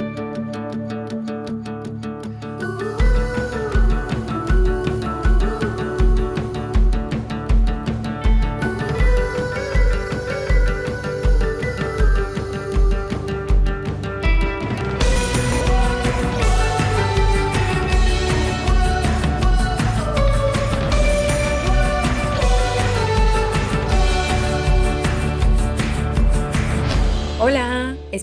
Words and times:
Bye. 0.00 0.39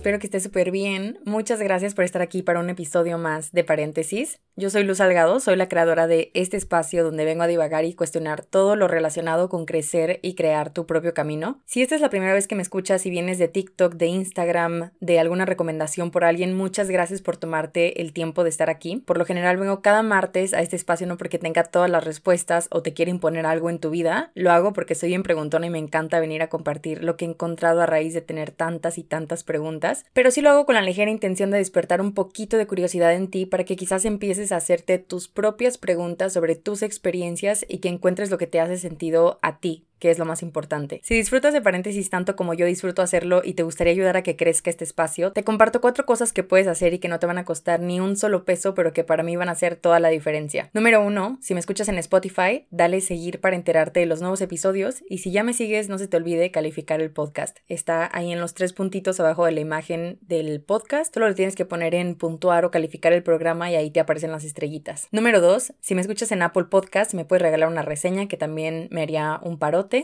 Espero 0.07 0.19
que 0.19 0.27
esté 0.27 0.39
súper 0.39 0.71
bien. 0.71 1.19
Muchas 1.25 1.59
gracias 1.59 1.93
por 1.93 2.05
estar 2.05 2.21
aquí 2.21 2.41
para 2.41 2.61
un 2.61 2.69
episodio 2.69 3.17
más 3.17 3.51
de 3.51 3.65
Paréntesis. 3.65 4.39
Yo 4.55 4.69
soy 4.69 4.83
Luz 4.83 4.97
Salgado, 4.97 5.39
soy 5.41 5.57
la 5.57 5.67
creadora 5.67 6.07
de 6.07 6.31
este 6.33 6.55
espacio 6.55 7.03
donde 7.03 7.25
vengo 7.25 7.43
a 7.43 7.47
divagar 7.47 7.83
y 7.83 7.93
cuestionar 7.93 8.41
todo 8.41 8.77
lo 8.77 8.87
relacionado 8.87 9.49
con 9.49 9.65
crecer 9.65 10.19
y 10.23 10.33
crear 10.33 10.71
tu 10.71 10.85
propio 10.85 11.13
camino. 11.13 11.61
Si 11.65 11.81
esta 11.81 11.93
es 11.93 12.01
la 12.01 12.09
primera 12.09 12.33
vez 12.33 12.47
que 12.47 12.55
me 12.55 12.61
escuchas 12.61 13.05
y 13.05 13.09
vienes 13.09 13.37
de 13.37 13.49
TikTok, 13.49 13.95
de 13.95 14.07
Instagram, 14.07 14.91
de 15.01 15.19
alguna 15.19 15.45
recomendación 15.45 16.09
por 16.09 16.23
alguien, 16.23 16.55
muchas 16.55 16.89
gracias 16.89 17.21
por 17.21 17.35
tomarte 17.35 18.01
el 18.01 18.13
tiempo 18.13 18.45
de 18.45 18.49
estar 18.49 18.69
aquí. 18.69 19.03
Por 19.05 19.17
lo 19.17 19.25
general 19.25 19.57
vengo 19.57 19.81
cada 19.81 20.03
martes 20.03 20.53
a 20.53 20.61
este 20.61 20.77
espacio 20.77 21.05
no 21.05 21.17
porque 21.17 21.37
tenga 21.37 21.65
todas 21.65 21.89
las 21.89 22.05
respuestas 22.05 22.67
o 22.71 22.81
te 22.81 22.93
quiera 22.93 23.11
imponer 23.11 23.45
algo 23.45 23.69
en 23.69 23.79
tu 23.79 23.89
vida, 23.89 24.31
lo 24.35 24.51
hago 24.51 24.71
porque 24.71 24.95
soy 24.95 25.09
bien 25.09 25.23
preguntona 25.23 25.67
y 25.67 25.69
me 25.69 25.79
encanta 25.79 26.21
venir 26.21 26.41
a 26.41 26.49
compartir 26.49 27.03
lo 27.03 27.17
que 27.17 27.25
he 27.25 27.27
encontrado 27.27 27.81
a 27.81 27.85
raíz 27.85 28.13
de 28.13 28.21
tener 28.21 28.51
tantas 28.51 28.97
y 28.97 29.03
tantas 29.03 29.43
preguntas 29.43 29.96
pero 30.13 30.31
sí 30.31 30.41
lo 30.41 30.49
hago 30.49 30.65
con 30.65 30.75
la 30.75 30.81
ligera 30.81 31.11
intención 31.11 31.51
de 31.51 31.57
despertar 31.57 32.01
un 32.01 32.13
poquito 32.13 32.57
de 32.57 32.67
curiosidad 32.67 33.13
en 33.13 33.29
ti 33.29 33.45
para 33.45 33.63
que 33.63 33.75
quizás 33.75 34.05
empieces 34.05 34.51
a 34.51 34.57
hacerte 34.57 34.99
tus 34.99 35.27
propias 35.27 35.77
preguntas 35.77 36.33
sobre 36.33 36.55
tus 36.55 36.81
experiencias 36.83 37.65
y 37.67 37.79
que 37.79 37.89
encuentres 37.89 38.29
lo 38.29 38.37
que 38.37 38.47
te 38.47 38.59
hace 38.59 38.77
sentido 38.77 39.39
a 39.41 39.59
ti 39.59 39.86
que 39.99 40.11
es 40.11 40.19
lo 40.19 40.25
más 40.25 40.41
importante. 40.43 41.01
Si 41.03 41.15
disfrutas 41.15 41.53
de 41.53 41.61
paréntesis 41.61 42.09
tanto 42.09 42.35
como 42.35 42.53
yo 42.53 42.65
disfruto 42.65 43.01
hacerlo 43.01 43.41
y 43.43 43.53
te 43.53 43.63
gustaría 43.63 43.93
ayudar 43.93 44.17
a 44.17 44.23
que 44.23 44.35
crezca 44.35 44.69
este 44.69 44.83
espacio, 44.83 45.31
te 45.31 45.43
comparto 45.43 45.81
cuatro 45.81 46.05
cosas 46.05 46.33
que 46.33 46.43
puedes 46.43 46.67
hacer 46.67 46.93
y 46.93 46.99
que 46.99 47.07
no 47.07 47.19
te 47.19 47.25
van 47.27 47.37
a 47.37 47.45
costar 47.45 47.79
ni 47.79 47.99
un 47.99 48.15
solo 48.15 48.45
peso, 48.45 48.73
pero 48.73 48.93
que 48.93 49.03
para 49.03 49.23
mí 49.23 49.35
van 49.35 49.49
a 49.49 49.53
hacer 49.53 49.75
toda 49.75 49.99
la 49.99 50.09
diferencia. 50.09 50.69
Número 50.73 51.03
uno, 51.03 51.37
si 51.41 51.53
me 51.53 51.59
escuchas 51.59 51.89
en 51.89 51.97
Spotify, 51.97 52.65
dale 52.69 53.01
seguir 53.01 53.39
para 53.39 53.55
enterarte 53.55 53.99
de 53.99 54.05
los 54.05 54.21
nuevos 54.21 54.41
episodios 54.41 55.03
y 55.09 55.19
si 55.19 55.31
ya 55.31 55.43
me 55.43 55.53
sigues, 55.53 55.89
no 55.89 55.97
se 55.97 56.07
te 56.07 56.17
olvide 56.17 56.51
calificar 56.51 57.01
el 57.01 57.11
podcast. 57.11 57.57
Está 57.67 58.09
ahí 58.11 58.31
en 58.31 58.39
los 58.39 58.53
tres 58.53 58.73
puntitos 58.73 59.19
abajo 59.19 59.45
de 59.45 59.51
la 59.51 59.59
imagen 59.59 60.19
del 60.21 60.61
podcast, 60.61 61.13
solo 61.13 61.27
lo 61.27 61.35
tienes 61.35 61.55
que 61.55 61.65
poner 61.65 61.95
en 61.95 62.15
puntuar 62.15 62.65
o 62.65 62.71
calificar 62.71 63.13
el 63.13 63.23
programa 63.23 63.71
y 63.71 63.75
ahí 63.75 63.91
te 63.91 63.99
aparecen 63.99 64.31
las 64.31 64.43
estrellitas. 64.43 65.07
Número 65.11 65.41
dos, 65.41 65.73
si 65.79 65.95
me 65.95 66.01
escuchas 66.01 66.31
en 66.31 66.41
Apple 66.41 66.65
Podcast, 66.65 67.13
me 67.13 67.25
puedes 67.25 67.41
regalar 67.41 67.69
una 67.69 67.81
reseña 67.81 68.27
que 68.27 68.37
también 68.37 68.87
me 68.91 69.01
haría 69.01 69.39
un 69.43 69.57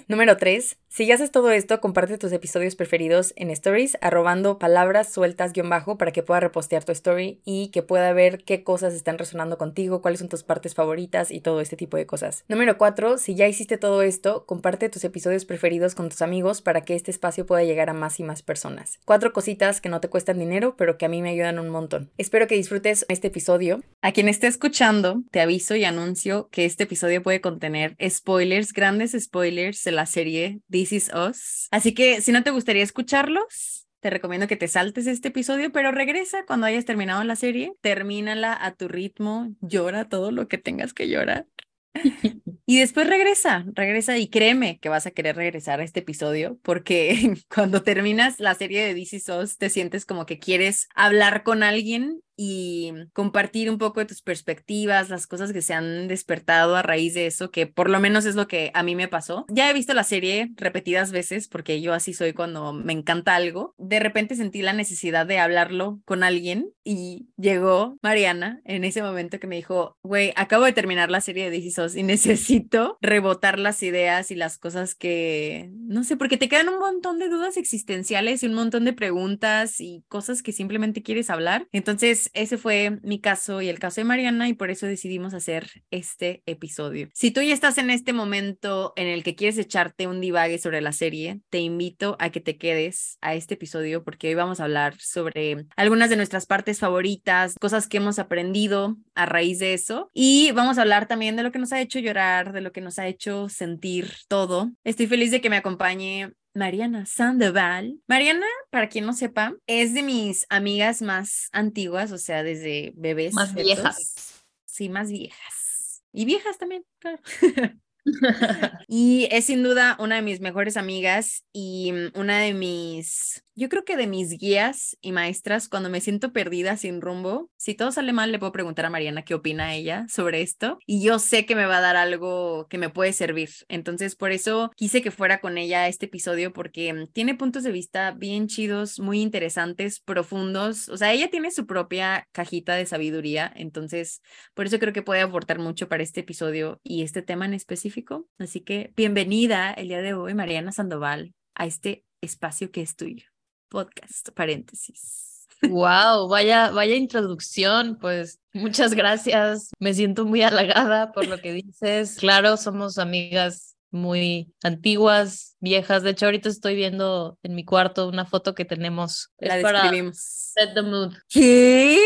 Número 0.07 0.37
3. 0.37 0.77
Si 0.87 1.07
ya 1.07 1.15
haces 1.15 1.31
todo 1.31 1.49
esto, 1.49 1.81
comparte 1.81 2.19
tus 2.19 2.31
episodios 2.31 2.75
preferidos 2.75 3.33
en 3.35 3.49
stories, 3.49 3.97
arrobando 3.99 4.59
palabras 4.59 5.11
sueltas 5.11 5.51
guion 5.51 5.67
bajo 5.67 5.97
para 5.97 6.11
que 6.11 6.21
pueda 6.21 6.39
repostear 6.39 6.83
tu 6.83 6.91
story 6.91 7.41
y 7.43 7.69
que 7.69 7.81
pueda 7.81 8.13
ver 8.13 8.43
qué 8.43 8.63
cosas 8.63 8.93
están 8.93 9.17
resonando 9.17 9.57
contigo, 9.57 10.03
cuáles 10.03 10.19
son 10.19 10.29
tus 10.29 10.43
partes 10.43 10.75
favoritas 10.75 11.31
y 11.31 11.41
todo 11.41 11.61
este 11.61 11.75
tipo 11.75 11.97
de 11.97 12.05
cosas. 12.05 12.45
Número 12.47 12.77
4. 12.77 13.17
Si 13.17 13.33
ya 13.33 13.47
hiciste 13.47 13.79
todo 13.79 14.03
esto, 14.03 14.45
comparte 14.45 14.87
tus 14.89 15.03
episodios 15.03 15.45
preferidos 15.45 15.95
con 15.95 16.09
tus 16.09 16.21
amigos 16.21 16.61
para 16.61 16.81
que 16.81 16.95
este 16.95 17.09
espacio 17.09 17.47
pueda 17.47 17.63
llegar 17.63 17.89
a 17.89 17.93
más 17.93 18.19
y 18.19 18.23
más 18.23 18.43
personas. 18.43 18.99
Cuatro 19.03 19.33
cositas 19.33 19.81
que 19.81 19.89
no 19.89 19.99
te 19.99 20.09
cuestan 20.09 20.37
dinero, 20.37 20.75
pero 20.77 20.99
que 20.99 21.05
a 21.05 21.09
mí 21.09 21.23
me 21.23 21.31
ayudan 21.31 21.57
un 21.57 21.69
montón. 21.69 22.11
Espero 22.19 22.45
que 22.45 22.55
disfrutes 22.55 23.05
este 23.09 23.29
episodio. 23.29 23.81
A 24.03 24.11
quien 24.11 24.29
esté 24.29 24.45
escuchando, 24.45 25.23
te 25.31 25.41
aviso 25.41 25.75
y 25.75 25.85
anuncio 25.85 26.49
que 26.51 26.65
este 26.65 26.83
episodio 26.83 27.23
puede 27.23 27.41
contener 27.41 27.97
spoilers, 28.07 28.73
grandes 28.73 29.17
spoilers 29.19 29.72
de 29.83 29.91
la 29.91 30.05
serie 30.05 30.59
This 30.69 30.91
Is 30.91 31.11
Us. 31.13 31.67
Así 31.71 31.93
que 31.93 32.21
si 32.21 32.31
no 32.31 32.43
te 32.43 32.51
gustaría 32.51 32.83
escucharlos, 32.83 33.87
te 33.99 34.09
recomiendo 34.09 34.47
que 34.47 34.57
te 34.57 34.67
saltes 34.67 35.07
este 35.07 35.29
episodio, 35.29 35.71
pero 35.71 35.91
regresa 35.91 36.45
cuando 36.45 36.67
hayas 36.67 36.83
terminado 36.83 37.23
la 37.23 37.37
serie, 37.37 37.73
termínala 37.79 38.57
a 38.59 38.73
tu 38.73 38.89
ritmo, 38.89 39.55
llora 39.61 40.09
todo 40.09 40.31
lo 40.31 40.49
que 40.49 40.57
tengas 40.57 40.93
que 40.93 41.07
llorar. 41.07 41.47
y 42.65 42.79
después 42.79 43.07
regresa, 43.07 43.65
regresa 43.73 44.17
y 44.17 44.27
créeme 44.27 44.79
que 44.79 44.89
vas 44.89 45.05
a 45.05 45.11
querer 45.11 45.35
regresar 45.35 45.79
a 45.79 45.83
este 45.83 45.99
episodio 45.99 46.57
porque 46.63 47.35
cuando 47.53 47.83
terminas 47.83 48.39
la 48.39 48.55
serie 48.55 48.85
de 48.85 48.95
This 48.95 49.13
Is 49.13 49.29
Us 49.29 49.57
te 49.57 49.69
sientes 49.69 50.05
como 50.05 50.25
que 50.25 50.39
quieres 50.39 50.89
hablar 50.95 51.43
con 51.43 51.63
alguien 51.63 52.22
y 52.35 52.93
compartir 53.13 53.69
un 53.69 53.77
poco 53.77 53.99
de 53.99 54.05
tus 54.05 54.21
perspectivas, 54.21 55.09
las 55.09 55.27
cosas 55.27 55.53
que 55.53 55.61
se 55.61 55.73
han 55.73 56.07
despertado 56.07 56.75
a 56.75 56.81
raíz 56.81 57.13
de 57.13 57.27
eso, 57.27 57.51
que 57.51 57.67
por 57.67 57.89
lo 57.89 57.99
menos 57.99 58.25
es 58.25 58.35
lo 58.35 58.47
que 58.47 58.71
a 58.73 58.83
mí 58.83 58.95
me 58.95 59.07
pasó. 59.07 59.45
Ya 59.49 59.69
he 59.69 59.73
visto 59.73 59.93
la 59.93 60.03
serie 60.03 60.51
repetidas 60.55 61.11
veces 61.11 61.47
porque 61.47 61.81
yo 61.81 61.93
así 61.93 62.13
soy 62.13 62.33
cuando 62.33 62.73
me 62.73 62.93
encanta 62.93 63.35
algo. 63.35 63.75
De 63.77 63.99
repente 63.99 64.35
sentí 64.35 64.61
la 64.61 64.73
necesidad 64.73 65.25
de 65.25 65.39
hablarlo 65.39 65.99
con 66.05 66.23
alguien 66.23 66.71
y 66.83 67.29
llegó 67.37 67.97
Mariana 68.01 68.61
en 68.65 68.83
ese 68.83 69.01
momento 69.01 69.39
que 69.39 69.47
me 69.47 69.55
dijo, 69.55 69.97
güey, 70.03 70.33
acabo 70.35 70.65
de 70.65 70.73
terminar 70.73 71.09
la 71.11 71.21
serie 71.21 71.45
de 71.45 71.51
Digisos 71.51 71.95
y 71.95 72.03
necesito 72.03 72.97
rebotar 73.01 73.59
las 73.59 73.81
ideas 73.83 74.31
y 74.31 74.35
las 74.35 74.57
cosas 74.57 74.95
que, 74.95 75.69
no 75.73 76.03
sé, 76.03 76.17
porque 76.17 76.37
te 76.37 76.49
quedan 76.49 76.69
un 76.69 76.79
montón 76.79 77.19
de 77.19 77.29
dudas 77.29 77.57
existenciales 77.57 78.43
y 78.43 78.47
un 78.47 78.53
montón 78.53 78.85
de 78.85 78.93
preguntas 78.93 79.79
y 79.79 80.03
cosas 80.07 80.41
que 80.41 80.51
simplemente 80.51 81.03
quieres 81.03 81.29
hablar. 81.29 81.67
Entonces, 81.71 82.22
ese 82.33 82.57
fue 82.57 82.99
mi 83.03 83.19
caso 83.19 83.61
y 83.61 83.69
el 83.69 83.79
caso 83.79 84.01
de 84.01 84.05
Mariana 84.05 84.47
y 84.47 84.53
por 84.53 84.69
eso 84.69 84.85
decidimos 84.85 85.33
hacer 85.33 85.69
este 85.91 86.43
episodio. 86.45 87.09
Si 87.13 87.31
tú 87.31 87.41
ya 87.41 87.53
estás 87.53 87.77
en 87.77 87.89
este 87.89 88.13
momento 88.13 88.93
en 88.95 89.07
el 89.07 89.23
que 89.23 89.35
quieres 89.35 89.57
echarte 89.57 90.07
un 90.07 90.21
divague 90.21 90.57
sobre 90.57 90.81
la 90.81 90.91
serie, 90.91 91.41
te 91.49 91.59
invito 91.59 92.15
a 92.19 92.29
que 92.29 92.39
te 92.39 92.57
quedes 92.57 93.17
a 93.21 93.33
este 93.35 93.55
episodio 93.55 94.03
porque 94.03 94.29
hoy 94.29 94.35
vamos 94.35 94.59
a 94.59 94.65
hablar 94.65 94.95
sobre 94.99 95.65
algunas 95.75 96.09
de 96.09 96.17
nuestras 96.17 96.45
partes 96.45 96.79
favoritas, 96.79 97.55
cosas 97.59 97.87
que 97.87 97.97
hemos 97.97 98.19
aprendido 98.19 98.97
a 99.15 99.25
raíz 99.25 99.59
de 99.59 99.73
eso 99.73 100.09
y 100.13 100.51
vamos 100.51 100.77
a 100.77 100.81
hablar 100.81 101.07
también 101.07 101.35
de 101.35 101.43
lo 101.43 101.51
que 101.51 101.59
nos 101.59 101.73
ha 101.73 101.81
hecho 101.81 101.99
llorar, 101.99 102.53
de 102.53 102.61
lo 102.61 102.71
que 102.71 102.81
nos 102.81 102.99
ha 102.99 103.07
hecho 103.07 103.49
sentir 103.49 104.11
todo. 104.27 104.71
Estoy 104.83 105.07
feliz 105.07 105.31
de 105.31 105.41
que 105.41 105.49
me 105.49 105.57
acompañe 105.57 106.33
Mariana 106.53 107.05
Sandoval. 107.05 107.99
Mariana, 108.07 108.45
para 108.69 108.89
quien 108.89 109.05
no 109.05 109.13
sepa, 109.13 109.55
es 109.67 109.93
de 109.93 110.03
mis 110.03 110.45
amigas 110.49 111.01
más 111.01 111.49
antiguas, 111.51 112.11
o 112.11 112.17
sea, 112.17 112.43
desde 112.43 112.93
bebés. 112.95 113.33
Más 113.33 113.53
viejas. 113.53 114.45
Sí, 114.65 114.89
más 114.89 115.09
viejas. 115.09 116.03
Y 116.11 116.25
viejas 116.25 116.57
también, 116.57 116.85
claro. 116.99 117.19
y 118.87 119.27
es 119.31 119.45
sin 119.45 119.63
duda 119.63 119.95
una 119.99 120.15
de 120.15 120.21
mis 120.21 120.41
mejores 120.41 120.77
amigas 120.77 121.43
y 121.51 121.91
mm, 121.91 122.19
una 122.19 122.39
de 122.39 122.53
mis 122.53 123.43
yo 123.55 123.69
creo 123.69 123.85
que 123.85 123.97
de 123.97 124.07
mis 124.07 124.31
guías 124.31 124.97
y 125.01 125.11
maestras, 125.11 125.69
cuando 125.69 125.89
me 125.89 126.01
siento 126.01 126.33
perdida 126.33 126.75
sin 126.75 127.01
rumbo, 127.01 127.51
si 127.55 127.75
todo 127.75 127.91
sale 127.91 128.11
mal, 128.11 128.31
le 128.31 128.39
puedo 128.39 128.51
preguntar 128.51 128.85
a 128.85 128.89
Mariana 128.89 129.23
qué 129.23 129.35
opina 129.35 129.75
ella 129.75 130.07
sobre 130.09 130.41
esto. 130.41 130.79
Y 130.87 131.03
yo 131.03 131.19
sé 131.19 131.45
que 131.45 131.55
me 131.55 131.67
va 131.67 131.77
a 131.77 131.81
dar 131.81 131.95
algo 131.95 132.67
que 132.67 132.79
me 132.79 132.89
puede 132.89 133.13
servir. 133.13 133.49
Entonces, 133.67 134.15
por 134.15 134.31
eso 134.31 134.71
quise 134.75 135.03
que 135.03 135.11
fuera 135.11 135.39
con 135.39 135.59
ella 135.59 135.87
este 135.87 136.07
episodio, 136.07 136.51
porque 136.51 136.91
mm, 136.93 137.07
tiene 137.13 137.35
puntos 137.35 137.63
de 137.63 137.71
vista 137.71 138.11
bien 138.11 138.47
chidos, 138.47 138.99
muy 138.99 139.21
interesantes, 139.21 139.99
profundos. 139.99 140.89
O 140.89 140.97
sea, 140.97 141.13
ella 141.13 141.29
tiene 141.29 141.51
su 141.51 141.67
propia 141.67 142.27
cajita 142.31 142.73
de 142.73 142.87
sabiduría. 142.87 143.51
Entonces, 143.55 144.21
por 144.55 144.65
eso 144.65 144.79
creo 144.79 144.93
que 144.93 145.03
puede 145.03 145.21
aportar 145.21 145.59
mucho 145.59 145.87
para 145.87 146.01
este 146.01 146.21
episodio 146.21 146.79
y 146.83 147.03
este 147.03 147.21
tema 147.21 147.45
en 147.45 147.53
específico. 147.53 147.92
Así 148.39 148.61
que 148.61 148.91
bienvenida 148.95 149.71
el 149.71 149.89
día 149.89 150.01
de 150.01 150.13
hoy, 150.13 150.33
Mariana 150.33 150.71
Sandoval, 150.71 151.33
a 151.55 151.65
este 151.65 152.05
espacio 152.21 152.71
que 152.71 152.81
es 152.81 152.95
tuyo 152.95 153.33
podcast, 153.73 154.29
paréntesis. 154.29 155.29
Wow, 155.69 156.27
vaya, 156.27 156.71
vaya 156.71 156.95
introducción, 156.95 157.97
pues 157.97 158.41
muchas 158.51 158.93
gracias. 158.93 159.71
Me 159.79 159.93
siento 159.93 160.25
muy 160.25 160.41
halagada 160.41 161.13
por 161.13 161.25
lo 161.25 161.37
que 161.37 161.53
dices. 161.53 162.17
Claro, 162.19 162.57
somos 162.57 162.97
amigas 162.97 163.77
muy 163.89 164.53
antiguas, 164.61 165.55
viejas. 165.61 166.03
De 166.03 166.09
hecho, 166.09 166.25
ahorita 166.25 166.49
estoy 166.49 166.75
viendo 166.75 167.37
en 167.43 167.55
mi 167.55 167.63
cuarto 167.63 168.09
una 168.09 168.25
foto 168.25 168.53
que 168.55 168.65
tenemos. 168.65 169.31
La 169.37 169.55
describimos. 169.55 170.17
Set 170.17 170.73
the 170.73 170.81
mood. 170.81 171.13
¿Qué? 171.29 171.97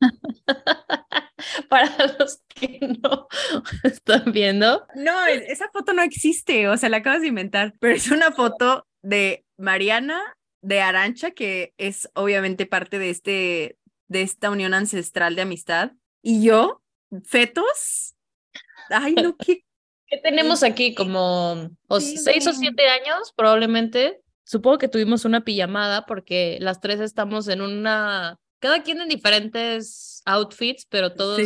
para 1.68 1.90
los 2.18 2.42
que 2.48 2.78
no 3.02 3.28
están 3.84 4.32
viendo. 4.32 4.86
No, 4.94 5.26
esa 5.26 5.68
foto 5.72 5.92
no 5.92 6.02
existe, 6.02 6.68
o 6.68 6.76
sea, 6.76 6.88
la 6.88 6.98
acabas 6.98 7.22
de 7.22 7.28
inventar, 7.28 7.74
pero 7.78 7.94
es 7.94 8.10
una 8.10 8.32
foto 8.32 8.86
de 9.02 9.44
Mariana 9.56 10.20
de 10.62 10.80
Arancha, 10.80 11.32
que 11.32 11.74
es 11.76 12.08
obviamente 12.14 12.66
parte 12.66 12.98
de, 12.98 13.10
este, 13.10 13.78
de 14.08 14.22
esta 14.22 14.50
unión 14.50 14.74
ancestral 14.74 15.34
de 15.34 15.42
amistad. 15.42 15.92
Y 16.22 16.44
yo, 16.44 16.82
fetos. 17.24 18.14
Ay, 18.88 19.14
no, 19.14 19.36
qué. 19.36 19.64
¿Qué 20.06 20.18
tenemos 20.18 20.62
aquí? 20.62 20.94
Como 20.94 21.70
seis 21.98 22.46
o 22.46 22.52
siete 22.52 22.86
años, 22.88 23.32
probablemente. 23.34 24.20
Supongo 24.44 24.76
que 24.76 24.88
tuvimos 24.88 25.24
una 25.24 25.42
pijamada 25.42 26.04
porque 26.04 26.58
las 26.60 26.80
tres 26.80 27.00
estamos 27.00 27.48
en 27.48 27.62
una 27.62 28.38
cada 28.62 28.84
quien 28.84 29.00
en 29.00 29.08
diferentes 29.08 30.22
outfits, 30.24 30.86
pero 30.88 31.12
todos 31.12 31.40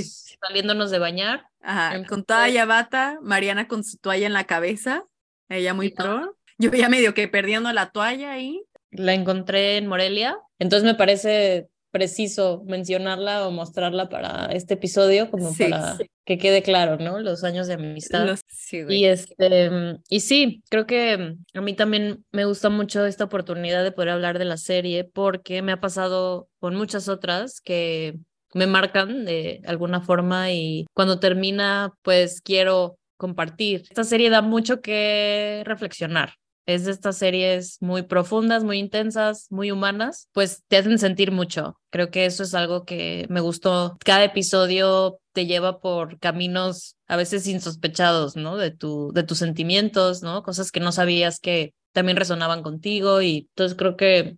saliéndonos 0.46 0.90
de 0.90 0.98
bañar. 0.98 1.46
Ajá, 1.62 2.04
con 2.04 2.24
toalla 2.24 2.66
bata, 2.66 3.18
Mariana 3.22 3.66
con 3.66 3.82
su 3.82 3.96
toalla 3.96 4.26
en 4.26 4.34
la 4.34 4.44
cabeza, 4.44 5.02
ella 5.48 5.72
muy 5.72 5.90
pro. 5.90 6.36
Yo 6.58 6.70
ya 6.70 6.90
medio 6.90 7.14
que 7.14 7.26
perdiendo 7.26 7.72
la 7.72 7.90
toalla 7.90 8.32
ahí. 8.32 8.62
La 8.90 9.14
encontré 9.14 9.78
en 9.78 9.86
Morelia, 9.86 10.38
entonces 10.58 10.84
me 10.84 10.94
parece 10.94 11.68
preciso 11.96 12.62
mencionarla 12.66 13.48
o 13.48 13.50
mostrarla 13.50 14.10
para 14.10 14.52
este 14.52 14.74
episodio, 14.74 15.30
como 15.30 15.56
para 15.56 15.96
que 16.26 16.36
quede 16.36 16.60
claro, 16.60 16.98
¿no? 16.98 17.20
Los 17.20 17.42
años 17.42 17.68
de 17.68 17.74
amistad. 17.74 18.36
y 18.70 19.06
este, 19.06 19.96
y 20.10 20.20
sí, 20.20 20.62
creo 20.68 20.86
que 20.86 21.36
a 21.54 21.60
mí 21.62 21.72
también 21.72 22.22
me 22.32 22.44
gusta 22.44 22.68
mucho 22.68 23.06
esta 23.06 23.24
oportunidad 23.24 23.82
de 23.82 23.92
poder 23.92 24.10
hablar 24.10 24.38
de 24.38 24.44
la 24.44 24.58
serie 24.58 25.04
porque 25.04 25.62
me 25.62 25.72
ha 25.72 25.80
pasado 25.80 26.50
con 26.58 26.74
muchas 26.74 27.08
otras 27.08 27.62
que 27.62 28.18
me 28.52 28.66
marcan 28.66 29.24
de 29.24 29.62
alguna 29.64 30.02
forma 30.02 30.52
y 30.52 30.84
cuando 30.92 31.18
termina, 31.18 31.94
pues 32.02 32.42
quiero 32.42 32.98
compartir. 33.16 33.84
Esta 33.88 34.04
serie 34.04 34.28
da 34.28 34.42
mucho 34.42 34.82
que 34.82 35.62
reflexionar, 35.64 36.34
es 36.66 36.84
de 36.84 36.90
estas 36.90 37.16
series 37.16 37.78
muy 37.80 38.02
profundas, 38.02 38.64
muy 38.64 38.78
intensas, 38.78 39.46
muy 39.50 39.70
humanas, 39.70 40.28
pues 40.32 40.64
te 40.68 40.76
hacen 40.76 40.98
sentir 40.98 41.30
mucho. 41.30 41.78
Creo 41.90 42.10
que 42.10 42.26
eso 42.26 42.42
es 42.42 42.54
algo 42.54 42.84
que 42.84 43.26
me 43.30 43.40
gustó. 43.40 43.96
Cada 44.04 44.24
episodio 44.24 45.20
te 45.32 45.46
lleva 45.46 45.80
por 45.80 46.18
caminos 46.18 46.96
a 47.06 47.16
veces 47.16 47.46
insospechados, 47.46 48.36
¿no? 48.36 48.56
De, 48.56 48.72
tu, 48.72 49.12
de 49.12 49.22
tus 49.22 49.38
sentimientos, 49.38 50.22
¿no? 50.22 50.42
Cosas 50.42 50.72
que 50.72 50.80
no 50.80 50.92
sabías 50.92 51.38
que 51.38 51.72
también 51.92 52.16
resonaban 52.16 52.62
contigo 52.62 53.22
y 53.22 53.48
entonces 53.50 53.76
creo 53.78 53.96
que 53.96 54.36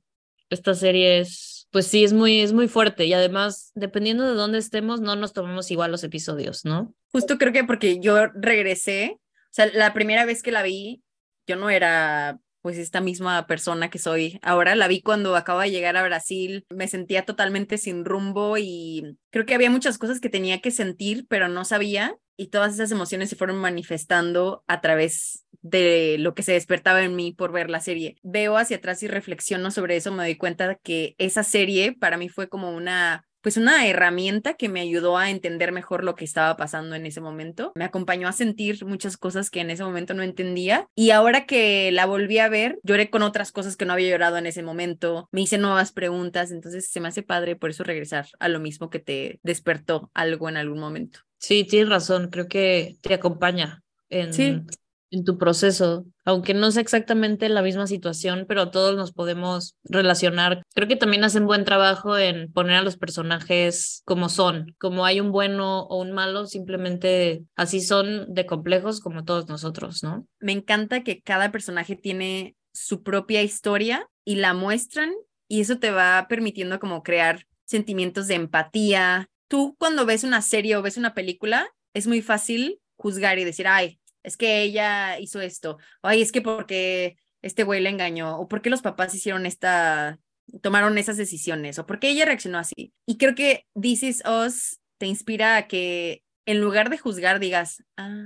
esta 0.50 0.74
serie 0.74 1.19
es, 1.20 1.66
pues 1.70 1.86
sí, 1.86 2.04
es 2.04 2.12
muy, 2.12 2.40
es 2.40 2.52
muy 2.52 2.69
fuerte 2.69 3.06
y 3.06 3.12
además, 3.12 3.72
dependiendo 3.74 4.26
de 4.26 4.34
dónde 4.34 4.58
estemos, 4.58 5.00
no 5.00 5.16
nos 5.16 5.32
tomamos 5.32 5.70
igual 5.70 5.90
los 5.90 6.04
episodios, 6.04 6.64
¿no? 6.64 6.94
Justo 7.10 7.38
creo 7.38 7.52
que 7.52 7.64
porque 7.64 8.00
yo 8.00 8.26
regresé, 8.34 9.19
o 9.19 9.50
sea, 9.50 9.66
la 9.72 9.92
primera 9.92 10.24
vez 10.24 10.42
que 10.42 10.52
la 10.52 10.62
vi, 10.62 11.02
yo 11.48 11.56
no 11.56 11.70
era 11.70 12.38
pues 12.60 12.76
esta 12.76 13.00
misma 13.00 13.46
persona 13.46 13.88
que 13.88 13.98
soy 13.98 14.38
ahora. 14.42 14.74
La 14.74 14.88
vi 14.88 15.00
cuando 15.00 15.36
acaba 15.36 15.64
de 15.64 15.70
llegar 15.70 15.96
a 15.96 16.04
Brasil, 16.04 16.66
me 16.68 16.88
sentía 16.88 17.24
totalmente 17.24 17.78
sin 17.78 18.04
rumbo 18.04 18.58
y 18.58 19.16
creo 19.30 19.46
que 19.46 19.54
había 19.54 19.70
muchas 19.70 19.98
cosas 19.98 20.20
que 20.20 20.28
tenía 20.28 20.60
que 20.60 20.70
sentir, 20.70 21.26
pero 21.28 21.48
no 21.48 21.64
sabía 21.64 22.16
y 22.36 22.48
todas 22.48 22.74
esas 22.74 22.90
emociones 22.92 23.30
se 23.30 23.36
fueron 23.36 23.58
manifestando 23.58 24.64
a 24.68 24.80
través 24.80 25.44
de 25.60 26.16
lo 26.18 26.34
que 26.34 26.42
se 26.42 26.52
despertaba 26.52 27.02
en 27.02 27.16
mí 27.16 27.32
por 27.32 27.52
ver 27.52 27.68
la 27.68 27.80
serie. 27.80 28.16
Veo 28.22 28.56
hacia 28.56 28.76
atrás 28.76 29.02
y 29.02 29.08
reflexiono 29.08 29.70
sobre 29.70 29.96
eso, 29.96 30.12
me 30.12 30.22
doy 30.22 30.36
cuenta 30.36 30.76
que 30.76 31.16
esa 31.18 31.42
serie 31.42 31.92
para 31.92 32.16
mí 32.16 32.28
fue 32.28 32.48
como 32.48 32.70
una 32.70 33.27
pues 33.48 33.56
una 33.56 33.88
herramienta 33.88 34.52
que 34.52 34.68
me 34.68 34.82
ayudó 34.82 35.16
a 35.16 35.30
entender 35.30 35.72
mejor 35.72 36.04
lo 36.04 36.14
que 36.14 36.26
estaba 36.26 36.54
pasando 36.58 36.94
en 36.96 37.06
ese 37.06 37.22
momento. 37.22 37.72
Me 37.76 37.86
acompañó 37.86 38.28
a 38.28 38.32
sentir 38.32 38.84
muchas 38.84 39.16
cosas 39.16 39.48
que 39.48 39.60
en 39.60 39.70
ese 39.70 39.84
momento 39.84 40.12
no 40.12 40.22
entendía 40.22 40.86
y 40.94 41.12
ahora 41.12 41.46
que 41.46 41.90
la 41.90 42.04
volví 42.04 42.40
a 42.40 42.50
ver, 42.50 42.78
lloré 42.82 43.08
con 43.08 43.22
otras 43.22 43.50
cosas 43.50 43.78
que 43.78 43.86
no 43.86 43.94
había 43.94 44.10
llorado 44.10 44.36
en 44.36 44.44
ese 44.44 44.62
momento, 44.62 45.30
me 45.32 45.40
hice 45.40 45.56
nuevas 45.56 45.92
preguntas, 45.92 46.50
entonces 46.50 46.90
se 46.90 47.00
me 47.00 47.08
hace 47.08 47.22
padre 47.22 47.56
por 47.56 47.70
eso 47.70 47.84
regresar 47.84 48.26
a 48.38 48.48
lo 48.48 48.60
mismo 48.60 48.90
que 48.90 48.98
te 48.98 49.40
despertó 49.42 50.10
algo 50.12 50.50
en 50.50 50.58
algún 50.58 50.78
momento. 50.78 51.20
Sí, 51.38 51.64
tienes 51.64 51.88
razón, 51.88 52.28
creo 52.28 52.48
que 52.48 52.98
te 53.00 53.14
acompaña 53.14 53.82
en, 54.10 54.34
sí 54.34 54.60
en 55.10 55.25
tu 55.25 55.38
proceso, 55.38 56.05
aunque 56.25 56.55
no 56.55 56.70
sea 56.70 56.82
exactamente 56.82 57.49
la 57.49 57.62
misma 57.62 57.87
situación, 57.87 58.44
pero 58.49 58.70
todos 58.70 58.96
nos 58.96 59.12
podemos 59.12 59.76
relacionar. 59.84 60.62
Creo 60.75 60.88
que 60.88 60.96
también 60.96 61.25
hacen 61.25 61.46
buen 61.46 61.64
trabajo 61.64 62.16
en 62.19 62.52
poner 62.52 62.76
a 62.76 62.82
los 62.82 62.96
personajes 62.96 64.02
como 64.05 64.28
son, 64.28 64.75
como 64.78 65.05
hay 65.05 65.20
un 65.20 65.32
bueno 65.32 65.82
o 65.84 66.00
un 66.00 66.12
malo, 66.12 66.46
simplemente 66.46 67.44
así 67.56 67.81
son 67.81 68.32
de 68.32 68.46
complejos 68.46 69.00
como 69.00 69.25
todos 69.25 69.49
nosotros, 69.49 70.02
¿no? 70.02 70.26
Me 70.40 70.52
encanta 70.52 71.02
que 71.02 71.20
cada 71.22 71.50
personaje 71.50 71.96
tiene 71.96 72.56
su 72.72 73.02
propia 73.02 73.43
historia 73.43 74.08
y 74.25 74.37
la 74.37 74.55
muestran 74.55 75.12
y 75.49 75.60
eso 75.60 75.78
te 75.78 75.90
va 75.90 76.26
permitiendo 76.28 76.78
como 76.78 77.02
crear 77.02 77.46
sentimientos 77.64 78.28
de 78.28 78.34
empatía. 78.34 79.28
Tú 79.49 79.75
cuando 79.78 80.06
ves 80.06 80.25
una 80.25 80.43
serie 80.43 80.76
o 80.76 80.82
ves 80.82 80.96
una 80.96 81.14
película, 81.14 81.70
es 81.94 82.06
muy 82.06 82.22
fácil 82.22 82.81
juzgar 82.96 83.38
y 83.38 83.44
decir, 83.44 83.66
ay, 83.66 83.97
es 84.23 84.37
que 84.37 84.62
ella 84.62 85.19
hizo 85.19 85.41
esto, 85.41 85.79
ay, 86.03 86.23
es 86.23 86.32
que 86.32 86.43
porque 86.43 87.17
este 87.43 87.65
güey 87.65 87.81
le 87.81 87.91
engañó, 87.91 88.38
o 88.38 88.49
porque 88.49 88.70
los 88.70 88.82
papás 88.82 89.15
hicieron 89.15 89.47
esta, 89.47 90.19
tomaron 90.62 90.99
esas 90.99 91.17
decisiones, 91.17 91.79
o 91.79 91.87
porque 91.87 92.11
ella 92.11 92.25
reaccionó 92.25 92.59
así. 92.59 92.93
Y 93.06 93.19
creo 93.19 93.35
que 93.35 93.67
This 93.81 94.03
Is 94.03 94.23
Us 94.26 94.81
te 94.99 95.06
inspira 95.06 95.56
a 95.56 95.69
que 95.69 96.23
en 96.47 96.61
lugar 96.61 96.91
de 96.91 96.99
juzgar 96.99 97.41
digas, 97.41 97.85
ah, 97.97 98.25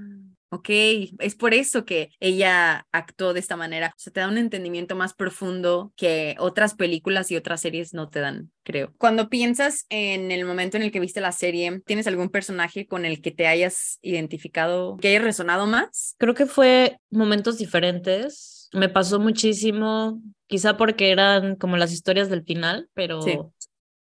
Ok, 0.54 0.69
es 0.69 1.34
por 1.34 1.54
eso 1.54 1.87
que 1.87 2.10
ella 2.20 2.87
actuó 2.93 3.32
de 3.32 3.40
esta 3.40 3.56
manera. 3.56 3.94
O 3.96 3.99
sea, 3.99 4.12
te 4.12 4.20
da 4.20 4.28
un 4.28 4.37
entendimiento 4.37 4.94
más 4.94 5.14
profundo 5.14 5.94
que 5.96 6.37
otras 6.38 6.75
películas 6.75 7.31
y 7.31 7.37
otras 7.37 7.62
series 7.62 7.94
no 7.94 8.10
te 8.10 8.20
dan, 8.20 8.50
creo. 8.62 8.93
Cuando 8.99 9.31
piensas 9.31 9.87
en 9.88 10.31
el 10.31 10.44
momento 10.44 10.76
en 10.76 10.82
el 10.82 10.93
que 10.93 11.00
viste 11.00 11.22
la 11.22 11.32
serie, 11.32 11.81
¿tienes 11.87 12.06
algún 12.06 12.28
personaje 12.28 12.87
con 12.87 13.06
el 13.06 13.22
que 13.22 13.31
te 13.31 13.46
hayas 13.46 13.99
identificado, 14.02 14.99
que 14.99 15.08
haya 15.08 15.20
resonado 15.20 15.66
más? 15.66 16.16
Creo 16.19 16.34
que 16.34 16.44
fue 16.44 16.98
momentos 17.08 17.56
diferentes. 17.56 18.69
Me 18.75 18.90
pasó 18.90 19.19
muchísimo, 19.19 20.20
quizá 20.48 20.76
porque 20.76 21.12
eran 21.12 21.56
como 21.56 21.78
las 21.78 21.94
historias 21.94 22.28
del 22.28 22.44
final, 22.44 22.90
pero 22.93 23.20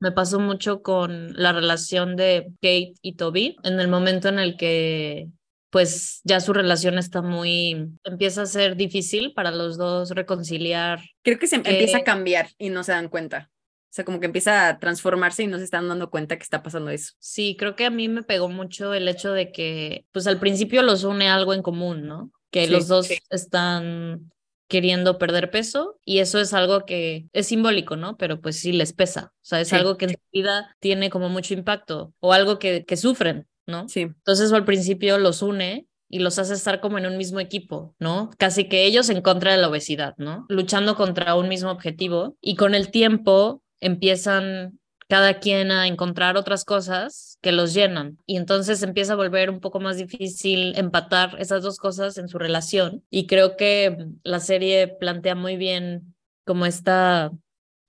Me 0.00 0.12
pasó 0.12 0.40
mucho 0.40 0.80
con 0.80 1.34
la 1.34 1.52
relación 1.52 2.16
de 2.16 2.46
Kate 2.62 2.94
y 3.02 3.16
Toby 3.16 3.56
en 3.64 3.80
el 3.80 3.88
momento 3.88 4.28
en 4.28 4.38
el 4.38 4.56
que 4.56 5.28
pues 5.70 6.20
ya 6.24 6.40
su 6.40 6.52
relación 6.52 6.98
está 6.98 7.22
muy, 7.22 7.88
empieza 8.04 8.42
a 8.42 8.46
ser 8.46 8.76
difícil 8.76 9.32
para 9.34 9.50
los 9.50 9.76
dos 9.76 10.10
reconciliar. 10.10 11.00
Creo 11.22 11.38
que 11.38 11.46
se 11.46 11.56
empieza 11.56 11.98
a 11.98 12.04
cambiar 12.04 12.50
y 12.58 12.70
no 12.70 12.84
se 12.84 12.92
dan 12.92 13.08
cuenta. 13.08 13.50
O 13.90 13.90
sea, 13.90 14.04
como 14.04 14.20
que 14.20 14.26
empieza 14.26 14.68
a 14.68 14.78
transformarse 14.78 15.42
y 15.42 15.46
no 15.46 15.56
se 15.58 15.64
están 15.64 15.88
dando 15.88 16.10
cuenta 16.10 16.36
que 16.36 16.42
está 16.42 16.62
pasando 16.62 16.90
eso. 16.90 17.14
Sí, 17.18 17.56
creo 17.58 17.74
que 17.74 17.86
a 17.86 17.90
mí 17.90 18.08
me 18.08 18.22
pegó 18.22 18.48
mucho 18.48 18.92
el 18.92 19.08
hecho 19.08 19.32
de 19.32 19.50
que, 19.50 20.04
pues 20.12 20.26
al 20.26 20.38
principio 20.38 20.82
los 20.82 21.04
une 21.04 21.28
algo 21.28 21.54
en 21.54 21.62
común, 21.62 22.06
¿no? 22.06 22.30
Que 22.50 22.66
los 22.66 22.86
dos 22.86 23.08
están 23.30 24.30
queriendo 24.68 25.16
perder 25.18 25.50
peso 25.50 25.98
y 26.04 26.18
eso 26.18 26.38
es 26.38 26.52
algo 26.52 26.84
que 26.84 27.26
es 27.32 27.46
simbólico, 27.46 27.96
¿no? 27.96 28.18
Pero 28.18 28.40
pues 28.40 28.60
sí 28.60 28.72
les 28.72 28.92
pesa. 28.92 29.32
O 29.36 29.44
sea, 29.44 29.60
es 29.60 29.72
algo 29.72 29.96
que 29.96 30.04
en 30.04 30.10
su 30.12 30.20
vida 30.32 30.76
tiene 30.80 31.08
como 31.08 31.30
mucho 31.30 31.54
impacto 31.54 32.12
o 32.20 32.34
algo 32.34 32.58
que, 32.58 32.84
que 32.84 32.96
sufren, 32.98 33.48
¿no? 33.68 33.88
Sí. 33.88 34.00
Entonces 34.00 34.52
al 34.52 34.64
principio 34.64 35.18
los 35.18 35.42
une 35.42 35.86
y 36.08 36.18
los 36.20 36.38
hace 36.38 36.54
estar 36.54 36.80
como 36.80 36.98
en 36.98 37.06
un 37.06 37.16
mismo 37.18 37.38
equipo, 37.38 37.94
¿no? 37.98 38.30
Casi 38.38 38.64
que 38.68 38.84
ellos 38.84 39.10
en 39.10 39.20
contra 39.20 39.52
de 39.52 39.58
la 39.58 39.68
obesidad, 39.68 40.14
¿no? 40.16 40.46
Luchando 40.48 40.96
contra 40.96 41.34
un 41.34 41.48
mismo 41.48 41.70
objetivo 41.70 42.36
y 42.40 42.56
con 42.56 42.74
el 42.74 42.90
tiempo 42.90 43.62
empiezan 43.78 44.80
cada 45.06 45.38
quien 45.38 45.70
a 45.70 45.86
encontrar 45.86 46.36
otras 46.36 46.64
cosas 46.64 47.38
que 47.40 47.52
los 47.52 47.72
llenan 47.72 48.18
y 48.26 48.36
entonces 48.36 48.82
empieza 48.82 49.14
a 49.14 49.16
volver 49.16 49.48
un 49.48 49.60
poco 49.60 49.80
más 49.80 49.96
difícil 49.96 50.76
empatar 50.76 51.36
esas 51.38 51.62
dos 51.62 51.78
cosas 51.78 52.18
en 52.18 52.28
su 52.28 52.38
relación 52.38 53.04
y 53.10 53.26
creo 53.26 53.56
que 53.56 54.06
la 54.22 54.40
serie 54.40 54.88
plantea 54.88 55.34
muy 55.34 55.56
bien 55.56 56.14
como 56.44 56.66
esta 56.66 57.30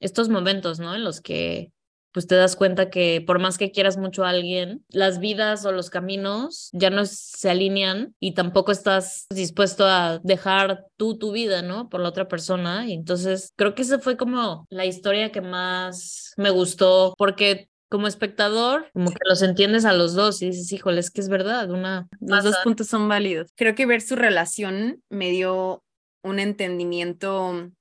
estos 0.01 0.29
momentos, 0.29 0.79
¿no? 0.79 0.95
En 0.95 1.03
los 1.03 1.19
que 1.19 1.71
pues 2.11 2.27
te 2.27 2.35
das 2.35 2.55
cuenta 2.55 2.89
que 2.89 3.23
por 3.25 3.39
más 3.39 3.57
que 3.57 3.71
quieras 3.71 3.97
mucho 3.97 4.23
a 4.23 4.29
alguien, 4.29 4.83
las 4.89 5.19
vidas 5.19 5.65
o 5.65 5.71
los 5.71 5.89
caminos 5.89 6.69
ya 6.73 6.89
no 6.89 7.05
se 7.05 7.49
alinean 7.49 8.15
y 8.19 8.33
tampoco 8.33 8.71
estás 8.71 9.27
dispuesto 9.29 9.85
a 9.85 10.19
dejar 10.23 10.85
tú 10.97 11.17
tu 11.17 11.31
vida, 11.31 11.61
¿no? 11.61 11.89
Por 11.89 12.01
la 12.01 12.09
otra 12.09 12.27
persona. 12.27 12.87
Y 12.87 12.93
entonces 12.93 13.53
creo 13.55 13.75
que 13.75 13.83
esa 13.83 13.99
fue 13.99 14.17
como 14.17 14.65
la 14.69 14.85
historia 14.85 15.31
que 15.31 15.41
más 15.41 16.33
me 16.37 16.49
gustó 16.49 17.13
porque 17.17 17.69
como 17.89 18.07
espectador, 18.07 18.89
como 18.93 19.09
que 19.09 19.17
los 19.27 19.41
entiendes 19.41 19.83
a 19.83 19.93
los 19.93 20.13
dos 20.13 20.41
y 20.41 20.47
dices, 20.47 20.71
híjole, 20.71 20.99
es 20.99 21.09
que 21.09 21.21
es 21.21 21.29
verdad, 21.29 21.71
una... 21.71 22.07
Los 22.19 22.43
dos 22.43 22.57
puntos 22.63 22.87
son 22.87 23.07
válidos. 23.07 23.51
Creo 23.55 23.73
que 23.73 23.87
ver 23.87 24.01
su 24.01 24.15
relación 24.15 25.01
me 25.09 25.31
dio 25.31 25.83
un 26.21 26.37
entendimiento 26.39 27.71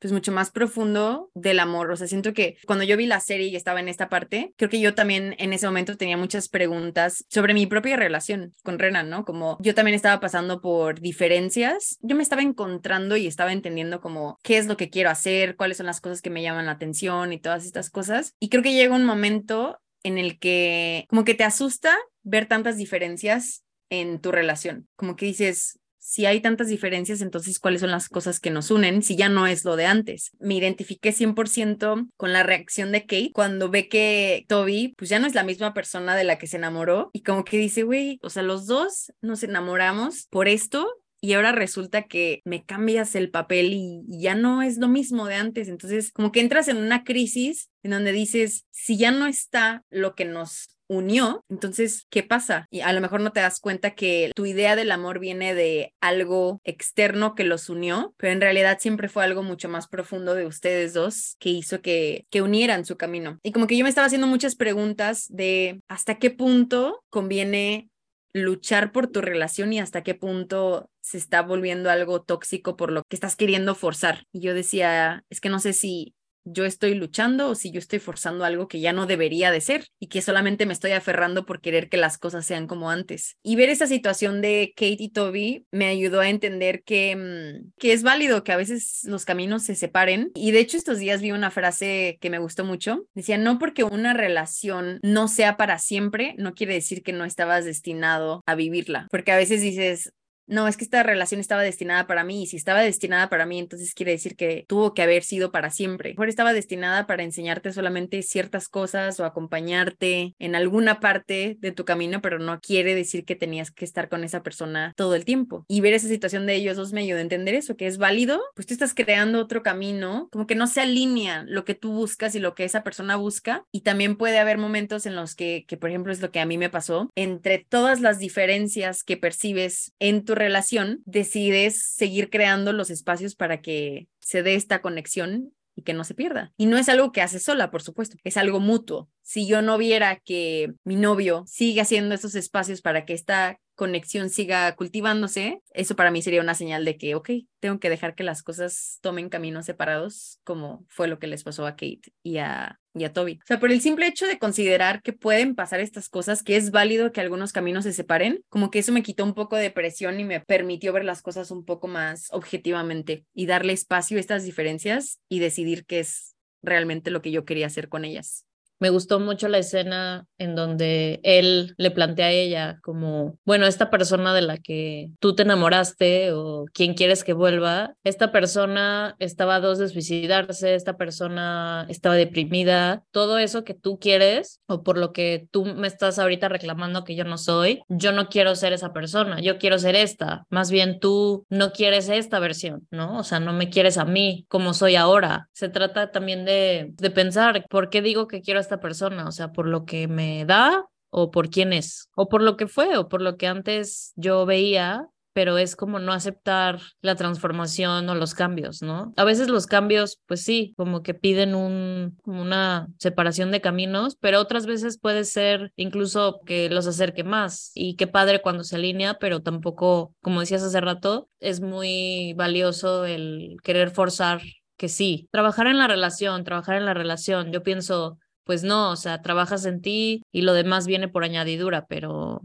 pues 0.00 0.12
mucho 0.12 0.32
más 0.32 0.50
profundo 0.50 1.30
del 1.34 1.60
amor. 1.60 1.90
O 1.90 1.96
sea, 1.96 2.06
siento 2.06 2.32
que 2.32 2.56
cuando 2.66 2.84
yo 2.84 2.96
vi 2.96 3.06
la 3.06 3.20
serie 3.20 3.48
y 3.48 3.56
estaba 3.56 3.80
en 3.80 3.88
esta 3.88 4.08
parte, 4.08 4.52
creo 4.56 4.70
que 4.70 4.80
yo 4.80 4.94
también 4.94 5.34
en 5.38 5.52
ese 5.52 5.66
momento 5.66 5.96
tenía 5.96 6.16
muchas 6.16 6.48
preguntas 6.48 7.24
sobre 7.28 7.54
mi 7.54 7.66
propia 7.66 7.96
relación 7.96 8.54
con 8.62 8.78
Renan, 8.78 9.10
¿no? 9.10 9.24
Como 9.24 9.58
yo 9.60 9.74
también 9.74 9.94
estaba 9.94 10.20
pasando 10.20 10.60
por 10.60 11.00
diferencias, 11.00 11.98
yo 12.00 12.16
me 12.16 12.22
estaba 12.22 12.42
encontrando 12.42 13.16
y 13.16 13.26
estaba 13.26 13.52
entendiendo 13.52 14.00
como 14.00 14.38
qué 14.42 14.58
es 14.58 14.66
lo 14.66 14.76
que 14.76 14.90
quiero 14.90 15.10
hacer, 15.10 15.56
cuáles 15.56 15.76
son 15.76 15.86
las 15.86 16.00
cosas 16.00 16.22
que 16.22 16.30
me 16.30 16.42
llaman 16.42 16.66
la 16.66 16.72
atención 16.72 17.32
y 17.32 17.38
todas 17.38 17.64
estas 17.64 17.90
cosas. 17.90 18.34
Y 18.40 18.48
creo 18.48 18.62
que 18.62 18.72
llega 18.72 18.94
un 18.94 19.04
momento 19.04 19.78
en 20.02 20.18
el 20.18 20.38
que 20.38 21.04
como 21.08 21.24
que 21.24 21.34
te 21.34 21.44
asusta 21.44 21.96
ver 22.22 22.46
tantas 22.46 22.76
diferencias 22.76 23.64
en 23.90 24.20
tu 24.20 24.30
relación, 24.32 24.88
como 24.96 25.16
que 25.16 25.26
dices, 25.26 25.80
si 26.10 26.26
hay 26.26 26.40
tantas 26.40 26.66
diferencias, 26.66 27.20
entonces 27.20 27.60
cuáles 27.60 27.82
son 27.82 27.92
las 27.92 28.08
cosas 28.08 28.40
que 28.40 28.50
nos 28.50 28.72
unen 28.72 29.00
si 29.00 29.14
ya 29.14 29.28
no 29.28 29.46
es 29.46 29.64
lo 29.64 29.76
de 29.76 29.86
antes. 29.86 30.32
Me 30.40 30.56
identifiqué 30.56 31.12
100% 31.12 32.08
con 32.16 32.32
la 32.32 32.42
reacción 32.42 32.90
de 32.90 33.02
Kate 33.02 33.30
cuando 33.32 33.70
ve 33.70 33.88
que 33.88 34.44
Toby 34.48 34.92
pues 34.98 35.08
ya 35.08 35.20
no 35.20 35.28
es 35.28 35.36
la 35.36 35.44
misma 35.44 35.72
persona 35.72 36.16
de 36.16 36.24
la 36.24 36.36
que 36.36 36.48
se 36.48 36.56
enamoró 36.56 37.10
y 37.12 37.22
como 37.22 37.44
que 37.44 37.58
dice, 37.58 37.84
güey, 37.84 38.18
o 38.22 38.28
sea, 38.28 38.42
los 38.42 38.66
dos 38.66 39.12
nos 39.20 39.44
enamoramos 39.44 40.26
por 40.30 40.48
esto 40.48 40.84
y 41.20 41.34
ahora 41.34 41.52
resulta 41.52 42.08
que 42.08 42.42
me 42.44 42.64
cambias 42.64 43.14
el 43.14 43.30
papel 43.30 43.72
y, 43.72 44.02
ya 44.08 44.34
no 44.34 44.62
es 44.62 44.78
lo 44.78 44.88
mismo 44.88 45.26
de 45.26 45.36
antes. 45.36 45.68
Entonces, 45.68 46.10
como 46.10 46.32
que 46.32 46.40
entras 46.40 46.66
en 46.66 46.78
una 46.78 47.04
crisis 47.04 47.70
en 47.84 47.92
donde 47.92 48.10
dices, 48.10 48.66
si 48.72 48.96
ya 48.96 49.12
no 49.12 49.26
está 49.26 49.84
lo 49.90 50.16
que 50.16 50.24
nos 50.24 50.76
unió, 50.90 51.44
entonces, 51.48 52.08
¿qué 52.10 52.24
pasa? 52.24 52.66
Y 52.68 52.80
a 52.80 52.92
lo 52.92 53.00
mejor 53.00 53.20
no 53.20 53.30
te 53.30 53.38
das 53.38 53.60
cuenta 53.60 53.94
que 53.94 54.32
tu 54.34 54.44
idea 54.44 54.74
del 54.74 54.90
amor 54.90 55.20
viene 55.20 55.54
de 55.54 55.94
algo 56.00 56.60
externo 56.64 57.36
que 57.36 57.44
los 57.44 57.68
unió, 57.68 58.12
pero 58.16 58.32
en 58.32 58.40
realidad 58.40 58.78
siempre 58.80 59.08
fue 59.08 59.22
algo 59.22 59.44
mucho 59.44 59.68
más 59.68 59.86
profundo 59.86 60.34
de 60.34 60.46
ustedes 60.46 60.92
dos 60.92 61.36
que 61.38 61.50
hizo 61.50 61.80
que, 61.80 62.26
que 62.28 62.42
unieran 62.42 62.84
su 62.84 62.96
camino. 62.96 63.38
Y 63.44 63.52
como 63.52 63.68
que 63.68 63.76
yo 63.76 63.84
me 63.84 63.88
estaba 63.88 64.08
haciendo 64.08 64.26
muchas 64.26 64.56
preguntas 64.56 65.26
de 65.28 65.80
hasta 65.86 66.18
qué 66.18 66.30
punto 66.30 67.04
conviene 67.08 67.88
luchar 68.32 68.90
por 68.90 69.06
tu 69.06 69.20
relación 69.20 69.72
y 69.72 69.78
hasta 69.78 70.02
qué 70.02 70.16
punto 70.16 70.90
se 71.00 71.18
está 71.18 71.42
volviendo 71.42 71.88
algo 71.88 72.22
tóxico 72.22 72.76
por 72.76 72.90
lo 72.90 73.04
que 73.04 73.14
estás 73.14 73.36
queriendo 73.36 73.76
forzar. 73.76 74.24
Y 74.32 74.40
yo 74.40 74.54
decía, 74.54 75.24
es 75.30 75.40
que 75.40 75.50
no 75.50 75.60
sé 75.60 75.72
si 75.72 76.14
yo 76.52 76.64
estoy 76.64 76.94
luchando 76.94 77.48
o 77.48 77.54
si 77.54 77.70
yo 77.70 77.78
estoy 77.78 77.98
forzando 77.98 78.44
algo 78.44 78.68
que 78.68 78.80
ya 78.80 78.92
no 78.92 79.06
debería 79.06 79.50
de 79.50 79.60
ser 79.60 79.86
y 79.98 80.08
que 80.08 80.22
solamente 80.22 80.66
me 80.66 80.72
estoy 80.72 80.92
aferrando 80.92 81.46
por 81.46 81.60
querer 81.60 81.88
que 81.88 81.96
las 81.96 82.18
cosas 82.18 82.46
sean 82.46 82.66
como 82.66 82.90
antes. 82.90 83.36
Y 83.42 83.56
ver 83.56 83.68
esa 83.68 83.86
situación 83.86 84.40
de 84.40 84.72
Kate 84.76 84.96
y 84.98 85.10
Toby 85.10 85.66
me 85.70 85.86
ayudó 85.86 86.20
a 86.20 86.28
entender 86.28 86.82
que, 86.82 87.16
mm, 87.16 87.72
que 87.78 87.92
es 87.92 88.02
válido 88.02 88.44
que 88.44 88.52
a 88.52 88.56
veces 88.56 89.00
los 89.04 89.24
caminos 89.24 89.64
se 89.64 89.74
separen. 89.74 90.30
Y 90.34 90.50
de 90.50 90.60
hecho 90.60 90.76
estos 90.76 90.98
días 90.98 91.20
vi 91.20 91.32
una 91.32 91.50
frase 91.50 92.18
que 92.20 92.30
me 92.30 92.38
gustó 92.38 92.64
mucho. 92.64 93.06
Decía, 93.14 93.38
no 93.38 93.58
porque 93.58 93.84
una 93.84 94.14
relación 94.14 95.00
no 95.02 95.28
sea 95.28 95.56
para 95.56 95.78
siempre, 95.78 96.34
no 96.38 96.54
quiere 96.54 96.74
decir 96.74 97.02
que 97.02 97.12
no 97.12 97.24
estabas 97.24 97.64
destinado 97.64 98.42
a 98.46 98.54
vivirla. 98.54 99.06
Porque 99.10 99.32
a 99.32 99.36
veces 99.36 99.60
dices, 99.60 100.12
no, 100.50 100.68
es 100.68 100.76
que 100.76 100.84
esta 100.84 101.02
relación 101.02 101.40
estaba 101.40 101.62
destinada 101.62 102.06
para 102.06 102.24
mí 102.24 102.42
y 102.42 102.46
si 102.46 102.56
estaba 102.56 102.80
destinada 102.80 103.28
para 103.28 103.46
mí, 103.46 103.58
entonces 103.58 103.94
quiere 103.94 104.12
decir 104.12 104.36
que 104.36 104.64
tuvo 104.68 104.94
que 104.94 105.02
haber 105.02 105.22
sido 105.22 105.52
para 105.52 105.70
siempre. 105.70 106.10
Mejor 106.10 106.28
estaba 106.28 106.52
destinada 106.52 107.06
para 107.06 107.22
enseñarte 107.22 107.72
solamente 107.72 108.22
ciertas 108.22 108.68
cosas 108.68 109.18
o 109.20 109.24
acompañarte 109.24 110.34
en 110.38 110.54
alguna 110.54 111.00
parte 111.00 111.56
de 111.60 111.72
tu 111.72 111.84
camino, 111.84 112.20
pero 112.20 112.38
no 112.38 112.60
quiere 112.60 112.94
decir 112.94 113.24
que 113.24 113.36
tenías 113.36 113.70
que 113.70 113.84
estar 113.84 114.08
con 114.08 114.24
esa 114.24 114.42
persona 114.42 114.92
todo 114.96 115.14
el 115.14 115.24
tiempo. 115.24 115.64
Y 115.68 115.80
ver 115.80 115.94
esa 115.94 116.08
situación 116.08 116.46
de 116.46 116.56
ellos 116.56 116.76
dos 116.76 116.92
me 116.92 117.02
ayudó 117.02 117.18
a 117.18 117.22
entender 117.22 117.54
eso, 117.54 117.76
que 117.76 117.86
es 117.86 117.98
válido, 117.98 118.40
pues 118.54 118.66
tú 118.66 118.74
estás 118.74 118.92
creando 118.92 119.38
otro 119.38 119.62
camino, 119.62 120.28
como 120.32 120.46
que 120.46 120.56
no 120.56 120.66
se 120.66 120.80
alinea 120.80 121.44
lo 121.46 121.64
que 121.64 121.74
tú 121.74 121.92
buscas 121.92 122.34
y 122.34 122.40
lo 122.40 122.54
que 122.54 122.64
esa 122.64 122.82
persona 122.82 123.16
busca. 123.16 123.64
Y 123.70 123.82
también 123.82 124.16
puede 124.16 124.38
haber 124.38 124.58
momentos 124.58 125.06
en 125.06 125.14
los 125.14 125.34
que, 125.36 125.64
que 125.68 125.76
por 125.76 125.90
ejemplo, 125.90 126.12
es 126.12 126.20
lo 126.20 126.30
que 126.30 126.40
a 126.40 126.46
mí 126.46 126.58
me 126.58 126.70
pasó, 126.70 127.10
entre 127.14 127.58
todas 127.58 128.00
las 128.00 128.18
diferencias 128.18 129.04
que 129.04 129.16
percibes 129.16 129.92
en 130.00 130.24
tu 130.24 130.34
relación, 130.40 131.02
decides 131.04 131.82
seguir 131.82 132.30
creando 132.30 132.72
los 132.72 132.90
espacios 132.90 133.36
para 133.36 133.60
que 133.60 134.08
se 134.18 134.42
dé 134.42 134.54
esta 134.54 134.82
conexión 134.82 135.52
y 135.76 135.82
que 135.82 135.94
no 135.94 136.04
se 136.04 136.14
pierda. 136.14 136.52
Y 136.56 136.66
no 136.66 136.76
es 136.76 136.88
algo 136.88 137.12
que 137.12 137.22
haces 137.22 137.44
sola, 137.44 137.70
por 137.70 137.82
supuesto, 137.82 138.16
es 138.24 138.36
algo 138.36 138.60
mutuo. 138.60 139.08
Si 139.22 139.46
yo 139.46 139.62
no 139.62 139.78
viera 139.78 140.16
que 140.16 140.72
mi 140.84 140.96
novio 140.96 141.44
sigue 141.46 141.80
haciendo 141.80 142.14
esos 142.14 142.34
espacios 142.34 142.82
para 142.82 143.04
que 143.04 143.14
esta 143.14 143.58
conexión 143.80 144.28
siga 144.28 144.76
cultivándose, 144.76 145.62
eso 145.72 145.96
para 145.96 146.10
mí 146.10 146.20
sería 146.20 146.42
una 146.42 146.52
señal 146.52 146.84
de 146.84 146.98
que, 146.98 147.14
ok, 147.14 147.30
tengo 147.60 147.80
que 147.80 147.88
dejar 147.88 148.14
que 148.14 148.24
las 148.24 148.42
cosas 148.42 148.98
tomen 149.00 149.30
caminos 149.30 149.64
separados, 149.64 150.38
como 150.44 150.84
fue 150.90 151.08
lo 151.08 151.18
que 151.18 151.26
les 151.26 151.44
pasó 151.44 151.66
a 151.66 151.76
Kate 151.76 152.12
y 152.22 152.36
a, 152.36 152.78
y 152.92 153.04
a 153.04 153.14
Toby. 153.14 153.38
O 153.42 153.46
sea, 153.46 153.58
por 153.58 153.72
el 153.72 153.80
simple 153.80 154.06
hecho 154.06 154.26
de 154.26 154.38
considerar 154.38 155.00
que 155.00 155.14
pueden 155.14 155.54
pasar 155.54 155.80
estas 155.80 156.10
cosas, 156.10 156.42
que 156.42 156.56
es 156.56 156.72
válido 156.72 157.10
que 157.10 157.22
algunos 157.22 157.52
caminos 157.52 157.84
se 157.84 157.94
separen, 157.94 158.44
como 158.50 158.70
que 158.70 158.80
eso 158.80 158.92
me 158.92 159.02
quitó 159.02 159.24
un 159.24 159.32
poco 159.32 159.56
de 159.56 159.70
presión 159.70 160.20
y 160.20 160.24
me 160.24 160.40
permitió 160.40 160.92
ver 160.92 161.06
las 161.06 161.22
cosas 161.22 161.50
un 161.50 161.64
poco 161.64 161.88
más 161.88 162.28
objetivamente 162.32 163.24
y 163.32 163.46
darle 163.46 163.72
espacio 163.72 164.18
a 164.18 164.20
estas 164.20 164.44
diferencias 164.44 165.20
y 165.30 165.38
decidir 165.38 165.86
qué 165.86 166.00
es 166.00 166.36
realmente 166.60 167.10
lo 167.10 167.22
que 167.22 167.30
yo 167.30 167.46
quería 167.46 167.68
hacer 167.68 167.88
con 167.88 168.04
ellas. 168.04 168.44
Me 168.80 168.90
gustó 168.90 169.20
mucho 169.20 169.48
la 169.48 169.58
escena 169.58 170.26
en 170.38 170.56
donde 170.56 171.20
él 171.22 171.74
le 171.76 171.90
plantea 171.90 172.26
a 172.26 172.30
ella 172.30 172.78
como, 172.82 173.38
bueno, 173.44 173.66
esta 173.66 173.90
persona 173.90 174.34
de 174.34 174.42
la 174.42 174.56
que 174.56 175.10
tú 175.20 175.34
te 175.34 175.42
enamoraste 175.42 176.32
o 176.32 176.64
quien 176.72 176.94
quieres 176.94 177.22
que 177.22 177.34
vuelva, 177.34 177.94
esta 178.04 178.32
persona 178.32 179.16
estaba 179.18 179.56
a 179.56 179.60
dos 179.60 179.78
de 179.78 179.88
suicidarse, 179.88 180.74
esta 180.74 180.96
persona 180.96 181.86
estaba 181.90 182.14
deprimida, 182.14 183.04
todo 183.10 183.38
eso 183.38 183.64
que 183.64 183.74
tú 183.74 183.98
quieres 183.98 184.62
o 184.66 184.82
por 184.82 184.96
lo 184.96 185.12
que 185.12 185.46
tú 185.50 185.66
me 185.66 185.86
estás 185.86 186.18
ahorita 186.18 186.48
reclamando 186.48 187.04
que 187.04 187.16
yo 187.16 187.24
no 187.24 187.36
soy, 187.36 187.82
yo 187.88 188.12
no 188.12 188.28
quiero 188.28 188.54
ser 188.54 188.72
esa 188.72 188.92
persona, 188.94 189.40
yo 189.40 189.58
quiero 189.58 189.78
ser 189.78 189.94
esta. 189.94 190.46
Más 190.48 190.70
bien 190.70 191.00
tú 191.00 191.44
no 191.50 191.72
quieres 191.72 192.08
esta 192.08 192.38
versión, 192.38 192.86
¿no? 192.90 193.18
O 193.18 193.24
sea, 193.24 193.40
no 193.40 193.52
me 193.52 193.68
quieres 193.68 193.98
a 193.98 194.06
mí 194.06 194.46
como 194.48 194.72
soy 194.72 194.96
ahora. 194.96 195.48
Se 195.52 195.68
trata 195.68 196.10
también 196.10 196.46
de, 196.46 196.92
de 196.94 197.10
pensar, 197.10 197.66
¿por 197.68 197.90
qué 197.90 198.00
digo 198.00 198.26
que 198.26 198.40
quiero 198.40 198.60
esta 198.70 198.80
persona, 198.80 199.26
o 199.26 199.32
sea, 199.32 199.50
por 199.50 199.66
lo 199.66 199.84
que 199.84 200.06
me 200.06 200.44
da 200.44 200.86
o 201.10 201.32
por 201.32 201.50
quién 201.50 201.72
es, 201.72 202.08
o 202.14 202.28
por 202.28 202.40
lo 202.40 202.56
que 202.56 202.68
fue, 202.68 202.96
o 202.96 203.08
por 203.08 203.20
lo 203.20 203.36
que 203.36 203.48
antes 203.48 204.12
yo 204.14 204.46
veía, 204.46 205.08
pero 205.32 205.58
es 205.58 205.74
como 205.74 205.98
no 205.98 206.12
aceptar 206.12 206.80
la 207.00 207.16
transformación 207.16 208.08
o 208.08 208.14
los 208.14 208.34
cambios, 208.34 208.80
¿no? 208.80 209.12
A 209.16 209.24
veces 209.24 209.48
los 209.48 209.66
cambios, 209.66 210.20
pues 210.26 210.42
sí, 210.42 210.72
como 210.76 211.02
que 211.02 211.14
piden 211.14 211.56
un, 211.56 212.16
una 212.24 212.86
separación 213.00 213.50
de 213.50 213.60
caminos, 213.60 214.16
pero 214.20 214.40
otras 214.40 214.66
veces 214.66 214.98
puede 214.98 215.24
ser 215.24 215.72
incluso 215.74 216.40
que 216.46 216.70
los 216.70 216.86
acerque 216.86 217.24
más 217.24 217.72
y 217.74 217.96
qué 217.96 218.06
padre 218.06 218.40
cuando 218.40 218.62
se 218.62 218.76
alinea, 218.76 219.14
pero 219.18 219.42
tampoco, 219.42 220.14
como 220.22 220.40
decías 220.40 220.62
hace 220.62 220.80
rato, 220.80 221.28
es 221.40 221.60
muy 221.60 222.34
valioso 222.34 223.04
el 223.04 223.56
querer 223.64 223.90
forzar 223.90 224.42
que 224.80 224.88
sí, 224.88 225.28
trabajar 225.30 225.66
en 225.66 225.76
la 225.76 225.88
relación, 225.88 226.42
trabajar 226.42 226.76
en 226.76 226.86
la 226.86 226.94
relación. 226.94 227.52
Yo 227.52 227.62
pienso, 227.62 228.18
pues 228.50 228.64
no, 228.64 228.90
o 228.90 228.96
sea, 228.96 229.22
trabajas 229.22 229.64
en 229.64 229.80
ti 229.80 230.24
y 230.32 230.42
lo 230.42 230.54
demás 230.54 230.84
viene 230.84 231.06
por 231.06 231.22
añadidura, 231.22 231.86
pero 231.86 232.42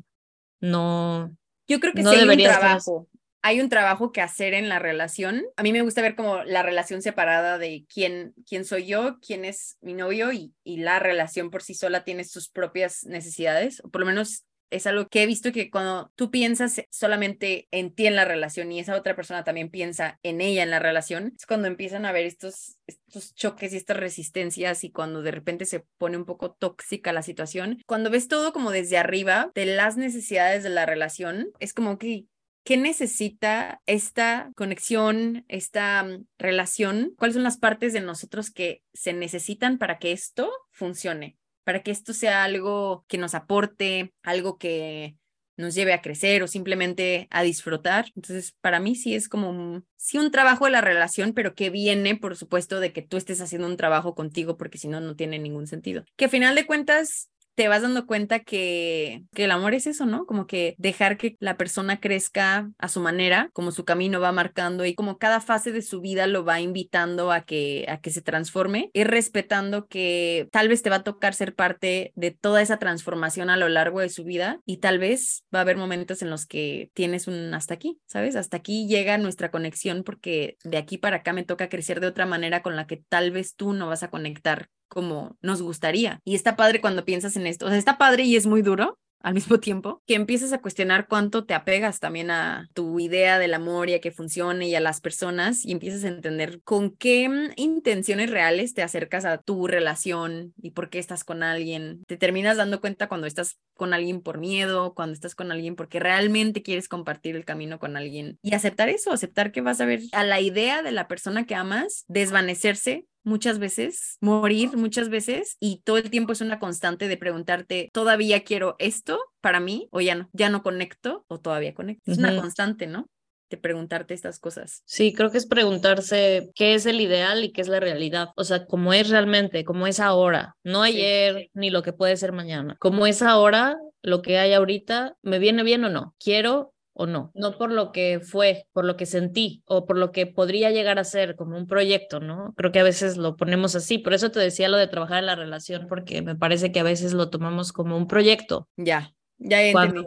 no. 0.61 1.35
Yo 1.67 1.79
creo 1.79 1.93
que 1.93 2.03
sí 2.03 2.07
hay 2.07 2.29
un 2.29 2.37
trabajo. 2.37 3.07
Hay 3.41 3.59
un 3.59 3.69
trabajo 3.69 4.11
que 4.11 4.21
hacer 4.21 4.53
en 4.53 4.69
la 4.69 4.77
relación. 4.77 5.41
A 5.55 5.63
mí 5.63 5.71
me 5.71 5.81
gusta 5.81 6.03
ver 6.03 6.15
como 6.15 6.43
la 6.43 6.61
relación 6.61 7.01
separada 7.01 7.57
de 7.57 7.87
quién, 7.91 8.35
quién 8.47 8.65
soy 8.65 8.85
yo, 8.85 9.17
quién 9.19 9.45
es 9.45 9.79
mi 9.81 9.95
novio 9.95 10.31
y, 10.31 10.53
y 10.63 10.77
la 10.77 10.99
relación 10.99 11.49
por 11.49 11.63
sí 11.63 11.73
sola 11.73 12.03
tiene 12.03 12.23
sus 12.23 12.49
propias 12.49 13.03
necesidades, 13.05 13.81
o 13.83 13.89
por 13.89 14.01
lo 14.01 14.05
menos 14.05 14.45
es 14.69 14.87
algo 14.87 15.07
que 15.07 15.23
he 15.23 15.25
visto 15.25 15.51
que 15.51 15.69
cuando 15.69 16.11
tú 16.15 16.31
piensas 16.31 16.81
solamente 16.89 17.67
en 17.71 17.93
ti 17.93 18.07
en 18.07 18.15
la 18.15 18.25
relación 18.25 18.71
y 18.71 18.79
esa 18.79 18.95
otra 18.95 19.15
persona 19.15 19.43
también 19.43 19.69
piensa 19.69 20.19
en 20.23 20.41
ella 20.41 20.63
en 20.63 20.71
la 20.71 20.79
relación, 20.79 21.33
es 21.37 21.45
cuando 21.45 21.67
empiezan 21.67 22.05
a 22.05 22.09
haber 22.09 22.25
estos, 22.25 22.77
estos 22.87 23.33
choques 23.35 23.73
y 23.73 23.77
estas 23.77 23.97
resistencias 23.97 24.83
y 24.83 24.91
cuando 24.91 25.21
de 25.21 25.31
repente 25.31 25.65
se 25.65 25.85
pone 25.97 26.17
un 26.17 26.25
poco 26.25 26.51
tóxica 26.51 27.13
la 27.13 27.23
situación. 27.23 27.81
Cuando 27.85 28.09
ves 28.09 28.27
todo 28.27 28.53
como 28.53 28.71
desde 28.71 28.97
arriba 28.97 29.51
de 29.55 29.65
las 29.65 29.97
necesidades 29.97 30.63
de 30.63 30.69
la 30.69 30.85
relación, 30.85 31.49
es 31.59 31.73
como 31.73 31.97
que 31.97 32.25
¿Qué 32.65 32.77
necesita 32.77 33.83
esta 33.85 34.51
conexión, 34.55 35.45
esta 35.47 36.03
mm, 36.03 36.25
relación? 36.39 37.13
¿Cuáles 37.15 37.35
son 37.35 37.43
las 37.43 37.57
partes 37.57 37.93
de 37.93 38.01
nosotros 38.01 38.49
que 38.49 38.81
se 38.91 39.13
necesitan 39.13 39.77
para 39.77 39.99
que 39.99 40.11
esto 40.11 40.51
funcione? 40.71 41.37
Para 41.65 41.83
que 41.83 41.91
esto 41.91 42.13
sea 42.13 42.45
algo 42.45 43.03
que 43.09 43.17
nos 43.17 43.35
aporte, 43.35 44.13
algo 44.23 44.57
que 44.57 45.17
nos 45.57 45.73
lleve 45.73 45.93
a 45.93 46.01
crecer 46.01 46.43
o 46.43 46.47
simplemente 46.47 47.27
a 47.31 47.43
disfrutar. 47.43 48.11
Entonces, 48.15 48.55
para 48.61 48.79
mí 48.79 48.95
sí 48.95 49.15
es 49.15 49.27
como, 49.27 49.49
un, 49.49 49.85
sí 49.95 50.17
un 50.17 50.31
trabajo 50.31 50.65
de 50.65 50.71
la 50.71 50.81
relación, 50.81 51.33
pero 51.33 51.55
que 51.55 51.69
viene, 51.69 52.15
por 52.15 52.35
supuesto, 52.35 52.79
de 52.79 52.93
que 52.93 53.01
tú 53.01 53.17
estés 53.17 53.41
haciendo 53.41 53.67
un 53.67 53.77
trabajo 53.77 54.15
contigo, 54.15 54.57
porque 54.57 54.77
si 54.77 54.87
no, 54.87 54.99
no 54.99 55.15
tiene 55.15 55.39
ningún 55.39 55.67
sentido. 55.67 56.05
Que 56.15 56.25
a 56.25 56.29
final 56.29 56.55
de 56.55 56.65
cuentas, 56.65 57.29
te 57.55 57.67
vas 57.67 57.81
dando 57.81 58.05
cuenta 58.05 58.39
que, 58.39 59.23
que, 59.33 59.45
el 59.45 59.51
amor 59.51 59.73
es 59.73 59.87
eso, 59.87 60.05
¿no? 60.05 60.25
Como 60.25 60.45
que 60.45 60.75
dejar 60.77 61.17
que 61.17 61.37
la 61.39 61.57
persona 61.57 61.99
crezca 61.99 62.69
a 62.77 62.89
su 62.89 62.99
manera, 62.99 63.49
como 63.53 63.71
su 63.71 63.85
camino 63.85 64.19
va 64.19 64.31
marcando 64.31 64.85
y 64.85 64.93
como 64.93 65.17
cada 65.17 65.39
fase 65.39 65.71
de 65.71 65.81
su 65.81 66.01
vida 66.01 66.27
lo 66.27 66.43
va 66.43 66.59
invitando 66.59 67.31
a 67.31 67.41
que, 67.41 67.85
a 67.87 67.99
que 67.99 68.11
se 68.11 68.21
transforme, 68.21 68.91
y 68.93 69.03
respetando 69.05 69.87
que 69.87 70.49
tal 70.51 70.67
vez 70.67 70.81
te 70.81 70.89
va 70.89 70.97
a 70.97 71.03
tocar 71.03 71.33
ser 71.33 71.55
parte 71.55 72.11
de 72.15 72.31
toda 72.31 72.61
esa 72.61 72.77
transformación 72.77 73.49
a 73.49 73.57
lo 73.57 73.69
largo 73.69 74.01
de 74.01 74.09
su 74.09 74.23
vida 74.25 74.59
y 74.65 74.77
tal 74.77 74.99
vez 74.99 75.45
va 75.53 75.59
a 75.59 75.61
haber 75.61 75.77
momentos 75.77 76.21
en 76.21 76.29
los 76.29 76.45
que 76.45 76.91
tienes 76.93 77.27
un 77.27 77.53
hasta 77.53 77.73
aquí, 77.73 77.99
¿sabes? 78.05 78.35
Hasta 78.35 78.57
aquí 78.57 78.87
llega 78.87 79.17
nuestra 79.17 79.49
conexión 79.49 80.03
porque 80.03 80.57
de 80.63 80.77
aquí 80.77 80.97
para 80.97 81.17
acá 81.17 81.33
me 81.33 81.43
toca 81.43 81.69
crecer 81.69 82.01
de 82.01 82.07
otra 82.07 82.25
manera 82.25 82.61
con 82.61 82.75
la 82.75 82.85
que 82.87 82.97
tal 82.97 83.31
vez 83.31 83.55
tú 83.55 83.73
no 83.73 83.87
vas 83.87 84.03
a 84.03 84.09
conectar 84.09 84.69
como 84.87 85.37
nos 85.41 85.61
gustaría. 85.61 86.19
Y 86.23 86.35
está 86.35 86.55
padre 86.55 86.81
cuando 86.81 87.05
piensas 87.05 87.35
en 87.35 87.47
esto. 87.47 87.65
O 87.65 87.69
sea, 87.69 87.77
está 87.77 87.97
padre 87.97 88.23
y 88.23 88.35
es 88.35 88.45
muy 88.45 88.61
duro 88.61 88.97
al 89.25 89.33
mismo 89.33 89.59
tiempo, 89.59 90.03
que 90.05 90.13
empiezas 90.13 90.53
a 90.53 90.61
cuestionar 90.61 91.07
cuánto 91.07 91.45
te 91.45 91.55
apegas 91.55 91.99
también 91.99 92.29
a 92.29 92.69
tu 92.73 92.99
idea 92.99 93.39
del 93.39 93.55
amor 93.55 93.89
y 93.89 93.95
a 93.95 93.99
que 93.99 94.11
funcione 94.11 94.69
y 94.69 94.75
a 94.75 94.79
las 94.79 95.01
personas 95.01 95.65
y 95.65 95.71
empiezas 95.71 96.03
a 96.03 96.09
entender 96.09 96.61
con 96.63 96.91
qué 96.91 97.27
mm, 97.27 97.53
intenciones 97.55 98.29
reales 98.29 98.75
te 98.75 98.83
acercas 98.83 99.25
a 99.25 99.39
tu 99.39 99.65
relación 99.65 100.53
y 100.61 100.71
por 100.71 100.91
qué 100.91 100.99
estás 100.99 101.23
con 101.23 101.41
alguien. 101.41 102.03
Te 102.05 102.17
terminas 102.17 102.57
dando 102.57 102.79
cuenta 102.79 103.07
cuando 103.07 103.25
estás 103.25 103.57
con 103.73 103.95
alguien 103.95 104.21
por 104.21 104.37
miedo, 104.37 104.93
cuando 104.93 105.13
estás 105.13 105.33
con 105.33 105.51
alguien 105.51 105.75
porque 105.75 105.99
realmente 105.99 106.61
quieres 106.61 106.87
compartir 106.87 107.35
el 107.35 107.45
camino 107.45 107.79
con 107.79 107.97
alguien 107.97 108.37
y 108.43 108.53
aceptar 108.53 108.89
eso, 108.89 109.11
aceptar 109.11 109.51
que 109.51 109.61
vas 109.61 109.81
a 109.81 109.85
ver 109.85 110.01
a 110.11 110.23
la 110.23 110.39
idea 110.39 110.83
de 110.83 110.91
la 110.91 111.07
persona 111.07 111.45
que 111.45 111.55
amas 111.55 112.05
desvanecerse 112.07 113.07
muchas 113.25 113.59
veces, 113.59 114.17
morir 114.21 114.77
muchas 114.77 115.09
veces 115.09 115.57
y 115.59 115.81
todo 115.83 115.97
el 115.97 116.09
tiempo 116.09 116.31
es 116.31 116.41
una 116.41 116.59
constante 116.59 117.07
de 117.07 117.17
preguntarte, 117.17 117.89
¿todavía 117.91 118.43
quiero 118.43 118.75
esto 118.79 119.19
para 119.41 119.59
mí 119.59 119.89
o 119.91 119.99
ya 119.99 120.15
no? 120.15 120.29
¿Ya 120.31 120.49
no 120.49 120.63
conecto 120.63 121.25
o 121.27 121.39
todavía 121.39 121.73
conecto? 121.73 122.11
Es 122.11 122.17
una 122.17 122.35
constante, 122.39 122.87
¿no? 122.87 123.09
de 123.49 123.57
preguntarte 123.57 124.13
estas 124.13 124.39
cosas. 124.39 124.81
Sí, 124.85 125.13
creo 125.13 125.31
que 125.31 125.37
es 125.37 125.45
preguntarse 125.45 126.49
qué 126.55 126.73
es 126.73 126.85
el 126.85 126.99
ideal 127.01 127.43
y 127.43 127.51
qué 127.51 127.61
es 127.61 127.67
la 127.67 127.79
realidad. 127.79 128.29
O 128.35 128.43
sea, 128.43 128.65
cómo 128.65 128.93
es 128.93 129.09
realmente, 129.09 129.63
cómo 129.63 129.87
es 129.87 129.99
ahora, 129.99 130.55
no 130.63 130.81
ayer 130.81 131.49
ni 131.53 131.69
lo 131.69 131.83
que 131.83 131.93
puede 131.93 132.17
ser 132.17 132.31
mañana. 132.31 132.75
Cómo 132.79 133.05
es 133.05 133.21
ahora, 133.21 133.77
lo 134.01 134.21
que 134.21 134.37
hay 134.37 134.53
ahorita, 134.53 135.15
¿me 135.21 135.39
viene 135.39 135.63
bien 135.63 135.83
o 135.83 135.89
no? 135.89 136.15
¿Quiero 136.19 136.73
o 136.97 137.05
no, 137.05 137.31
no 137.35 137.57
por 137.57 137.71
lo 137.71 137.91
que 137.91 138.21
fue, 138.21 138.67
por 138.71 138.85
lo 138.85 138.95
que 138.95 139.05
sentí 139.05 139.61
o 139.67 139.85
por 139.85 139.97
lo 139.97 140.11
que 140.11 140.25
podría 140.25 140.71
llegar 140.71 140.97
a 140.97 141.03
ser 141.03 141.35
como 141.35 141.57
un 141.57 141.67
proyecto, 141.67 142.21
¿no? 142.21 142.53
Creo 142.55 142.71
que 142.71 142.79
a 142.79 142.83
veces 142.83 143.17
lo 143.17 143.35
ponemos 143.35 143.75
así, 143.75 143.97
por 143.97 144.13
eso 144.13 144.31
te 144.31 144.39
decía 144.39 144.69
lo 144.69 144.77
de 144.77 144.87
trabajar 144.87 145.19
en 145.19 145.25
la 145.25 145.35
relación, 145.35 145.87
porque 145.89 146.21
me 146.21 146.35
parece 146.35 146.71
que 146.71 146.79
a 146.79 146.83
veces 146.83 147.13
lo 147.13 147.29
tomamos 147.29 147.73
como 147.73 147.97
un 147.97 148.07
proyecto. 148.07 148.69
Ya. 148.77 149.13
Ya 149.37 149.61
entendí. 149.61 150.01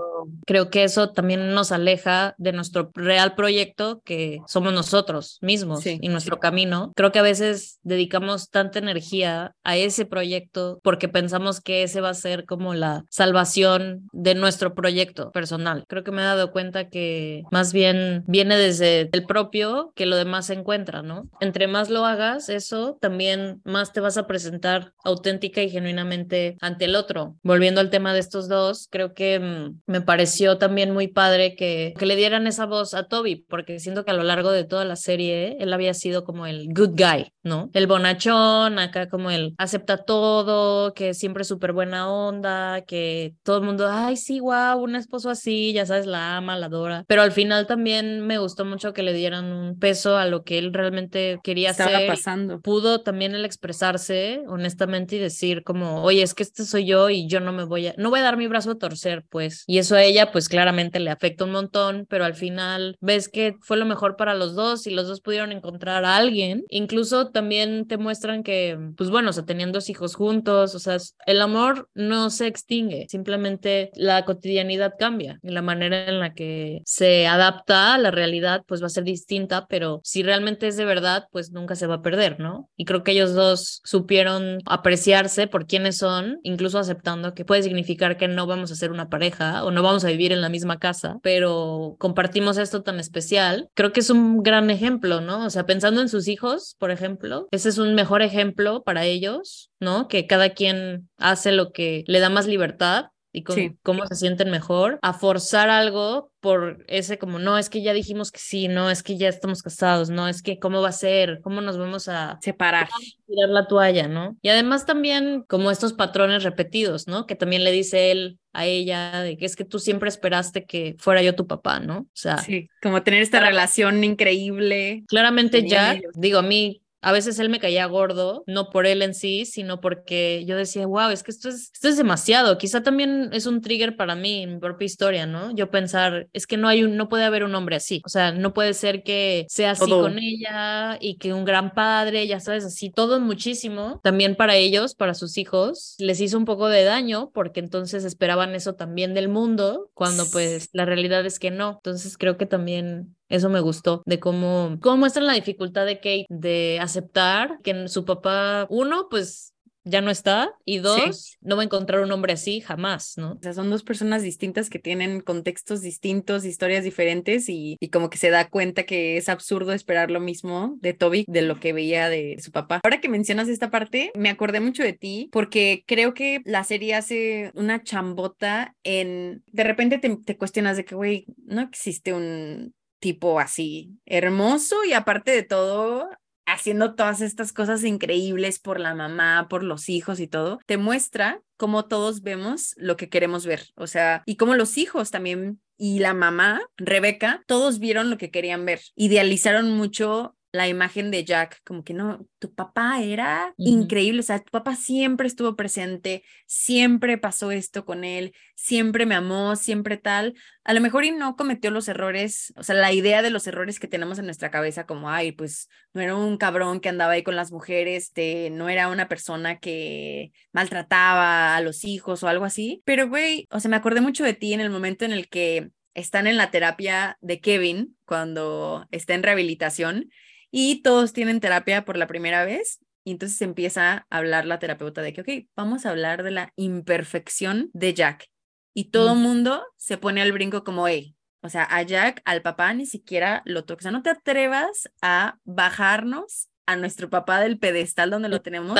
creo 0.46 0.70
que 0.70 0.84
eso 0.84 1.10
también 1.10 1.54
nos 1.54 1.72
aleja 1.72 2.34
de 2.38 2.52
nuestro 2.52 2.90
real 2.94 3.34
proyecto 3.34 4.00
que 4.04 4.40
somos 4.46 4.72
nosotros 4.72 5.38
mismos 5.42 5.84
y 5.86 6.08
nuestro 6.08 6.40
camino. 6.40 6.92
Creo 6.96 7.12
que 7.12 7.18
a 7.18 7.22
veces 7.22 7.78
dedicamos 7.82 8.50
tanta 8.50 8.78
energía 8.78 9.54
a 9.64 9.76
ese 9.76 10.06
proyecto 10.06 10.80
porque 10.82 11.08
pensamos 11.08 11.60
que 11.60 11.82
ese 11.82 12.00
va 12.00 12.10
a 12.10 12.14
ser 12.14 12.46
como 12.46 12.74
la 12.74 13.04
salvación 13.10 14.08
de 14.12 14.34
nuestro 14.34 14.74
proyecto 14.74 15.30
personal. 15.30 15.84
Creo 15.88 16.04
que 16.04 16.10
me 16.10 16.22
he 16.22 16.24
dado 16.24 16.50
cuenta 16.50 16.88
que 16.88 17.42
más 17.50 17.72
bien 17.72 18.24
viene 18.26 18.56
desde 18.56 19.08
el 19.12 19.24
propio 19.26 19.92
que 19.94 20.06
lo 20.06 20.16
demás 20.16 20.46
se 20.46 20.54
encuentra, 20.54 21.02
¿no? 21.02 21.28
Entre 21.40 21.66
más 21.68 21.90
lo 21.90 22.06
hagas, 22.06 22.48
eso 22.48 22.96
también 23.00 23.60
más 23.64 23.92
te 23.92 24.00
vas 24.00 24.16
a 24.16 24.26
presentar 24.26 24.92
auténtica 25.04 25.62
y 25.62 25.70
genuinamente 25.70 26.56
ante 26.60 26.86
el 26.86 26.96
otro. 26.96 27.36
Volviendo 27.42 27.80
al 27.80 27.90
tema 27.90 28.12
de 28.12 28.20
estos 28.20 28.48
dos, 28.48 28.88
creo 28.90 29.14
que 29.14 29.17
que 29.18 29.40
mm, 29.40 29.80
me 29.86 30.00
pareció 30.00 30.58
también 30.58 30.92
muy 30.92 31.08
padre 31.08 31.56
que, 31.56 31.92
que 31.98 32.06
le 32.06 32.14
dieran 32.14 32.46
esa 32.46 32.66
voz 32.66 32.94
a 32.94 33.08
Toby, 33.08 33.44
porque 33.48 33.80
siento 33.80 34.04
que 34.04 34.12
a 34.12 34.14
lo 34.14 34.22
largo 34.22 34.52
de 34.52 34.62
toda 34.62 34.84
la 34.84 34.94
serie 34.94 35.56
él 35.58 35.72
había 35.72 35.92
sido 35.92 36.22
como 36.22 36.46
el 36.46 36.68
good 36.68 36.90
guy, 36.90 37.32
¿no? 37.42 37.68
El 37.72 37.88
bonachón, 37.88 38.78
acá 38.78 39.08
como 39.08 39.32
el 39.32 39.56
acepta 39.58 40.04
todo, 40.04 40.94
que 40.94 41.14
siempre 41.14 41.42
es 41.42 41.48
súper 41.48 41.72
buena 41.72 42.08
onda, 42.08 42.82
que 42.82 43.34
todo 43.42 43.58
el 43.58 43.64
mundo, 43.64 43.88
ay, 43.90 44.16
sí, 44.16 44.38
wow, 44.38 44.78
un 44.80 44.94
esposo 44.94 45.30
así, 45.30 45.72
ya 45.72 45.84
sabes, 45.84 46.06
la 46.06 46.36
ama, 46.36 46.56
la 46.56 46.66
adora. 46.66 47.04
Pero 47.08 47.22
al 47.22 47.32
final 47.32 47.66
también 47.66 48.24
me 48.24 48.38
gustó 48.38 48.64
mucho 48.64 48.92
que 48.92 49.02
le 49.02 49.12
dieran 49.14 49.46
un 49.46 49.80
peso 49.80 50.16
a 50.16 50.26
lo 50.26 50.44
que 50.44 50.58
él 50.58 50.72
realmente 50.72 51.40
quería 51.42 51.70
Estaba 51.70 51.96
hacer. 51.96 52.06
pasando. 52.06 52.60
Pudo 52.60 53.00
también 53.00 53.34
el 53.34 53.44
expresarse 53.44 54.44
honestamente 54.46 55.16
y 55.16 55.18
decir 55.18 55.64
como, 55.64 56.04
oye, 56.04 56.22
es 56.22 56.34
que 56.34 56.44
este 56.44 56.64
soy 56.64 56.86
yo 56.86 57.10
y 57.10 57.26
yo 57.26 57.40
no 57.40 57.52
me 57.52 57.64
voy 57.64 57.88
a, 57.88 57.94
no 57.98 58.10
voy 58.10 58.20
a 58.20 58.22
dar 58.22 58.36
mi 58.36 58.46
brazo 58.46 58.70
a 58.70 58.78
torcer 58.78 59.07
pues. 59.28 59.64
Y 59.66 59.78
eso 59.78 59.96
a 59.96 60.02
ella, 60.02 60.32
pues 60.32 60.48
claramente 60.48 61.00
le 61.00 61.10
afecta 61.10 61.44
un 61.44 61.52
montón, 61.52 62.06
pero 62.08 62.24
al 62.24 62.34
final 62.34 62.96
ves 63.00 63.28
que 63.28 63.54
fue 63.60 63.76
lo 63.76 63.86
mejor 63.86 64.16
para 64.16 64.34
los 64.34 64.54
dos 64.54 64.86
y 64.86 64.90
los 64.90 65.08
dos 65.08 65.20
pudieron 65.20 65.52
encontrar 65.52 66.04
a 66.04 66.16
alguien. 66.16 66.64
Incluso 66.68 67.30
también 67.30 67.86
te 67.86 67.96
muestran 67.96 68.42
que, 68.42 68.78
pues 68.96 69.10
bueno, 69.10 69.30
o 69.30 69.32
sea, 69.32 69.44
tenían 69.44 69.72
dos 69.72 69.90
hijos 69.90 70.14
juntos, 70.14 70.74
o 70.74 70.78
sea, 70.78 70.96
el 71.26 71.40
amor 71.40 71.88
no 71.94 72.30
se 72.30 72.46
extingue, 72.46 73.06
simplemente 73.08 73.90
la 73.94 74.24
cotidianidad 74.24 74.94
cambia 74.98 75.38
y 75.42 75.50
la 75.50 75.62
manera 75.62 76.08
en 76.08 76.20
la 76.20 76.34
que 76.34 76.82
se 76.84 77.26
adapta 77.26 77.94
a 77.94 77.98
la 77.98 78.10
realidad, 78.10 78.62
pues 78.66 78.82
va 78.82 78.86
a 78.86 78.90
ser 78.90 79.04
distinta, 79.04 79.66
pero 79.68 80.00
si 80.04 80.22
realmente 80.22 80.66
es 80.66 80.76
de 80.76 80.84
verdad, 80.84 81.26
pues 81.30 81.50
nunca 81.52 81.74
se 81.74 81.86
va 81.86 81.96
a 81.96 82.02
perder, 82.02 82.40
¿no? 82.40 82.68
Y 82.76 82.84
creo 82.84 83.02
que 83.02 83.12
ellos 83.12 83.34
dos 83.34 83.80
supieron 83.84 84.58
apreciarse 84.66 85.46
por 85.46 85.66
quienes 85.66 85.98
son, 85.98 86.40
incluso 86.42 86.78
aceptando 86.78 87.34
que 87.34 87.44
puede 87.44 87.62
significar 87.62 88.16
que 88.16 88.28
no 88.28 88.46
vamos 88.46 88.70
a 88.70 88.76
ser 88.76 88.90
una 88.90 88.97
pareja 89.06 89.64
o 89.64 89.70
no 89.70 89.82
vamos 89.82 90.04
a 90.04 90.08
vivir 90.08 90.32
en 90.32 90.40
la 90.40 90.48
misma 90.48 90.78
casa, 90.78 91.18
pero 91.22 91.96
compartimos 91.98 92.58
esto 92.58 92.82
tan 92.82 93.00
especial, 93.00 93.70
creo 93.74 93.92
que 93.92 94.00
es 94.00 94.10
un 94.10 94.42
gran 94.42 94.70
ejemplo, 94.70 95.20
¿no? 95.20 95.44
O 95.44 95.50
sea, 95.50 95.66
pensando 95.66 96.00
en 96.00 96.08
sus 96.08 96.28
hijos, 96.28 96.76
por 96.78 96.90
ejemplo, 96.90 97.48
ese 97.50 97.68
es 97.68 97.78
un 97.78 97.94
mejor 97.94 98.22
ejemplo 98.22 98.82
para 98.82 99.04
ellos, 99.04 99.70
¿no? 99.80 100.08
Que 100.08 100.26
cada 100.26 100.50
quien 100.50 101.08
hace 101.16 101.52
lo 101.52 101.72
que 101.72 102.04
le 102.06 102.20
da 102.20 102.30
más 102.30 102.46
libertad 102.46 103.06
y 103.32 103.42
cómo 103.82 104.06
se 104.06 104.14
sienten 104.14 104.50
mejor, 104.50 104.98
a 105.02 105.12
forzar 105.12 105.68
algo 105.68 106.30
por 106.40 106.84
ese 106.88 107.18
como, 107.18 107.38
no, 107.38 107.58
es 107.58 107.68
que 107.68 107.82
ya 107.82 107.92
dijimos 107.92 108.30
que 108.30 108.38
sí, 108.38 108.68
no, 108.68 108.90
es 108.90 109.02
que 109.02 109.16
ya 109.16 109.28
estamos 109.28 109.62
casados, 109.62 110.08
no, 110.08 110.28
es 110.28 110.42
que 110.42 110.58
cómo 110.58 110.80
va 110.80 110.88
a 110.88 110.92
ser, 110.92 111.40
cómo 111.42 111.60
nos 111.60 111.76
vamos 111.78 112.08
a 112.08 112.38
separar, 112.40 112.88
tirar 113.26 113.48
la 113.50 113.66
toalla, 113.66 114.08
¿no? 114.08 114.36
Y 114.40 114.48
además 114.48 114.86
también 114.86 115.44
como 115.48 115.70
estos 115.70 115.92
patrones 115.92 116.42
repetidos, 116.42 117.06
¿no? 117.06 117.26
Que 117.26 117.34
también 117.34 117.64
le 117.64 117.72
dice 117.72 118.10
él 118.10 118.38
a 118.58 118.66
ella 118.66 119.22
de 119.22 119.36
que 119.36 119.46
es 119.46 119.54
que 119.54 119.64
tú 119.64 119.78
siempre 119.78 120.08
esperaste 120.08 120.64
que 120.64 120.96
fuera 120.98 121.22
yo 121.22 121.36
tu 121.36 121.46
papá, 121.46 121.78
¿no? 121.78 121.98
O 121.98 122.06
sea, 122.12 122.38
sí, 122.38 122.68
como 122.82 123.02
tener 123.04 123.22
esta 123.22 123.38
relación 123.38 124.02
increíble. 124.02 125.04
Claramente 125.06 125.68
ya, 125.68 125.96
digo, 126.14 126.40
a 126.40 126.42
mí 126.42 126.82
a 127.00 127.12
veces 127.12 127.38
él 127.38 127.48
me 127.48 127.60
caía 127.60 127.86
gordo, 127.86 128.42
no 128.46 128.70
por 128.70 128.86
él 128.86 129.02
en 129.02 129.14
sí, 129.14 129.44
sino 129.44 129.80
porque 129.80 130.44
yo 130.46 130.56
decía, 130.56 130.86
wow, 130.86 131.10
es 131.10 131.22
que 131.22 131.30
esto 131.30 131.48
es, 131.48 131.70
esto 131.72 131.88
es 131.88 131.96
demasiado. 131.96 132.58
Quizá 132.58 132.82
también 132.82 133.30
es 133.32 133.46
un 133.46 133.60
trigger 133.60 133.96
para 133.96 134.14
mí, 134.14 134.46
mi 134.46 134.58
propia 134.58 134.86
historia, 134.86 135.26
¿no? 135.26 135.54
Yo 135.54 135.70
pensar, 135.70 136.28
es 136.32 136.46
que 136.46 136.56
no 136.56 136.68
hay 136.68 136.82
un, 136.82 136.96
no 136.96 137.08
puede 137.08 137.24
haber 137.24 137.44
un 137.44 137.54
hombre 137.54 137.76
así. 137.76 138.02
O 138.04 138.08
sea, 138.08 138.32
no 138.32 138.52
puede 138.52 138.74
ser 138.74 139.02
que 139.02 139.46
sea 139.48 139.72
así 139.72 139.88
con 139.88 140.18
ella 140.18 140.98
y 141.00 141.18
que 141.18 141.32
un 141.32 141.44
gran 141.44 141.72
padre, 141.72 142.26
ya 142.26 142.40
sabes, 142.40 142.64
así, 142.64 142.90
todo 142.90 143.20
muchísimo. 143.20 144.00
También 144.02 144.34
para 144.34 144.56
ellos, 144.56 144.94
para 144.94 145.14
sus 145.14 145.38
hijos, 145.38 145.94
les 145.98 146.20
hizo 146.20 146.36
un 146.36 146.44
poco 146.44 146.68
de 146.68 146.84
daño 146.84 147.30
porque 147.32 147.60
entonces 147.60 148.04
esperaban 148.04 148.54
eso 148.54 148.74
también 148.74 149.14
del 149.14 149.28
mundo, 149.28 149.90
cuando 149.94 150.28
pues 150.30 150.68
la 150.72 150.84
realidad 150.84 151.24
es 151.26 151.38
que 151.38 151.50
no. 151.50 151.74
Entonces 151.76 152.18
creo 152.18 152.36
que 152.36 152.46
también 152.46 153.16
eso 153.28 153.48
me 153.48 153.60
gustó, 153.60 154.02
de 154.06 154.18
cómo, 154.18 154.78
cómo 154.80 154.98
muestran 154.98 155.26
la 155.26 155.34
dificultad 155.34 155.86
de 155.86 155.96
Kate 155.96 156.26
de 156.28 156.78
aceptar 156.80 157.58
que 157.62 157.88
su 157.88 158.04
papá, 158.04 158.66
uno, 158.70 159.08
pues 159.10 159.54
ya 159.88 160.00
no 160.00 160.10
está 160.10 160.54
y 160.64 160.78
dos, 160.78 161.38
no 161.40 161.56
va 161.56 161.62
a 161.62 161.64
encontrar 161.64 162.00
un 162.00 162.12
hombre 162.12 162.34
así 162.34 162.60
jamás, 162.60 163.14
¿no? 163.16 163.32
O 163.32 163.38
sea, 163.40 163.52
son 163.54 163.70
dos 163.70 163.82
personas 163.82 164.22
distintas 164.22 164.70
que 164.70 164.78
tienen 164.78 165.20
contextos 165.20 165.80
distintos, 165.80 166.44
historias 166.44 166.84
diferentes 166.84 167.48
y, 167.48 167.76
y, 167.80 167.88
como 167.88 168.10
que 168.10 168.18
se 168.18 168.30
da 168.30 168.48
cuenta 168.48 168.84
que 168.84 169.16
es 169.16 169.28
absurdo 169.28 169.72
esperar 169.72 170.10
lo 170.10 170.20
mismo 170.20 170.76
de 170.80 170.92
Toby 170.92 171.24
de 171.26 171.42
lo 171.42 171.58
que 171.58 171.72
veía 171.72 172.08
de 172.08 172.36
su 172.40 172.52
papá. 172.52 172.80
Ahora 172.84 173.00
que 173.00 173.08
mencionas 173.08 173.48
esta 173.48 173.70
parte, 173.70 174.12
me 174.14 174.28
acordé 174.28 174.60
mucho 174.60 174.82
de 174.82 174.92
ti 174.92 175.28
porque 175.32 175.84
creo 175.86 176.14
que 176.14 176.42
la 176.44 176.64
serie 176.64 176.94
hace 176.94 177.50
una 177.54 177.82
chambota 177.82 178.76
en, 178.82 179.42
de 179.46 179.64
repente 179.64 179.98
te, 179.98 180.16
te 180.16 180.36
cuestionas 180.36 180.76
de 180.76 180.84
que, 180.84 180.94
güey, 180.94 181.26
no 181.46 181.62
existe 181.62 182.12
un 182.12 182.74
tipo 182.98 183.40
así 183.40 183.98
hermoso 184.06 184.84
y 184.84 184.92
aparte 184.92 185.30
de 185.30 185.42
todo 185.42 186.08
haciendo 186.46 186.94
todas 186.94 187.20
estas 187.20 187.52
cosas 187.52 187.84
increíbles 187.84 188.58
por 188.58 188.80
la 188.80 188.94
mamá, 188.94 189.48
por 189.50 189.62
los 189.62 189.88
hijos 189.88 190.18
y 190.18 190.26
todo, 190.26 190.58
te 190.66 190.78
muestra 190.78 191.42
cómo 191.58 191.84
todos 191.84 192.22
vemos 192.22 192.74
lo 192.78 192.96
que 192.96 193.10
queremos 193.10 193.44
ver, 193.44 193.66
o 193.74 193.86
sea, 193.86 194.22
y 194.24 194.36
cómo 194.36 194.54
los 194.54 194.78
hijos 194.78 195.10
también 195.10 195.60
y 195.76 195.98
la 196.00 196.14
mamá, 196.14 196.62
Rebeca, 196.76 197.44
todos 197.46 197.78
vieron 197.78 198.10
lo 198.10 198.16
que 198.16 198.30
querían 198.30 198.64
ver, 198.64 198.80
idealizaron 198.96 199.70
mucho 199.72 200.37
la 200.50 200.66
imagen 200.66 201.10
de 201.10 201.24
Jack, 201.24 201.60
como 201.64 201.84
que 201.84 201.92
no, 201.92 202.26
tu 202.38 202.54
papá 202.54 203.02
era 203.02 203.52
increíble, 203.58 204.20
o 204.20 204.22
sea, 204.22 204.38
tu 204.38 204.50
papá 204.50 204.76
siempre 204.76 205.26
estuvo 205.26 205.56
presente, 205.56 206.24
siempre 206.46 207.18
pasó 207.18 207.50
esto 207.50 207.84
con 207.84 208.02
él, 208.02 208.34
siempre 208.54 209.04
me 209.04 209.14
amó, 209.14 209.56
siempre 209.56 209.98
tal. 209.98 210.34
A 210.64 210.72
lo 210.72 210.80
mejor 210.80 211.04
y 211.04 211.10
no 211.10 211.36
cometió 211.36 211.70
los 211.70 211.88
errores, 211.88 212.52
o 212.56 212.62
sea, 212.62 212.74
la 212.74 212.92
idea 212.92 213.20
de 213.20 213.30
los 213.30 213.46
errores 213.46 213.78
que 213.78 213.88
tenemos 213.88 214.18
en 214.18 214.24
nuestra 214.24 214.50
cabeza, 214.50 214.86
como, 214.86 215.10
ay, 215.10 215.32
pues 215.32 215.68
no 215.92 216.00
era 216.00 216.16
un 216.16 216.38
cabrón 216.38 216.80
que 216.80 216.88
andaba 216.88 217.12
ahí 217.12 217.22
con 217.22 217.36
las 217.36 217.52
mujeres, 217.52 218.04
este, 218.04 218.50
no 218.50 218.68
era 218.68 218.88
una 218.88 219.08
persona 219.08 219.58
que 219.58 220.32
maltrataba 220.52 221.56
a 221.56 221.60
los 221.60 221.84
hijos 221.84 222.22
o 222.22 222.28
algo 222.28 222.44
así, 222.44 222.82
pero 222.86 223.08
güey, 223.08 223.46
o 223.50 223.60
sea, 223.60 223.68
me 223.68 223.76
acordé 223.76 224.00
mucho 224.00 224.24
de 224.24 224.34
ti 224.34 224.54
en 224.54 224.60
el 224.60 224.70
momento 224.70 225.04
en 225.04 225.12
el 225.12 225.28
que 225.28 225.70
están 225.94 226.26
en 226.26 226.36
la 226.36 226.50
terapia 226.50 227.18
de 227.20 227.40
Kevin 227.40 227.96
cuando 228.04 228.86
está 228.90 229.14
en 229.14 229.22
rehabilitación 229.22 230.10
y 230.50 230.82
todos 230.82 231.12
tienen 231.12 231.40
terapia 231.40 231.84
por 231.84 231.96
la 231.96 232.06
primera 232.06 232.44
vez. 232.44 232.80
Y 233.04 233.12
entonces 233.12 233.40
empieza 233.40 234.06
a 234.10 234.16
hablar 234.16 234.44
la 234.44 234.58
terapeuta 234.58 235.00
de 235.00 235.12
que, 235.12 235.20
ok, 235.22 235.48
vamos 235.56 235.86
a 235.86 235.90
hablar 235.90 236.22
de 236.22 236.30
la 236.30 236.52
imperfección 236.56 237.70
de 237.72 237.94
Jack. 237.94 238.28
y 238.74 238.90
todo 238.90 239.14
el 239.14 239.18
mundo 239.18 239.64
se 239.76 239.98
pone 239.98 240.22
al 240.22 240.30
brinco 240.30 240.62
como, 240.62 240.86
hey, 240.86 241.16
o 241.42 241.48
sea, 241.48 241.64
a 241.64 241.82
Jack, 241.82 242.20
al 242.24 242.42
papá, 242.42 242.72
ni 242.74 242.86
siquiera 242.86 243.42
lo 243.44 243.64
toques. 243.64 243.82
O 243.82 243.84
sea, 243.84 243.92
no 243.92 244.02
te 244.02 244.10
atrevas 244.10 244.90
a 245.02 245.38
bajarnos 245.44 246.48
a 246.66 246.76
nuestro 246.76 247.08
papá 247.08 247.40
del 247.40 247.58
pedestal 247.58 248.10
donde 248.10 248.28
lo 248.28 248.42
tenemos. 248.42 248.74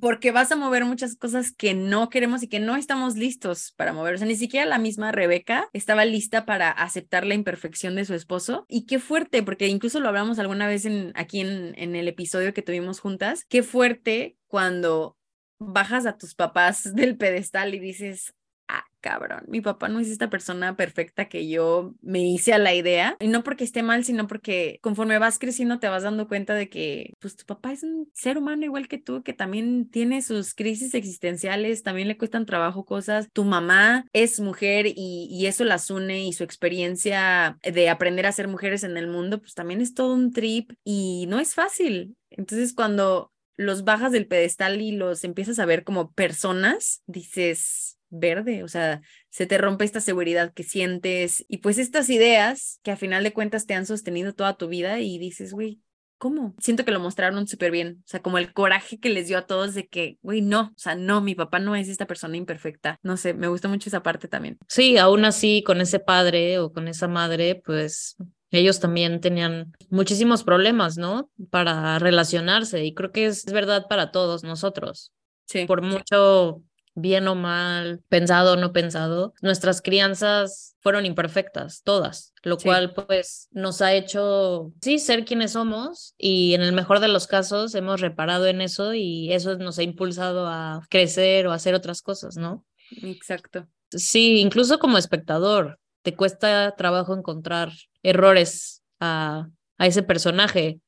Porque 0.00 0.32
vas 0.32 0.52
a 0.52 0.56
mover 0.56 0.84
muchas 0.84 1.16
cosas 1.16 1.50
que 1.50 1.72
no 1.72 2.10
queremos 2.10 2.42
y 2.42 2.48
que 2.48 2.60
no 2.60 2.76
estamos 2.76 3.16
listos 3.16 3.72
para 3.76 3.92
mover. 3.92 4.14
O 4.14 4.18
sea, 4.18 4.26
ni 4.26 4.36
siquiera 4.36 4.66
la 4.66 4.78
misma 4.78 5.12
Rebeca 5.12 5.68
estaba 5.72 6.04
lista 6.04 6.44
para 6.44 6.70
aceptar 6.70 7.26
la 7.26 7.34
imperfección 7.34 7.94
de 7.94 8.04
su 8.04 8.14
esposo. 8.14 8.66
Y 8.68 8.84
qué 8.84 8.98
fuerte, 8.98 9.42
porque 9.42 9.68
incluso 9.68 10.00
lo 10.00 10.08
hablamos 10.08 10.38
alguna 10.38 10.66
vez 10.68 10.84
en, 10.84 11.12
aquí 11.14 11.40
en, 11.40 11.72
en 11.78 11.96
el 11.96 12.06
episodio 12.06 12.52
que 12.52 12.62
tuvimos 12.62 13.00
juntas. 13.00 13.44
Qué 13.48 13.62
fuerte 13.62 14.36
cuando 14.46 15.16
bajas 15.58 16.06
a 16.06 16.18
tus 16.18 16.34
papás 16.34 16.82
del 16.94 17.16
pedestal 17.16 17.74
y 17.74 17.78
dices, 17.78 18.34
ah, 18.68 18.84
cabrón, 19.00 19.44
mi 19.48 19.60
papá 19.60 19.88
no 19.88 20.00
es 20.00 20.08
esta 20.08 20.30
persona 20.30 20.76
perfecta 20.76 21.28
que 21.28 21.48
yo 21.48 21.94
me 22.02 22.20
hice 22.20 22.52
a 22.52 22.58
la 22.58 22.74
idea. 22.74 23.16
Y 23.20 23.28
no 23.28 23.44
porque 23.44 23.64
esté 23.64 23.82
mal, 23.82 24.04
sino 24.04 24.26
porque 24.26 24.78
conforme 24.82 25.18
vas 25.18 25.38
creciendo 25.38 25.78
te 25.78 25.88
vas 25.88 26.02
dando 26.02 26.26
cuenta 26.28 26.54
de 26.54 26.68
que, 26.68 27.12
pues, 27.20 27.36
tu 27.36 27.44
papá 27.44 27.72
es 27.72 27.82
un 27.82 28.10
ser 28.12 28.38
humano 28.38 28.64
igual 28.64 28.88
que 28.88 28.98
tú, 28.98 29.22
que 29.22 29.32
también 29.32 29.88
tiene 29.90 30.22
sus 30.22 30.54
crisis 30.54 30.94
existenciales, 30.94 31.82
también 31.82 32.08
le 32.08 32.18
cuestan 32.18 32.46
trabajo 32.46 32.84
cosas. 32.84 33.28
Tu 33.32 33.44
mamá 33.44 34.06
es 34.12 34.40
mujer 34.40 34.86
y, 34.86 35.28
y 35.30 35.46
eso 35.46 35.64
las 35.64 35.90
une 35.90 36.24
y 36.24 36.32
su 36.32 36.42
experiencia 36.44 37.58
de 37.62 37.88
aprender 37.88 38.26
a 38.26 38.32
ser 38.32 38.48
mujeres 38.48 38.82
en 38.82 38.96
el 38.96 39.08
mundo, 39.08 39.40
pues 39.40 39.54
también 39.54 39.80
es 39.80 39.94
todo 39.94 40.14
un 40.14 40.32
trip 40.32 40.72
y 40.84 41.26
no 41.28 41.38
es 41.38 41.54
fácil. 41.54 42.16
Entonces, 42.30 42.72
cuando 42.74 43.32
los 43.56 43.84
bajas 43.84 44.12
del 44.12 44.26
pedestal 44.26 44.80
y 44.80 44.92
los 44.92 45.24
empiezas 45.24 45.58
a 45.58 45.66
ver 45.66 45.84
como 45.84 46.12
personas, 46.12 47.02
dices, 47.06 47.95
verde, 48.10 48.62
o 48.62 48.68
sea, 48.68 49.00
se 49.30 49.46
te 49.46 49.58
rompe 49.58 49.84
esta 49.84 50.00
seguridad 50.00 50.52
que 50.52 50.62
sientes 50.62 51.44
y 51.48 51.58
pues 51.58 51.78
estas 51.78 52.08
ideas 52.10 52.80
que 52.82 52.90
a 52.90 52.96
final 52.96 53.22
de 53.22 53.32
cuentas 53.32 53.66
te 53.66 53.74
han 53.74 53.86
sostenido 53.86 54.34
toda 54.34 54.56
tu 54.56 54.68
vida 54.68 55.00
y 55.00 55.18
dices, 55.18 55.52
güey, 55.52 55.80
¿cómo? 56.18 56.54
Siento 56.58 56.84
que 56.84 56.92
lo 56.92 57.00
mostraron 57.00 57.46
súper 57.46 57.70
bien, 57.70 58.02
o 58.04 58.08
sea, 58.08 58.20
como 58.20 58.38
el 58.38 58.52
coraje 58.52 58.98
que 58.98 59.10
les 59.10 59.28
dio 59.28 59.38
a 59.38 59.46
todos 59.46 59.74
de 59.74 59.86
que, 59.86 60.18
güey, 60.22 60.40
no, 60.40 60.72
o 60.74 60.78
sea, 60.78 60.94
no, 60.94 61.20
mi 61.20 61.34
papá 61.34 61.58
no 61.58 61.76
es 61.76 61.88
esta 61.88 62.06
persona 62.06 62.36
imperfecta, 62.36 62.98
no 63.02 63.16
sé, 63.16 63.34
me 63.34 63.48
gusta 63.48 63.68
mucho 63.68 63.88
esa 63.88 64.02
parte 64.02 64.28
también. 64.28 64.58
Sí, 64.68 64.96
aún 64.98 65.24
así, 65.24 65.62
con 65.62 65.80
ese 65.80 65.98
padre 65.98 66.58
o 66.58 66.72
con 66.72 66.88
esa 66.88 67.08
madre, 67.08 67.60
pues 67.64 68.16
ellos 68.50 68.80
también 68.80 69.20
tenían 69.20 69.72
muchísimos 69.90 70.44
problemas, 70.44 70.96
¿no? 70.96 71.30
Para 71.50 71.98
relacionarse 71.98 72.84
y 72.84 72.94
creo 72.94 73.12
que 73.12 73.26
es 73.26 73.44
verdad 73.44 73.86
para 73.88 74.10
todos 74.10 74.44
nosotros. 74.44 75.12
Sí. 75.46 75.66
Por 75.66 75.82
mucho 75.82 76.62
bien 76.96 77.28
o 77.28 77.34
mal, 77.34 78.00
pensado 78.08 78.54
o 78.54 78.56
no 78.56 78.72
pensado, 78.72 79.34
nuestras 79.42 79.82
crianzas 79.82 80.74
fueron 80.80 81.06
imperfectas, 81.06 81.82
todas, 81.84 82.32
lo 82.42 82.56
cual 82.56 82.94
pues 82.94 83.48
nos 83.52 83.82
ha 83.82 83.92
hecho, 83.92 84.72
sí, 84.80 84.98
ser 84.98 85.24
quienes 85.24 85.52
somos 85.52 86.14
y 86.16 86.54
en 86.54 86.62
el 86.62 86.72
mejor 86.72 87.00
de 87.00 87.08
los 87.08 87.26
casos 87.26 87.74
hemos 87.74 88.00
reparado 88.00 88.46
en 88.46 88.62
eso 88.62 88.94
y 88.94 89.32
eso 89.32 89.56
nos 89.58 89.78
ha 89.78 89.82
impulsado 89.82 90.48
a 90.48 90.80
crecer 90.88 91.46
o 91.46 91.52
a 91.52 91.56
hacer 91.56 91.74
otras 91.74 92.02
cosas, 92.02 92.36
¿no? 92.36 92.64
Exacto. 93.02 93.68
Sí, 93.90 94.40
incluso 94.40 94.78
como 94.78 94.96
espectador, 94.98 95.78
te 96.02 96.14
cuesta 96.14 96.74
trabajo 96.76 97.14
encontrar 97.14 97.72
errores 98.02 98.82
a, 99.00 99.48
a 99.76 99.86
ese 99.86 100.02
personaje. 100.02 100.80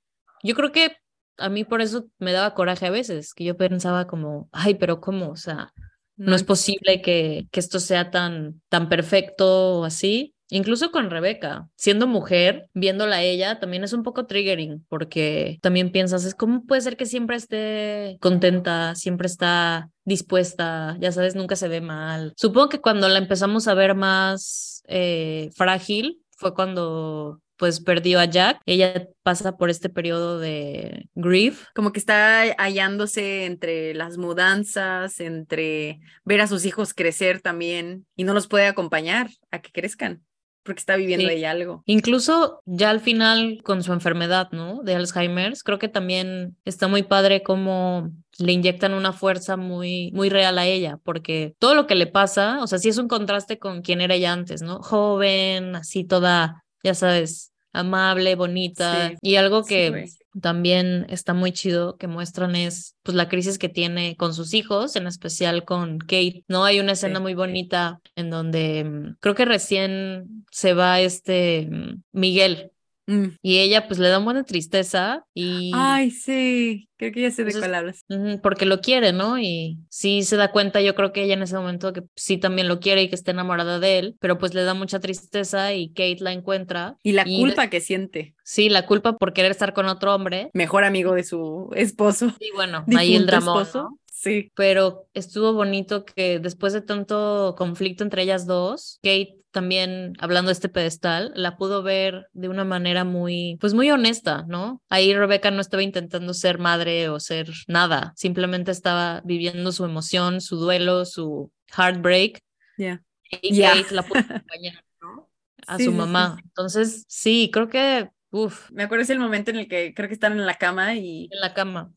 Yo 0.43 0.55
creo 0.55 0.73
que 0.73 0.97
a 1.37 1.49
mí 1.49 1.65
por 1.65 1.81
eso 1.81 2.07
me 2.19 2.33
daba 2.33 2.55
coraje 2.55 2.87
a 2.87 2.91
veces, 2.91 3.35
que 3.35 3.45
yo 3.45 3.57
pensaba 3.57 4.07
como, 4.07 4.49
ay, 4.53 4.75
pero 4.75 5.01
¿cómo? 5.01 5.31
O 5.31 5.37
sea, 5.37 5.73
no 6.19 6.37
es 6.37 6.43
posible 6.43 7.01
que, 7.01 7.47
que 7.51 7.61
esto 7.61 7.81
sea 7.81 8.11
tan, 8.11 8.61
tan 8.69 8.89
perfecto 8.89 9.81
o 9.81 9.85
así. 9.85 10.35
Incluso 10.51 10.91
con 10.91 11.11
Rebeca, 11.11 11.69
siendo 11.77 12.07
mujer, 12.07 12.71
viéndola 12.73 13.17
a 13.17 13.23
ella, 13.23 13.61
también 13.61 13.85
es 13.85 13.93
un 13.93 14.03
poco 14.03 14.27
triggering, 14.27 14.85
porque 14.89 15.59
también 15.61 15.93
piensas, 15.93 16.25
es 16.25 16.35
cómo 16.35 16.65
puede 16.65 16.81
ser 16.81 16.97
que 16.97 17.05
siempre 17.05 17.37
esté 17.37 18.17
contenta, 18.21 18.95
siempre 18.95 19.27
está 19.27 19.91
dispuesta, 20.05 20.97
ya 21.01 21.13
sabes, 21.13 21.35
nunca 21.35 21.55
se 21.55 21.69
ve 21.69 21.83
mal. 21.83 22.33
Supongo 22.37 22.71
que 22.71 22.81
cuando 22.81 23.09
la 23.09 23.19
empezamos 23.19 23.69
a 23.69 23.75
ver 23.75 23.95
más 23.95 24.83
eh, 24.89 25.51
frágil 25.55 26.23
fue 26.31 26.55
cuando 26.55 27.43
pues 27.59 27.81
perdió 27.81 28.21
a 28.21 28.25
Jack. 28.25 28.61
Ella 28.65 29.09
pasa 29.23 29.57
por 29.57 29.69
este 29.69 29.89
periodo 29.89 30.39
de 30.39 31.09
grief. 31.15 31.67
Como 31.75 31.93
que 31.93 31.99
está 31.99 32.43
hallándose 32.57 33.45
entre 33.45 33.95
las 33.95 34.17
mudanzas, 34.17 35.21
entre 35.21 36.01
ver 36.25 36.41
a 36.41 36.47
sus 36.47 36.65
hijos 36.65 36.95
crecer 36.95 37.41
también 37.41 38.07
y 38.17 38.25
no 38.25 38.33
los 38.33 38.47
puede 38.47 38.67
acompañar 38.67 39.29
a 39.51 39.61
que 39.61 39.73
crezcan 39.73 40.23
porque 40.69 40.81
está 40.81 40.97
viviendo 40.97 41.29
ahí 41.29 41.45
algo. 41.45 41.83
Incluso 41.87 42.61
ya 42.67 42.91
al 42.91 43.01
final 43.01 43.61
con 43.65 43.83
su 43.83 43.93
enfermedad, 43.95 44.51
¿no? 44.53 44.83
De 44.83 44.95
Alzheimer, 44.95 45.55
creo 45.65 45.79
que 45.79 45.89
también 45.89 46.59
está 46.67 46.89
muy 46.89 47.03
padre 47.03 47.43
cómo 47.43 48.11
le 48.39 48.53
inyectan 48.53 48.93
una 48.93 49.15
fuerza 49.15 49.57
muy, 49.57 50.13
muy 50.13 50.29
real 50.29 50.59
a 50.59 50.67
ella, 50.67 50.99
porque 51.03 51.55
todo 51.59 51.75
lo 51.75 51.87
que 51.87 51.95
le 51.95 52.07
pasa, 52.07 52.63
o 52.63 52.67
sea, 52.67 52.79
sí 52.79 52.91
es 52.91 52.99
un 52.99 53.09
contraste 53.09 53.59
con 53.59 53.81
quien 53.81 54.03
era 54.03 54.15
ella 54.15 54.35
antes, 54.35 54.61
¿no? 54.61 54.81
Joven, 54.81 55.75
así 55.75 56.05
toda 56.05 56.63
ya 56.83 56.95
sabes, 56.95 57.53
amable, 57.73 58.35
bonita. 58.35 59.13
Y 59.21 59.37
algo 59.37 59.65
que 59.65 60.07
también 60.41 61.07
está 61.09 61.35
muy 61.35 61.53
chido 61.53 61.97
que 61.97 62.07
muestran 62.07 62.57
es 62.57 62.97
pues 63.03 63.17
la 63.17 63.29
crisis 63.29 63.59
que 63.59 63.69
tiene 63.69 64.17
con 64.17 64.35
sus 64.35 64.55
hijos, 64.55 64.97
en 64.97 65.07
especial 65.07 65.65
con 65.65 65.99
Kate. 65.99 66.45
No 66.49 66.65
hay 66.65 66.81
una 66.81 66.93
escena 66.93 67.21
muy 67.21 67.35
bonita 67.35 68.01
en 68.17 68.31
donde 68.31 68.85
mm, 68.85 69.17
creo 69.21 69.35
que 69.35 69.45
recién 69.45 70.45
se 70.51 70.75
va 70.75 71.01
este 71.01 71.69
mm, 71.71 72.03
Miguel, 72.13 72.73
Mm. 73.09 73.37
Y 73.41 73.59
ella 73.59 73.89
pues 73.89 73.99
le 73.99 74.09
da 74.09 74.19
buena 74.19 74.45
tristeza 74.45 75.25
y... 75.33 75.73
Ay, 75.75 76.11
sí, 76.11 76.91
creo 76.99 77.11
que 77.11 77.23
ya 77.23 77.31
sé 77.31 77.43
de 77.43 77.53
cuál 77.53 77.75
hablas. 77.75 78.05
porque 78.43 78.67
lo 78.67 78.81
quiere, 78.81 79.15
¿no? 79.15 79.39
Y 79.39 79.79
sí 79.89 80.23
se 80.23 80.37
da 80.37 80.53
cuenta, 80.53 80.83
yo 80.83 80.95
creo 80.95 81.13
que 81.13 81.25
ella 81.25 81.33
en 81.33 81.43
ese 81.43 81.57
momento 81.57 81.95
que 81.95 82.03
sí 82.17 82.37
también 82.37 82.69
lo 82.69 82.81
quiere 82.81 83.03
y 83.03 83.09
que 83.09 83.15
está 83.15 83.31
enamorada 83.31 83.81
de 83.81 83.99
él, 83.99 84.17
pero 84.21 84.37
pues 84.37 84.53
le 84.53 84.63
da 84.63 84.75
mucha 84.75 85.01
tristeza 85.01 85.73
y 85.73 85.89
Kate 85.89 86.19
la 86.21 86.33
encuentra. 86.33 86.97
Y 87.03 87.13
la 87.13 87.25
culpa 87.25 87.71
que 87.71 87.81
siente. 87.81 88.35
Sí, 88.45 88.69
la 88.69 88.85
culpa 88.85 89.17
por 89.17 89.33
querer 89.33 89.53
estar 89.53 89.73
con 89.73 89.87
otro 89.87 90.15
hombre. 90.15 90.51
Mejor 90.53 90.85
amigo 90.85 91.15
de 91.15 91.25
su 91.25 91.71
esposo. 91.75 92.35
Y 92.41 92.51
bueno, 92.55 92.85
ahí 92.97 93.17
el 93.17 93.27
drama. 93.27 93.67
Sí. 94.13 94.51
Pero 94.57 95.07
estuvo 95.15 95.53
bonito 95.53 96.05
que 96.05 96.41
después 96.41 96.73
de 96.73 96.83
tanto 96.83 97.55
conflicto 97.57 98.03
entre 98.03 98.23
ellas 98.23 98.47
dos, 98.47 98.99
Kate 99.01 99.39
también 99.59 100.13
hablando 100.21 100.51
de 100.51 100.53
este 100.53 100.69
pedestal, 100.69 101.33
la 101.35 101.57
pudo 101.57 101.83
ver 101.83 102.29
de 102.33 102.49
una 102.49 102.65
manera 102.65 103.03
muy, 103.03 103.59
pues 103.61 103.75
muy 103.75 103.91
honesta, 103.91 104.45
¿no? 104.47 104.81
Ahí 104.89 105.13
Rebeca 105.13 105.51
no 105.51 105.61
estaba 105.61 105.83
intentando 105.83 106.33
ser 106.33 106.61
madre 106.61 107.09
o 107.09 107.19
ser 107.19 107.51
nada, 107.67 108.13
simplemente 108.15 108.71
estaba 108.71 109.21
viviendo 109.25 109.73
su 109.73 109.85
emoción, 109.85 110.41
su 110.41 110.59
duelo, 110.59 111.05
su 111.05 111.51
heartbreak. 111.77 112.41
Yeah. 112.77 113.03
Y 113.43 113.61
Kate 113.61 113.93
la 113.93 114.05
pudo 114.05 114.21
acompañar, 114.31 114.85
¿no? 115.03 115.29
A 115.67 115.77
su 115.81 115.91
mamá. 115.91 116.39
Entonces, 116.45 117.05
sí, 117.09 117.51
creo 117.53 117.69
que, 117.69 118.11
uff. 118.31 118.71
Me 118.71 118.85
acuerdo 118.85 119.03
ese 119.03 119.15
el 119.15 119.19
momento 119.19 119.51
en 119.51 119.57
el 119.57 119.67
que 119.67 119.93
creo 119.93 120.07
que 120.07 120.15
están 120.15 120.35
en 120.35 120.47
la 120.47 120.55
cama 120.55 120.95
y... 120.95 121.29
En 121.33 121.41
la 121.41 121.53
cama. 121.53 121.93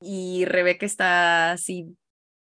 Y 0.00 0.46
Rebeca 0.46 0.86
está 0.86 1.52
así 1.52 1.94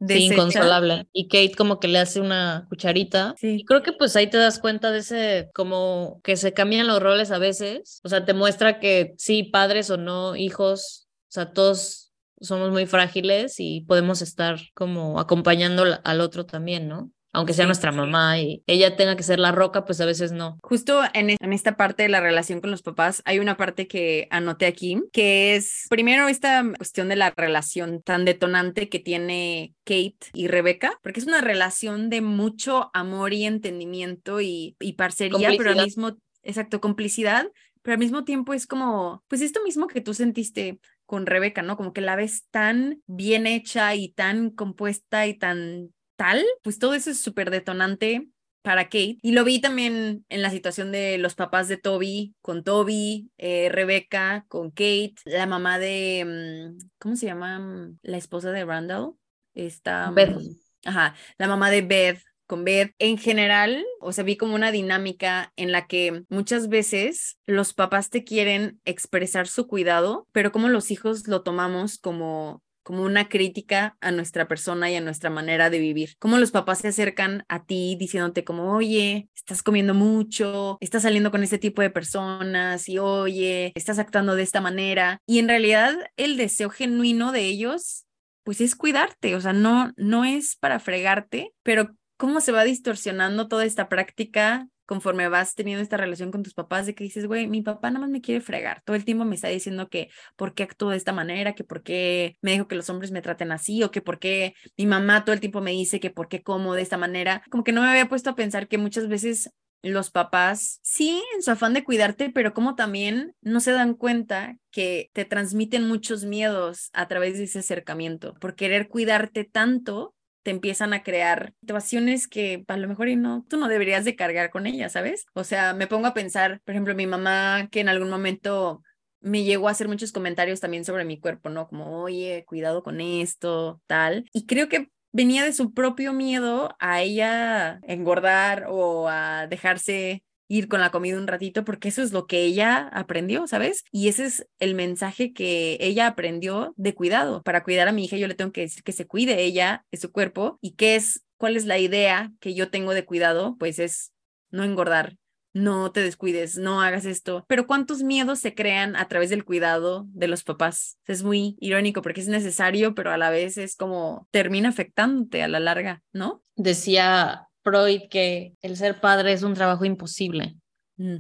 Sí, 0.07 0.25
inconsolable. 0.25 1.07
Y 1.13 1.27
Kate 1.27 1.55
como 1.55 1.79
que 1.79 1.87
le 1.87 1.99
hace 1.99 2.19
una 2.19 2.65
cucharita. 2.69 3.35
Sí. 3.37 3.57
Y 3.61 3.65
creo 3.65 3.83
que 3.83 3.93
pues 3.93 4.15
ahí 4.15 4.27
te 4.27 4.37
das 4.37 4.59
cuenta 4.59 4.91
de 4.91 4.99
ese, 4.99 5.49
como 5.53 6.19
que 6.23 6.35
se 6.35 6.53
cambian 6.53 6.87
los 6.87 7.01
roles 7.01 7.31
a 7.31 7.37
veces. 7.37 8.01
O 8.03 8.09
sea, 8.09 8.25
te 8.25 8.33
muestra 8.33 8.79
que 8.79 9.15
sí, 9.17 9.43
padres 9.43 9.89
o 9.89 9.97
no, 9.97 10.35
hijos, 10.35 11.07
o 11.29 11.31
sea, 11.31 11.53
todos 11.53 12.11
somos 12.41 12.71
muy 12.71 12.85
frágiles 12.85 13.55
y 13.59 13.81
podemos 13.81 14.21
estar 14.21 14.59
como 14.73 15.19
acompañando 15.19 15.85
al 16.03 16.21
otro 16.21 16.45
también, 16.45 16.87
¿no? 16.87 17.11
Aunque 17.33 17.53
sea 17.53 17.65
nuestra 17.65 17.91
mamá 17.91 18.39
y 18.39 18.63
ella 18.67 18.95
tenga 18.95 19.15
que 19.15 19.23
ser 19.23 19.39
la 19.39 19.51
roca, 19.51 19.85
pues 19.85 19.99
a 19.99 20.05
veces 20.05 20.31
no. 20.31 20.59
Justo 20.61 21.01
en, 21.13 21.31
en, 21.31 21.53
esta 21.53 21.75
parte 21.75 22.03
de 22.03 22.09
la 22.09 22.21
relación 22.21 22.61
con 22.61 22.71
los 22.71 22.83
papás, 22.83 23.21
hay 23.25 23.39
una 23.39 23.57
parte 23.57 23.87
que 23.87 24.27
anoté 24.29 24.67
aquí, 24.67 25.01
que 25.11 25.55
es 25.55 25.87
primero 25.89 26.27
esta 26.27 26.63
cuestión 26.77 27.09
de 27.09 27.15
la 27.15 27.31
relación 27.35 28.03
tan 28.03 28.23
detonante 28.23 28.87
que 28.87 28.99
tiene 28.99 29.73
Kate 29.83 30.17
y 30.33 30.47
Rebeca, 30.47 30.99
porque 31.01 31.19
es 31.19 31.25
una 31.25 31.41
relación 31.41 32.09
de 32.09 32.21
mucho 32.21 32.91
amor 32.93 33.33
y 33.33 33.45
entendimiento 33.45 34.39
y, 34.39 34.75
y 34.79 34.93
parcería, 34.93 35.51
pero 35.57 35.71
al 35.71 35.83
mismo, 35.83 36.15
exacto, 36.43 36.79
complicidad, 36.79 37.47
pero 37.81 37.93
al 37.93 37.99
mismo 37.99 38.23
tiempo 38.23 38.53
es 38.53 38.67
como, 38.67 39.23
pues 39.27 39.41
esto 39.41 39.61
mismo 39.63 39.87
que 39.87 40.01
tú 40.01 40.13
sentiste 40.13 40.79
con 41.05 41.25
Rebeca, 41.25 41.61
¿no? 41.61 41.77
Como 41.77 41.93
que 41.93 42.01
la 42.01 42.15
ves 42.15 42.47
tan 42.49 43.01
bien 43.07 43.45
hecha 43.45 43.93
y 43.95 44.09
tan 44.13 44.49
compuesta 44.49 45.27
y 45.27 45.37
tan 45.37 45.92
tal, 46.15 46.43
pues 46.61 46.79
todo 46.79 46.93
eso 46.93 47.11
es 47.11 47.19
súper 47.19 47.51
detonante 47.51 48.27
para 48.63 48.85
Kate. 48.85 49.17
Y 49.21 49.33
lo 49.33 49.43
vi 49.43 49.59
también 49.59 50.25
en 50.29 50.41
la 50.41 50.49
situación 50.49 50.91
de 50.91 51.17
los 51.19 51.35
papás 51.35 51.67
de 51.67 51.77
Toby, 51.77 52.33
con 52.41 52.63
Toby, 52.63 53.29
eh, 53.37 53.69
Rebeca, 53.69 54.45
con 54.47 54.71
Kate, 54.71 55.15
la 55.25 55.45
mamá 55.45 55.77
de, 55.77 56.73
mm, 56.73 56.87
¿cómo 56.97 57.15
se 57.15 57.27
llama? 57.27 57.91
La 58.01 58.17
esposa 58.17 58.51
de 58.51 58.65
Randall. 58.65 59.13
Está... 59.53 60.09
Beth. 60.11 60.37
Ajá, 60.85 61.15
la 61.37 61.47
mamá 61.47 61.69
de 61.69 61.81
Beth 61.81 62.21
con 62.47 62.63
Beth. 62.63 62.93
En 62.99 63.17
general, 63.17 63.85
o 63.99 64.11
sea, 64.11 64.23
vi 64.23 64.37
como 64.37 64.55
una 64.55 64.71
dinámica 64.71 65.53
en 65.55 65.71
la 65.71 65.87
que 65.87 66.23
muchas 66.29 66.69
veces 66.69 67.37
los 67.45 67.73
papás 67.73 68.09
te 68.09 68.23
quieren 68.23 68.79
expresar 68.85 69.47
su 69.47 69.67
cuidado, 69.67 70.27
pero 70.31 70.51
como 70.51 70.69
los 70.69 70.91
hijos 70.91 71.27
lo 71.27 71.43
tomamos 71.43 71.97
como 71.99 72.61
como 72.83 73.03
una 73.03 73.29
crítica 73.29 73.97
a 74.01 74.11
nuestra 74.11 74.47
persona 74.47 74.91
y 74.91 74.95
a 74.95 75.01
nuestra 75.01 75.29
manera 75.29 75.69
de 75.69 75.79
vivir. 75.79 76.15
Cómo 76.19 76.37
los 76.37 76.51
papás 76.51 76.79
se 76.79 76.89
acercan 76.89 77.45
a 77.47 77.65
ti 77.65 77.95
diciéndote 77.99 78.43
como, 78.43 78.73
oye, 78.73 79.29
estás 79.35 79.63
comiendo 79.63 79.93
mucho, 79.93 80.77
estás 80.81 81.03
saliendo 81.03 81.31
con 81.31 81.43
este 81.43 81.57
tipo 81.57 81.81
de 81.81 81.89
personas 81.89 82.87
y 82.89 82.99
oye, 82.99 83.71
estás 83.75 83.99
actuando 83.99 84.35
de 84.35 84.43
esta 84.43 84.61
manera. 84.61 85.19
Y 85.25 85.39
en 85.39 85.47
realidad 85.47 85.95
el 86.17 86.37
deseo 86.37 86.69
genuino 86.69 87.31
de 87.31 87.41
ellos, 87.45 88.05
pues 88.43 88.61
es 88.61 88.75
cuidarte, 88.75 89.35
o 89.35 89.41
sea, 89.41 89.53
no, 89.53 89.93
no 89.95 90.25
es 90.25 90.57
para 90.57 90.79
fregarte, 90.79 91.53
pero 91.63 91.95
cómo 92.17 92.41
se 92.41 92.51
va 92.51 92.63
distorsionando 92.63 93.47
toda 93.47 93.65
esta 93.65 93.89
práctica 93.89 94.67
conforme 94.85 95.27
vas 95.29 95.55
teniendo 95.55 95.81
esta 95.81 95.97
relación 95.97 96.31
con 96.31 96.43
tus 96.43 96.53
papás, 96.53 96.85
de 96.85 96.95
que 96.95 97.03
dices, 97.03 97.25
güey, 97.25 97.47
mi 97.47 97.61
papá 97.61 97.89
nada 97.89 98.01
más 98.01 98.09
me 98.09 98.21
quiere 98.21 98.41
fregar, 98.41 98.81
todo 98.85 98.95
el 98.95 99.05
tiempo 99.05 99.25
me 99.25 99.35
está 99.35 99.47
diciendo 99.47 99.89
que 99.89 100.09
por 100.35 100.53
qué 100.53 100.63
actúo 100.63 100.89
de 100.89 100.97
esta 100.97 101.13
manera, 101.13 101.53
que 101.53 101.63
por 101.63 101.83
qué 101.83 102.37
me 102.41 102.51
dijo 102.51 102.67
que 102.67 102.75
los 102.75 102.89
hombres 102.89 103.11
me 103.11 103.21
traten 103.21 103.51
así, 103.51 103.83
o 103.83 103.91
que 103.91 104.01
por 104.01 104.19
qué 104.19 104.55
mi 104.77 104.85
mamá 104.85 105.25
todo 105.25 105.33
el 105.33 105.39
tiempo 105.39 105.61
me 105.61 105.71
dice 105.71 105.99
que 105.99 106.09
por 106.09 106.27
qué 106.27 106.43
como 106.43 106.75
de 106.75 106.81
esta 106.81 106.97
manera, 106.97 107.43
como 107.49 107.63
que 107.63 107.71
no 107.71 107.81
me 107.81 107.87
había 107.89 108.09
puesto 108.09 108.29
a 108.29 108.35
pensar 108.35 108.67
que 108.67 108.77
muchas 108.77 109.07
veces 109.07 109.51
los 109.83 110.11
papás, 110.11 110.79
sí, 110.81 111.21
en 111.35 111.43
su 111.43 111.51
afán 111.51 111.73
de 111.73 111.83
cuidarte, 111.83 112.29
pero 112.29 112.53
como 112.53 112.75
también 112.75 113.35
no 113.41 113.59
se 113.59 113.73
dan 113.73 113.95
cuenta 113.95 114.57
que 114.71 115.09
te 115.13 115.25
transmiten 115.25 115.87
muchos 115.87 116.23
miedos 116.23 116.89
a 116.93 117.07
través 117.09 117.37
de 117.37 117.43
ese 117.43 117.59
acercamiento, 117.59 118.33
por 118.35 118.55
querer 118.55 118.87
cuidarte 118.87 119.43
tanto 119.43 120.15
te 120.43 120.51
empiezan 120.51 120.93
a 120.93 121.03
crear 121.03 121.53
situaciones 121.61 122.27
que 122.27 122.63
a 122.67 122.77
lo 122.77 122.87
mejor 122.87 123.07
y 123.09 123.15
no, 123.15 123.45
tú 123.49 123.57
no 123.57 123.67
deberías 123.67 124.05
de 124.05 124.15
cargar 124.15 124.49
con 124.49 124.67
ellas, 124.67 124.91
¿sabes? 124.91 125.25
O 125.33 125.43
sea, 125.43 125.73
me 125.73 125.87
pongo 125.87 126.07
a 126.07 126.13
pensar, 126.13 126.61
por 126.65 126.73
ejemplo, 126.73 126.95
mi 126.95 127.07
mamá 127.07 127.69
que 127.71 127.79
en 127.79 127.89
algún 127.89 128.09
momento 128.09 128.83
me 129.21 129.43
llegó 129.43 129.69
a 129.69 129.71
hacer 129.71 129.87
muchos 129.87 130.11
comentarios 130.11 130.59
también 130.59 130.83
sobre 130.83 131.05
mi 131.05 131.19
cuerpo, 131.19 131.49
¿no? 131.49 131.67
Como, 131.67 132.01
oye, 132.01 132.43
cuidado 132.45 132.83
con 132.83 132.99
esto, 132.99 133.81
tal. 133.87 134.29
Y 134.33 134.45
creo 134.45 134.67
que 134.67 134.89
venía 135.13 135.45
de 135.45 135.53
su 135.53 135.73
propio 135.73 136.11
miedo 136.11 136.75
a 136.79 137.01
ella 137.01 137.79
engordar 137.83 138.65
o 138.69 139.07
a 139.07 139.47
dejarse 139.47 140.23
ir 140.47 140.67
con 140.67 140.81
la 140.81 140.91
comida 140.91 141.17
un 141.17 141.27
ratito, 141.27 141.63
porque 141.63 141.89
eso 141.89 142.01
es 142.01 142.11
lo 142.11 142.27
que 142.27 142.43
ella 142.43 142.89
aprendió, 142.93 143.47
¿sabes? 143.47 143.83
Y 143.91 144.07
ese 144.07 144.25
es 144.25 144.47
el 144.59 144.75
mensaje 144.75 145.33
que 145.33 145.77
ella 145.79 146.07
aprendió 146.07 146.73
de 146.77 146.93
cuidado. 146.93 147.41
Para 147.43 147.63
cuidar 147.63 147.87
a 147.87 147.91
mi 147.91 148.05
hija 148.05 148.17
yo 148.17 148.27
le 148.27 148.35
tengo 148.35 148.51
que 148.51 148.61
decir 148.61 148.83
que 148.83 148.91
se 148.91 149.07
cuide 149.07 149.43
ella, 149.43 149.85
de 149.91 149.97
su 149.97 150.11
cuerpo, 150.11 150.57
y 150.61 150.71
qué 150.71 150.95
es, 150.95 151.23
cuál 151.37 151.55
es 151.57 151.65
la 151.65 151.79
idea 151.79 152.31
que 152.39 152.53
yo 152.53 152.69
tengo 152.69 152.93
de 152.93 153.05
cuidado, 153.05 153.55
pues 153.57 153.79
es 153.79 154.11
no 154.51 154.63
engordar, 154.63 155.17
no 155.53 155.91
te 155.91 156.01
descuides, 156.01 156.57
no 156.57 156.81
hagas 156.81 157.05
esto. 157.05 157.45
Pero 157.47 157.67
cuántos 157.67 158.03
miedos 158.03 158.39
se 158.39 158.55
crean 158.55 158.95
a 158.95 159.07
través 159.07 159.29
del 159.29 159.45
cuidado 159.45 160.05
de 160.09 160.27
los 160.27 160.43
papás. 160.43 160.97
Es 161.05 161.23
muy 161.23 161.55
irónico 161.59 162.01
porque 162.01 162.21
es 162.21 162.27
necesario, 162.27 162.95
pero 162.95 163.11
a 163.11 163.17
la 163.17 163.29
vez 163.29 163.57
es 163.57 163.75
como 163.75 164.27
termina 164.31 164.69
afectándote 164.69 165.43
a 165.43 165.47
la 165.47 165.59
larga, 165.59 166.01
¿no? 166.11 166.43
Decía 166.55 167.47
Freud 167.63 168.03
que 168.09 168.53
el 168.61 168.77
ser 168.77 168.99
padre 168.99 169.33
es 169.33 169.43
un 169.43 169.53
trabajo 169.53 169.85
imposible. 169.85 170.55
Mm. 170.97 171.17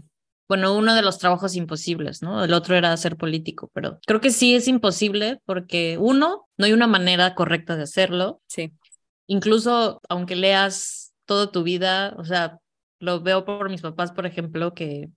Bueno, 0.47 0.75
uno 0.75 0.93
de 0.93 1.01
los 1.01 1.17
trabajos 1.17 1.55
imposibles, 1.55 2.21
¿no? 2.21 2.43
El 2.43 2.53
otro 2.53 2.75
era 2.75 2.95
ser 2.97 3.15
político, 3.15 3.71
pero 3.73 3.99
creo 4.05 4.21
que 4.21 4.29
sí 4.29 4.55
es 4.55 4.67
imposible 4.67 5.39
porque 5.45 5.97
uno, 5.99 6.47
no 6.57 6.65
hay 6.65 6.73
una 6.73 6.87
manera 6.87 7.33
correcta 7.33 7.75
de 7.75 7.83
hacerlo. 7.83 8.41
Sí. 8.47 8.73
Incluso 9.25 10.01
aunque 10.09 10.35
leas 10.35 11.13
toda 11.25 11.51
tu 11.51 11.63
vida, 11.63 12.13
o 12.17 12.25
sea, 12.25 12.59
lo 12.99 13.21
veo 13.21 13.45
por 13.45 13.69
mis 13.69 13.81
papás, 13.81 14.11
por 14.11 14.25
ejemplo, 14.25 14.73
que, 14.73 15.09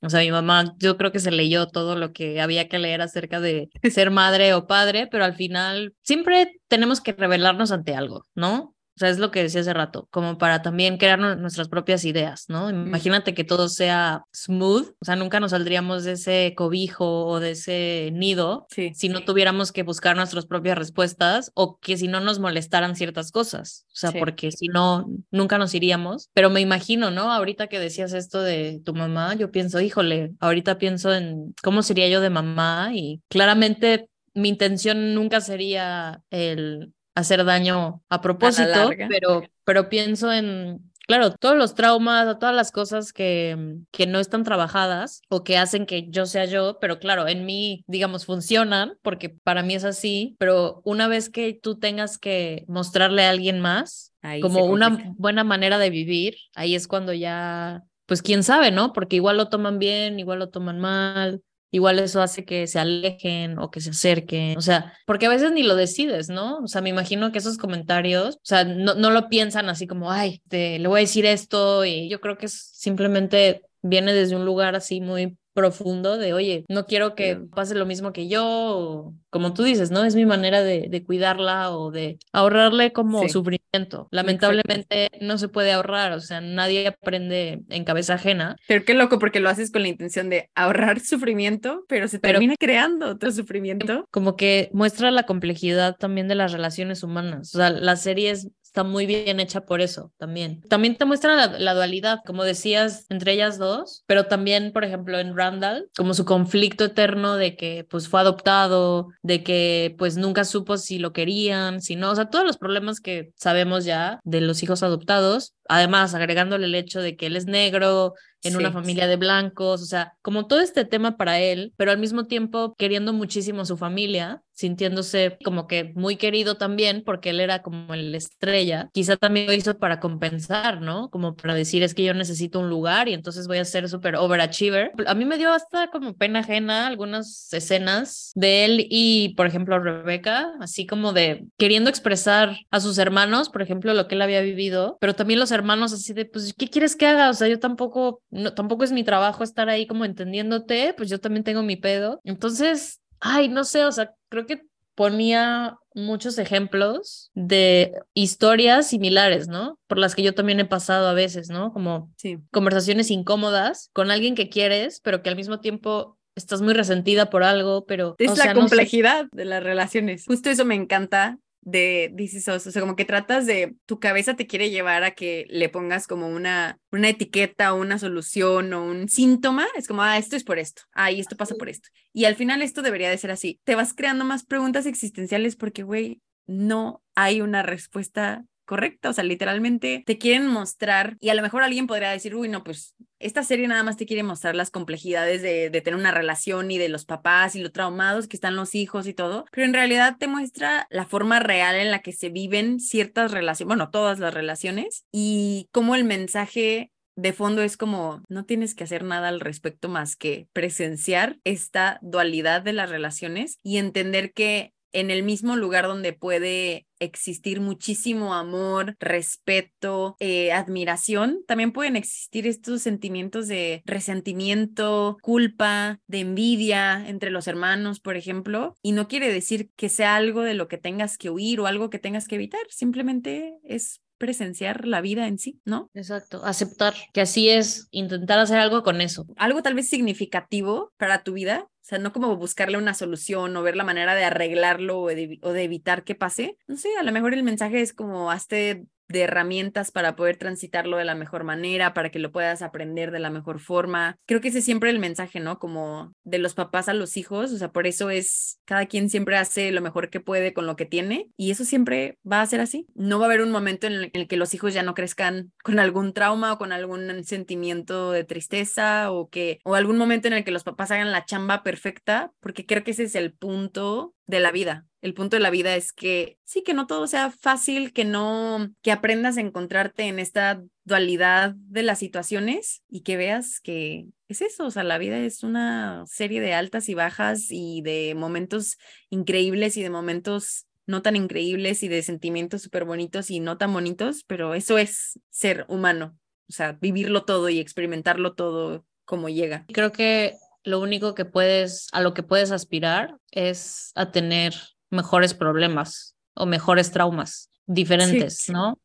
o 0.00 0.10
sea, 0.10 0.20
mi 0.20 0.30
mamá, 0.30 0.74
yo 0.78 0.96
creo 0.96 1.12
que 1.12 1.18
se 1.18 1.30
leyó 1.30 1.66
todo 1.66 1.96
lo 1.96 2.12
que 2.12 2.40
había 2.40 2.68
que 2.68 2.78
leer 2.78 3.00
acerca 3.00 3.40
de 3.40 3.70
ser 3.90 4.10
madre 4.10 4.54
o 4.54 4.66
padre, 4.66 5.08
pero 5.10 5.24
al 5.24 5.34
final 5.34 5.94
siempre 6.02 6.60
tenemos 6.68 7.00
que 7.00 7.12
revelarnos 7.12 7.72
ante 7.72 7.94
algo, 7.94 8.24
¿no? 8.34 8.73
O 8.96 8.98
sea, 8.98 9.08
es 9.08 9.18
lo 9.18 9.32
que 9.32 9.42
decía 9.42 9.60
hace 9.60 9.74
rato, 9.74 10.06
como 10.10 10.38
para 10.38 10.62
también 10.62 10.98
crear 10.98 11.18
nuestras 11.18 11.68
propias 11.68 12.04
ideas, 12.04 12.44
¿no? 12.48 12.70
Imagínate 12.70 13.34
que 13.34 13.42
todo 13.42 13.68
sea 13.68 14.24
smooth, 14.32 14.90
o 15.00 15.04
sea, 15.04 15.16
nunca 15.16 15.40
nos 15.40 15.50
saldríamos 15.50 16.04
de 16.04 16.12
ese 16.12 16.54
cobijo 16.56 17.26
o 17.26 17.40
de 17.40 17.52
ese 17.52 18.10
nido 18.12 18.68
si 18.94 19.08
no 19.08 19.24
tuviéramos 19.24 19.72
que 19.72 19.82
buscar 19.82 20.16
nuestras 20.16 20.46
propias 20.46 20.78
respuestas 20.78 21.50
o 21.54 21.78
que 21.80 21.96
si 21.96 22.06
no 22.06 22.20
nos 22.20 22.38
molestaran 22.38 22.94
ciertas 22.94 23.32
cosas, 23.32 23.84
o 23.88 23.96
sea, 23.96 24.12
porque 24.12 24.52
si 24.52 24.68
no, 24.68 25.06
nunca 25.30 25.58
nos 25.58 25.74
iríamos. 25.74 26.30
Pero 26.32 26.50
me 26.50 26.60
imagino, 26.60 27.10
¿no? 27.10 27.32
Ahorita 27.32 27.66
que 27.66 27.80
decías 27.80 28.12
esto 28.12 28.42
de 28.42 28.80
tu 28.84 28.94
mamá, 28.94 29.34
yo 29.34 29.50
pienso, 29.50 29.80
híjole, 29.80 30.34
ahorita 30.38 30.78
pienso 30.78 31.12
en 31.12 31.54
cómo 31.62 31.82
sería 31.82 32.08
yo 32.08 32.20
de 32.20 32.30
mamá 32.30 32.90
y 32.94 33.20
claramente 33.28 34.08
mi 34.34 34.48
intención 34.48 35.14
nunca 35.14 35.40
sería 35.40 36.22
el 36.30 36.92
hacer 37.14 37.44
daño 37.44 38.02
a 38.08 38.20
propósito, 38.20 38.90
pero, 39.08 39.42
pero 39.64 39.88
pienso 39.88 40.32
en, 40.32 40.90
claro, 41.06 41.32
todos 41.32 41.56
los 41.56 41.74
traumas, 41.74 42.38
todas 42.38 42.54
las 42.54 42.72
cosas 42.72 43.12
que, 43.12 43.76
que 43.90 44.06
no 44.06 44.18
están 44.18 44.42
trabajadas 44.42 45.22
o 45.28 45.44
que 45.44 45.56
hacen 45.56 45.86
que 45.86 46.08
yo 46.10 46.26
sea 46.26 46.44
yo, 46.44 46.78
pero 46.80 46.98
claro, 46.98 47.28
en 47.28 47.44
mí, 47.44 47.84
digamos, 47.86 48.26
funcionan 48.26 48.94
porque 49.02 49.28
para 49.28 49.62
mí 49.62 49.74
es 49.74 49.84
así, 49.84 50.36
pero 50.38 50.80
una 50.84 51.08
vez 51.08 51.28
que 51.28 51.52
tú 51.54 51.78
tengas 51.78 52.18
que 52.18 52.64
mostrarle 52.68 53.24
a 53.24 53.30
alguien 53.30 53.60
más 53.60 54.12
como 54.40 54.64
una 54.64 55.12
buena 55.16 55.44
manera 55.44 55.78
de 55.78 55.90
vivir, 55.90 56.36
ahí 56.54 56.74
es 56.74 56.88
cuando 56.88 57.12
ya, 57.12 57.82
pues 58.06 58.22
quién 58.22 58.42
sabe, 58.42 58.70
¿no? 58.70 58.92
Porque 58.92 59.16
igual 59.16 59.36
lo 59.36 59.48
toman 59.48 59.78
bien, 59.78 60.18
igual 60.18 60.38
lo 60.38 60.48
toman 60.48 60.80
mal 60.80 61.42
igual 61.74 61.98
eso 61.98 62.22
hace 62.22 62.44
que 62.44 62.68
se 62.68 62.78
alejen 62.78 63.58
o 63.58 63.68
que 63.68 63.80
se 63.80 63.90
acerquen, 63.90 64.56
o 64.56 64.60
sea, 64.60 64.92
porque 65.06 65.26
a 65.26 65.28
veces 65.28 65.50
ni 65.50 65.64
lo 65.64 65.74
decides, 65.74 66.28
¿no? 66.28 66.58
O 66.58 66.68
sea, 66.68 66.80
me 66.82 66.90
imagino 66.90 67.32
que 67.32 67.38
esos 67.38 67.58
comentarios, 67.58 68.36
o 68.36 68.40
sea, 68.44 68.62
no, 68.62 68.94
no 68.94 69.10
lo 69.10 69.28
piensan 69.28 69.68
así 69.68 69.88
como, 69.88 70.12
ay, 70.12 70.40
te, 70.48 70.78
le 70.78 70.86
voy 70.86 70.98
a 70.98 71.00
decir 71.00 71.26
esto 71.26 71.84
y 71.84 72.08
yo 72.08 72.20
creo 72.20 72.38
que 72.38 72.46
simplemente 72.46 73.62
viene 73.82 74.14
desde 74.14 74.36
un 74.36 74.44
lugar 74.44 74.76
así 74.76 75.00
muy 75.00 75.36
profundo 75.54 76.18
de, 76.18 76.34
oye, 76.34 76.64
no 76.68 76.86
quiero 76.86 77.14
que 77.14 77.36
pase 77.36 77.74
lo 77.74 77.86
mismo 77.86 78.12
que 78.12 78.28
yo, 78.28 79.14
como 79.30 79.54
tú 79.54 79.62
dices, 79.62 79.90
¿no? 79.90 80.04
Es 80.04 80.16
mi 80.16 80.26
manera 80.26 80.62
de, 80.62 80.88
de 80.90 81.04
cuidarla 81.04 81.70
o 81.70 81.90
de 81.90 82.18
ahorrarle 82.32 82.92
como 82.92 83.26
sufrimiento. 83.28 84.08
Lamentablemente 84.10 85.10
no 85.20 85.38
se 85.38 85.48
puede 85.48 85.72
ahorrar, 85.72 86.12
o 86.12 86.20
sea, 86.20 86.40
nadie 86.40 86.88
aprende 86.88 87.62
en 87.70 87.84
cabeza 87.84 88.14
ajena. 88.14 88.56
Pero 88.66 88.84
qué 88.84 88.94
loco 88.94 89.18
porque 89.18 89.40
lo 89.40 89.48
haces 89.48 89.70
con 89.70 89.82
la 89.82 89.88
intención 89.88 90.28
de 90.28 90.50
ahorrar 90.54 91.00
sufrimiento, 91.00 91.84
pero 91.88 92.08
se 92.08 92.18
termina 92.18 92.54
creando 92.58 93.08
otro 93.08 93.30
sufrimiento. 93.30 94.06
Como 94.10 94.36
que 94.36 94.70
muestra 94.72 95.10
la 95.10 95.22
complejidad 95.22 95.96
también 95.96 96.28
de 96.28 96.34
las 96.34 96.52
relaciones 96.52 97.02
humanas. 97.02 97.54
O 97.54 97.58
sea, 97.58 97.70
la 97.70 97.96
serie 97.96 98.30
es 98.30 98.48
está 98.74 98.82
muy 98.82 99.06
bien 99.06 99.38
hecha 99.38 99.60
por 99.60 99.80
eso 99.80 100.12
también. 100.18 100.60
También 100.62 100.96
te 100.96 101.04
muestra 101.04 101.46
la, 101.46 101.74
dualidad, 101.74 102.18
como 102.26 102.42
decías, 102.42 103.06
entre 103.08 103.32
ellas 103.32 103.56
dos, 103.56 104.02
pero 104.06 104.26
también, 104.26 104.72
por 104.72 104.82
ejemplo, 104.82 105.16
en 105.20 105.36
Randall, 105.36 105.88
como 105.96 106.12
su 106.12 106.24
conflicto 106.24 106.86
eterno 106.86 107.36
de 107.36 107.54
que 107.54 107.86
pues 107.88 108.08
fue 108.08 108.18
adoptado, 108.18 109.10
de 109.22 109.44
que 109.44 109.94
pues 109.96 110.16
nunca 110.16 110.42
supo 110.42 110.76
si 110.76 110.98
lo 110.98 111.12
querían, 111.12 111.82
si 111.82 111.94
no, 111.94 112.10
o 112.10 112.16
sea, 112.16 112.30
todos 112.30 112.44
los 112.44 112.58
problemas 112.58 112.98
que 112.98 113.30
sabemos 113.36 113.84
ya 113.84 114.18
de 114.24 114.40
los 114.40 114.60
hijos 114.64 114.82
adoptados, 114.82 115.54
además 115.68 116.12
agregándole 116.14 116.66
el 116.66 116.74
hecho 116.74 117.00
de 117.00 117.14
que 117.14 117.26
él 117.26 117.36
es 117.36 117.46
negro, 117.46 118.14
en 118.44 118.56
una 118.56 118.72
familia 118.72 119.06
de 119.06 119.16
blancos, 119.16 119.82
o 119.82 119.86
sea, 119.86 120.14
como 120.20 120.46
todo 120.46 120.60
este 120.60 120.84
tema 120.84 121.16
para 121.16 121.40
él, 121.40 121.72
pero 121.76 121.90
al 121.90 121.98
mismo 121.98 122.26
tiempo 122.26 122.74
queriendo 122.76 123.12
muchísimo 123.12 123.62
a 123.62 123.64
su 123.64 123.76
familia, 123.76 124.42
sintiéndose 124.54 125.38
como 125.44 125.66
que 125.66 125.92
muy 125.94 126.16
querido 126.16 126.56
también 126.56 127.02
porque 127.04 127.30
él 127.30 127.40
era 127.40 127.62
como 127.62 127.94
el 127.94 128.14
estrella. 128.14 128.88
Quizá 128.92 129.16
también 129.16 129.46
lo 129.46 129.52
hizo 129.52 129.78
para 129.78 130.00
compensar, 130.00 130.80
¿no? 130.80 131.10
Como 131.10 131.34
para 131.34 131.54
decir 131.54 131.82
es 131.82 131.94
que 131.94 132.04
yo 132.04 132.14
necesito 132.14 132.60
un 132.60 132.70
lugar 132.70 133.08
y 133.08 133.14
entonces 133.14 133.46
voy 133.46 133.58
a 133.58 133.64
ser 133.64 133.88
súper 133.88 134.16
overachiever. 134.16 134.92
A 135.06 135.14
mí 135.14 135.24
me 135.24 135.38
dio 135.38 135.52
hasta 135.52 135.90
como 135.90 136.14
pena 136.14 136.40
ajena 136.40 136.86
algunas 136.86 137.52
escenas 137.52 138.32
de 138.34 138.64
él 138.64 138.86
y, 138.90 139.34
por 139.36 139.46
ejemplo, 139.46 139.78
Rebeca, 139.78 140.52
así 140.60 140.86
como 140.86 141.12
de 141.12 141.46
queriendo 141.58 141.90
expresar 141.90 142.56
a 142.70 142.80
sus 142.80 142.98
hermanos, 142.98 143.48
por 143.48 143.62
ejemplo, 143.62 143.94
lo 143.94 144.08
que 144.08 144.14
él 144.14 144.22
había 144.22 144.40
vivido, 144.40 144.96
pero 145.00 145.14
también 145.14 145.40
los 145.40 145.50
hermanos 145.50 145.92
así 145.92 146.12
de, 146.12 146.24
pues, 146.24 146.54
¿qué 146.54 146.68
quieres 146.68 146.96
que 146.96 147.06
haga? 147.06 147.30
O 147.30 147.34
sea, 147.34 147.48
yo 147.48 147.58
tampoco 147.58 148.22
no, 148.30 148.54
tampoco 148.54 148.84
es 148.84 148.92
mi 148.92 149.04
trabajo 149.04 149.44
estar 149.44 149.68
ahí 149.68 149.86
como 149.86 150.04
entendiéndote, 150.04 150.94
pues 150.96 151.08
yo 151.08 151.20
también 151.20 151.44
tengo 151.44 151.62
mi 151.62 151.76
pedo. 151.76 152.20
Entonces, 152.24 153.00
ay, 153.24 153.48
no 153.48 153.64
sé, 153.64 153.84
o 153.86 153.90
sea, 153.90 154.14
creo 154.28 154.46
que 154.46 154.66
ponía 154.94 155.78
muchos 155.94 156.38
ejemplos 156.38 157.30
de 157.34 157.94
historias 158.12 158.86
similares, 158.88 159.48
¿no? 159.48 159.78
Por 159.88 159.98
las 159.98 160.14
que 160.14 160.22
yo 160.22 160.34
también 160.34 160.60
he 160.60 160.66
pasado 160.66 161.08
a 161.08 161.14
veces, 161.14 161.48
¿no? 161.48 161.72
Como 161.72 162.12
conversaciones 162.52 163.10
incómodas 163.10 163.90
con 163.92 164.10
alguien 164.10 164.34
que 164.34 164.50
quieres, 164.50 165.00
pero 165.02 165.22
que 165.22 165.30
al 165.30 165.36
mismo 165.36 165.60
tiempo 165.60 166.18
estás 166.36 166.60
muy 166.60 166.74
resentida 166.74 167.30
por 167.30 167.44
algo, 167.44 167.86
pero... 167.86 168.14
Es 168.18 168.36
la 168.36 168.52
complejidad 168.52 169.26
de 169.32 169.44
las 169.46 169.62
relaciones. 169.62 170.26
Justo 170.26 170.50
eso 170.50 170.64
me 170.64 170.74
encanta 170.74 171.38
de 171.64 172.10
dices, 172.12 172.46
o 172.48 172.58
sea, 172.58 172.80
como 172.80 172.96
que 172.96 173.04
tratas 173.04 173.46
de, 173.46 173.74
tu 173.86 173.98
cabeza 173.98 174.34
te 174.34 174.46
quiere 174.46 174.70
llevar 174.70 175.02
a 175.02 175.12
que 175.12 175.46
le 175.48 175.68
pongas 175.68 176.06
como 176.06 176.28
una, 176.28 176.78
una 176.92 177.08
etiqueta 177.08 177.74
o 177.74 177.80
una 177.80 177.98
solución 177.98 178.72
o 178.72 178.84
un 178.84 179.08
síntoma, 179.08 179.66
es 179.76 179.88
como, 179.88 180.02
ah, 180.02 180.18
esto 180.18 180.36
es 180.36 180.44
por 180.44 180.58
esto, 180.58 180.82
ah, 180.92 181.10
y 181.10 181.20
esto 181.20 181.36
pasa 181.36 181.54
por 181.56 181.68
esto. 181.68 181.88
Y 182.12 182.26
al 182.26 182.36
final 182.36 182.62
esto 182.62 182.82
debería 182.82 183.10
de 183.10 183.18
ser 183.18 183.30
así. 183.30 183.60
Te 183.64 183.74
vas 183.74 183.94
creando 183.94 184.24
más 184.24 184.44
preguntas 184.44 184.86
existenciales 184.86 185.56
porque, 185.56 185.82
güey, 185.82 186.20
no 186.46 187.02
hay 187.14 187.40
una 187.40 187.62
respuesta 187.62 188.44
correcta, 188.64 189.10
o 189.10 189.12
sea, 189.12 189.24
literalmente 189.24 190.02
te 190.06 190.18
quieren 190.18 190.46
mostrar 190.46 191.16
y 191.20 191.28
a 191.28 191.34
lo 191.34 191.42
mejor 191.42 191.62
alguien 191.62 191.86
podría 191.86 192.10
decir, 192.10 192.34
uy, 192.34 192.48
no, 192.48 192.64
pues 192.64 192.94
esta 193.24 193.42
serie 193.42 193.66
nada 193.66 193.82
más 193.82 193.96
te 193.96 194.04
quiere 194.04 194.22
mostrar 194.22 194.54
las 194.54 194.70
complejidades 194.70 195.40
de, 195.40 195.70
tener 195.70 195.98
una 195.98 196.10
relación 196.10 196.70
y 196.70 196.76
de 196.76 196.90
los 196.90 197.06
papás 197.06 197.56
y 197.56 197.62
lo 197.62 197.72
traumados 197.72 198.28
que 198.28 198.36
están 198.36 198.54
los 198.54 198.74
hijos 198.74 199.06
y 199.06 199.14
todo, 199.14 199.46
pero 199.50 199.66
en 199.66 199.72
realidad 199.72 200.16
te 200.18 200.28
muestra 200.28 200.86
la 200.90 201.06
forma 201.06 201.40
real 201.40 201.74
en 201.76 201.90
la 201.90 202.00
que 202.00 202.12
se 202.12 202.28
viven 202.28 202.80
ciertas 202.80 203.32
relaciones, 203.32 203.68
bueno, 203.68 203.90
todas 203.90 204.18
las 204.18 204.34
relaciones 204.34 205.06
y 205.10 205.70
cómo 205.72 205.94
el 205.94 206.04
mensaje 206.04 206.92
de 207.16 207.32
fondo 207.32 207.62
es 207.62 207.78
como 207.78 208.22
no 208.28 208.44
tienes 208.44 208.74
que 208.74 208.84
hacer 208.84 209.04
nada 209.04 209.28
al 209.28 209.40
respecto 209.40 209.88
más 209.88 210.16
que 210.16 210.48
presenciar 210.52 211.38
esta 211.44 211.98
dualidad 212.02 212.60
de 212.60 212.74
las 212.74 212.90
relaciones 212.90 213.58
y 213.62 213.78
entender 213.78 214.34
que 214.34 214.73
en 214.94 215.10
el 215.10 215.22
mismo 215.22 215.56
lugar 215.56 215.86
donde 215.86 216.12
puede 216.12 216.86
existir 217.00 217.60
muchísimo 217.60 218.34
amor, 218.34 218.96
respeto, 219.00 220.16
eh, 220.20 220.52
admiración, 220.52 221.44
también 221.46 221.72
pueden 221.72 221.96
existir 221.96 222.46
estos 222.46 222.80
sentimientos 222.80 223.48
de 223.48 223.82
resentimiento, 223.84 225.18
culpa, 225.20 225.98
de 226.06 226.20
envidia 226.20 227.06
entre 227.08 227.30
los 227.30 227.46
hermanos, 227.48 228.00
por 228.00 228.16
ejemplo, 228.16 228.74
y 228.80 228.92
no 228.92 229.08
quiere 229.08 229.30
decir 229.30 229.70
que 229.76 229.88
sea 229.88 230.16
algo 230.16 230.42
de 230.42 230.54
lo 230.54 230.68
que 230.68 230.78
tengas 230.78 231.18
que 231.18 231.28
huir 231.28 231.60
o 231.60 231.66
algo 231.66 231.90
que 231.90 231.98
tengas 231.98 232.26
que 232.26 232.36
evitar, 232.36 232.62
simplemente 232.70 233.58
es 233.64 234.00
presenciar 234.18 234.86
la 234.86 235.00
vida 235.00 235.26
en 235.26 235.38
sí, 235.38 235.60
¿no? 235.64 235.90
Exacto, 235.92 236.44
aceptar 236.44 236.94
que 237.12 237.20
así 237.20 237.50
es, 237.50 237.88
intentar 237.90 238.38
hacer 238.38 238.58
algo 238.58 238.82
con 238.82 239.00
eso. 239.00 239.26
Algo 239.36 239.62
tal 239.62 239.74
vez 239.74 239.88
significativo 239.88 240.92
para 240.96 241.22
tu 241.22 241.32
vida, 241.34 241.68
o 241.84 241.86
sea, 241.86 241.98
no 241.98 242.14
como 242.14 242.34
buscarle 242.34 242.78
una 242.78 242.94
solución 242.94 243.54
o 243.54 243.62
ver 243.62 243.76
la 243.76 243.84
manera 243.84 244.14
de 244.14 244.24
arreglarlo 244.24 245.02
o 245.02 245.08
de, 245.08 245.38
evitar 245.62 246.02
que 246.02 246.14
pase. 246.14 246.56
No 246.66 246.78
sé, 246.78 246.88
a 246.98 247.02
lo 247.02 247.12
mejor 247.12 247.34
el 247.34 247.42
mensaje 247.42 247.82
es 247.82 247.92
como 247.92 248.30
hazte 248.30 248.86
de 249.08 249.22
herramientas 249.22 249.90
para 249.90 250.16
poder 250.16 250.36
transitarlo 250.36 250.96
de 250.96 251.04
la 251.04 251.14
mejor 251.14 251.44
manera, 251.44 251.94
para 251.94 252.10
que 252.10 252.18
lo 252.18 252.32
puedas 252.32 252.62
aprender 252.62 253.10
de 253.10 253.18
la 253.18 253.30
mejor 253.30 253.60
forma. 253.60 254.16
Creo 254.26 254.40
que 254.40 254.48
ese 254.48 254.58
es 254.58 254.64
siempre 254.64 254.90
el 254.90 254.98
mensaje, 254.98 255.40
¿no? 255.40 255.58
Como 255.58 256.14
de 256.24 256.38
los 256.38 256.54
papás 256.54 256.88
a 256.88 256.94
los 256.94 257.16
hijos, 257.16 257.52
o 257.52 257.58
sea, 257.58 257.72
por 257.72 257.86
eso 257.86 258.10
es, 258.10 258.60
cada 258.64 258.86
quien 258.86 259.10
siempre 259.10 259.36
hace 259.36 259.72
lo 259.72 259.80
mejor 259.80 260.10
que 260.10 260.20
puede 260.20 260.52
con 260.52 260.66
lo 260.66 260.76
que 260.76 260.86
tiene 260.86 261.28
y 261.36 261.50
eso 261.50 261.64
siempre 261.64 262.18
va 262.30 262.40
a 262.40 262.46
ser 262.46 262.60
así. 262.60 262.86
No 262.94 263.18
va 263.18 263.26
a 263.26 263.28
haber 263.28 263.42
un 263.42 263.50
momento 263.50 263.86
en 263.86 264.10
el, 264.12 264.28
que 264.28 264.36
los 264.36 264.54
hijos 264.54 264.74
ya 264.74 264.82
no 264.82 264.94
crezcan 264.94 265.52
con 265.62 265.78
algún 265.78 266.12
trauma 266.12 266.52
o 266.52 266.58
con 266.58 266.72
algún 266.72 267.24
sentimiento 267.24 268.12
de 268.12 268.24
tristeza 268.24 269.10
o 269.10 269.28
que, 269.28 269.58
o 269.64 269.74
algún 269.74 269.98
momento 269.98 270.28
en 270.28 270.34
el 270.34 270.44
que 270.44 270.50
los 270.50 270.64
papás 270.64 270.90
hagan 270.90 271.12
la 271.12 271.24
chamba 271.24 271.62
perfecta, 271.62 272.32
porque 272.40 272.66
creo 272.66 272.84
que 272.84 272.92
ese 272.92 273.04
es 273.04 273.14
el 273.14 273.32
punto 273.32 274.14
de 274.26 274.40
la 274.40 274.52
vida. 274.52 274.86
El 275.00 275.14
punto 275.14 275.36
de 275.36 275.40
la 275.40 275.50
vida 275.50 275.76
es 275.76 275.92
que 275.92 276.38
sí, 276.44 276.62
que 276.62 276.74
no 276.74 276.86
todo 276.86 277.06
sea 277.06 277.30
fácil, 277.30 277.92
que 277.92 278.04
no, 278.04 278.70
que 278.82 278.90
aprendas 278.90 279.36
a 279.36 279.42
encontrarte 279.42 280.04
en 280.04 280.18
esta 280.18 280.62
dualidad 280.84 281.54
de 281.56 281.82
las 281.82 281.98
situaciones 281.98 282.82
y 282.88 283.02
que 283.02 283.16
veas 283.16 283.60
que 283.60 284.06
es 284.28 284.40
eso, 284.40 284.66
o 284.66 284.70
sea, 284.70 284.84
la 284.84 284.98
vida 284.98 285.18
es 285.18 285.42
una 285.42 286.04
serie 286.06 286.40
de 286.40 286.54
altas 286.54 286.88
y 286.88 286.94
bajas 286.94 287.48
y 287.50 287.82
de 287.82 288.14
momentos 288.16 288.78
increíbles 289.10 289.76
y 289.76 289.82
de 289.82 289.90
momentos 289.90 290.66
no 290.86 291.02
tan 291.02 291.16
increíbles 291.16 291.82
y 291.82 291.88
de 291.88 292.02
sentimientos 292.02 292.62
súper 292.62 292.84
bonitos 292.84 293.30
y 293.30 293.40
no 293.40 293.58
tan 293.58 293.72
bonitos, 293.72 294.24
pero 294.26 294.54
eso 294.54 294.78
es 294.78 295.18
ser 295.30 295.64
humano, 295.68 296.18
o 296.48 296.52
sea, 296.52 296.72
vivirlo 296.72 297.24
todo 297.24 297.48
y 297.48 297.58
experimentarlo 297.58 298.34
todo 298.34 298.84
como 299.04 299.28
llega. 299.28 299.66
Creo 299.72 299.92
que 299.92 300.34
lo 300.64 300.80
único 300.80 301.14
que 301.14 301.24
puedes, 301.24 301.88
a 301.92 302.00
lo 302.00 302.14
que 302.14 302.22
puedes 302.22 302.50
aspirar 302.50 303.16
es 303.30 303.92
a 303.94 304.10
tener 304.10 304.54
mejores 304.90 305.34
problemas 305.34 306.16
o 306.34 306.46
mejores 306.46 306.90
traumas 306.90 307.50
diferentes, 307.66 308.48
¿no? 308.48 308.80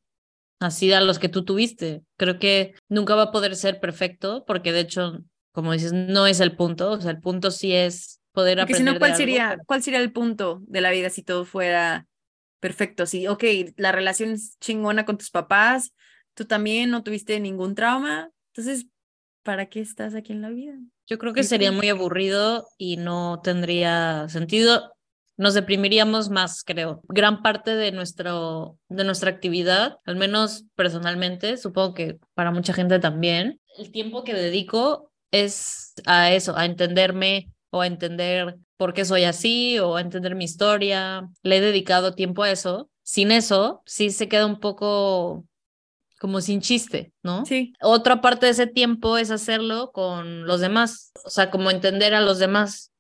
Así 0.59 0.91
a 0.91 1.01
los 1.01 1.19
que 1.19 1.29
tú 1.29 1.45
tuviste. 1.45 2.03
Creo 2.17 2.37
que 2.37 2.75
nunca 2.89 3.15
va 3.15 3.23
a 3.23 3.31
poder 3.31 3.55
ser 3.55 3.79
perfecto 3.79 4.43
porque 4.45 4.73
de 4.73 4.81
hecho, 4.81 5.23
como 5.53 5.71
dices, 5.71 5.93
no 5.93 6.27
es 6.27 6.41
el 6.41 6.55
punto, 6.55 6.91
o 6.91 7.01
sea, 7.01 7.11
el 7.11 7.21
punto 7.21 7.49
sí 7.49 7.73
es 7.73 8.21
poder 8.33 8.59
aprender. 8.59 8.77
si 8.77 8.83
no, 8.83 8.99
¿cuál 8.99 9.15
sería, 9.15 9.57
¿cuál 9.65 9.81
sería 9.81 9.99
el 9.99 10.11
punto 10.11 10.61
de 10.67 10.81
la 10.81 10.91
vida 10.91 11.09
si 11.09 11.23
todo 11.23 11.45
fuera 11.45 12.07
perfecto? 12.59 13.05
Si, 13.05 13.27
ok, 13.27 13.43
la 13.77 13.93
relación 13.93 14.31
es 14.31 14.57
chingona 14.59 15.05
con 15.05 15.17
tus 15.17 15.31
papás, 15.31 15.93
tú 16.33 16.45
también 16.45 16.89
no 16.89 17.03
tuviste 17.03 17.39
ningún 17.39 17.73
trauma, 17.73 18.29
entonces, 18.53 18.87
¿para 19.43 19.67
qué 19.67 19.79
estás 19.79 20.13
aquí 20.13 20.33
en 20.33 20.41
la 20.41 20.49
vida? 20.49 20.73
Yo 21.09 21.17
creo 21.17 21.33
que 21.33 21.43
sería 21.43 21.71
muy 21.71 21.89
aburrido 21.89 22.67
y 22.77 22.97
no 22.97 23.41
tendría 23.43 24.29
sentido. 24.29 24.93
Nos 25.37 25.55
deprimiríamos 25.55 26.29
más, 26.29 26.63
creo. 26.63 27.01
Gran 27.07 27.41
parte 27.41 27.75
de, 27.75 27.91
nuestro, 27.91 28.77
de 28.89 29.03
nuestra 29.03 29.31
actividad, 29.31 29.97
al 30.05 30.17
menos 30.17 30.65
personalmente, 30.75 31.57
supongo 31.57 31.95
que 31.95 32.19
para 32.35 32.51
mucha 32.51 32.73
gente 32.73 32.99
también, 32.99 33.59
el 33.77 33.91
tiempo 33.91 34.23
que 34.23 34.35
dedico 34.35 35.11
es 35.31 35.93
a 36.05 36.31
eso, 36.31 36.55
a 36.55 36.65
entenderme 36.65 37.51
o 37.71 37.81
a 37.81 37.87
entender 37.87 38.57
por 38.77 38.93
qué 38.93 39.03
soy 39.03 39.23
así 39.23 39.79
o 39.79 39.95
a 39.95 40.01
entender 40.01 40.35
mi 40.35 40.43
historia. 40.43 41.27
Le 41.41 41.57
he 41.57 41.61
dedicado 41.61 42.13
tiempo 42.13 42.43
a 42.43 42.51
eso. 42.51 42.89
Sin 43.01 43.31
eso, 43.31 43.81
sí 43.87 44.11
se 44.11 44.27
queda 44.27 44.45
un 44.45 44.59
poco 44.59 45.45
como 46.19 46.41
sin 46.41 46.61
chiste, 46.61 47.13
¿no? 47.23 47.45
Sí. 47.45 47.73
Otra 47.81 48.21
parte 48.21 48.45
de 48.45 48.51
ese 48.51 48.67
tiempo 48.67 49.17
es 49.17 49.31
hacerlo 49.31 49.91
con 49.91 50.45
los 50.45 50.59
demás, 50.59 51.11
o 51.23 51.29
sea, 51.29 51.49
como 51.49 51.71
entender 51.71 52.13
a 52.13 52.21
los 52.21 52.39
demás 52.39 52.91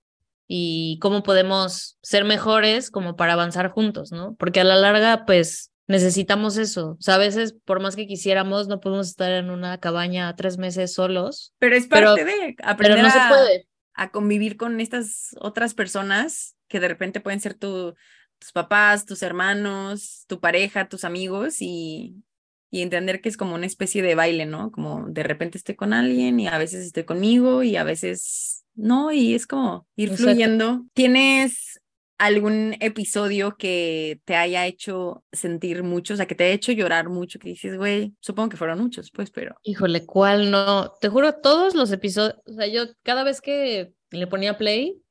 y 0.47 0.97
cómo 1.01 1.21
podemos 1.21 1.97
ser 2.01 2.23
mejores 2.23 2.89
como 2.89 3.15
para 3.15 3.33
avanzar 3.33 3.69
juntos, 3.69 4.11
¿no? 4.11 4.35
Porque 4.39 4.61
a 4.61 4.63
la 4.63 4.77
larga, 4.77 5.25
pues 5.25 5.71
necesitamos 5.87 6.57
eso. 6.57 6.91
O 6.91 7.01
sea, 7.01 7.15
a 7.15 7.19
veces, 7.19 7.53
por 7.65 7.81
más 7.81 7.95
que 7.95 8.07
quisiéramos, 8.07 8.67
no 8.67 8.79
podemos 8.79 9.09
estar 9.09 9.31
en 9.31 9.49
una 9.49 9.79
cabaña 9.79 10.33
tres 10.35 10.57
meses 10.57 10.93
solos. 10.93 11.53
Pero 11.59 11.75
es 11.75 11.87
parte 11.87 12.23
de 12.23 12.55
aprender 12.63 13.03
no 13.03 13.11
se 13.11 13.19
puede. 13.27 13.67
a 13.95 14.11
convivir 14.11 14.55
con 14.55 14.79
estas 14.79 15.35
otras 15.39 15.73
personas 15.73 16.55
que 16.67 16.79
de 16.79 16.87
repente 16.87 17.19
pueden 17.19 17.41
ser 17.41 17.53
tu, 17.53 17.95
tus 18.39 18.51
papás, 18.53 19.05
tus 19.05 19.21
hermanos, 19.23 20.23
tu 20.27 20.39
pareja, 20.39 20.87
tus 20.87 21.03
amigos 21.03 21.57
y 21.59 22.23
y 22.71 22.81
entender 22.81 23.21
que 23.21 23.29
es 23.29 23.37
como 23.37 23.55
una 23.55 23.65
especie 23.65 24.01
de 24.01 24.15
baile, 24.15 24.45
¿no? 24.45 24.71
Como 24.71 25.07
de 25.09 25.23
repente 25.23 25.57
estoy 25.57 25.75
con 25.75 25.93
alguien 25.93 26.39
y 26.39 26.47
a 26.47 26.57
veces 26.57 26.85
estoy 26.85 27.03
conmigo 27.03 27.63
y 27.63 27.75
a 27.75 27.83
veces 27.83 28.65
no, 28.75 29.11
y 29.11 29.33
es 29.33 29.47
como 29.47 29.87
ir 29.95 30.15
fluyendo. 30.15 30.85
¿Tienes 30.93 31.81
algún 32.19 32.75
episodio 32.81 33.55
que 33.57 34.21
te 34.25 34.35
haya 34.35 34.65
hecho 34.67 35.23
sentir 35.31 35.83
mucho, 35.83 36.13
o 36.13 36.17
sea, 36.17 36.27
que 36.27 36.35
te 36.35 36.43
haya 36.43 36.53
hecho 36.53 36.73
llorar 36.73 37.09
mucho, 37.09 37.39
que 37.39 37.49
dices, 37.49 37.77
güey, 37.77 38.13
supongo 38.19 38.49
que 38.49 38.57
fueron 38.57 38.79
muchos, 38.79 39.09
pues, 39.09 39.31
pero... 39.31 39.55
Híjole, 39.63 40.05
¿cuál 40.05 40.51
no? 40.51 40.91
Te 40.99 41.07
juro, 41.07 41.35
todos 41.35 41.75
los 41.75 41.91
episodios, 41.91 42.35
o 42.45 42.53
sea, 42.53 42.67
yo 42.67 42.93
cada 43.03 43.23
vez 43.23 43.39
que 43.39 43.93
le 44.11 44.27
ponía 44.27 44.57
play, 44.57 45.01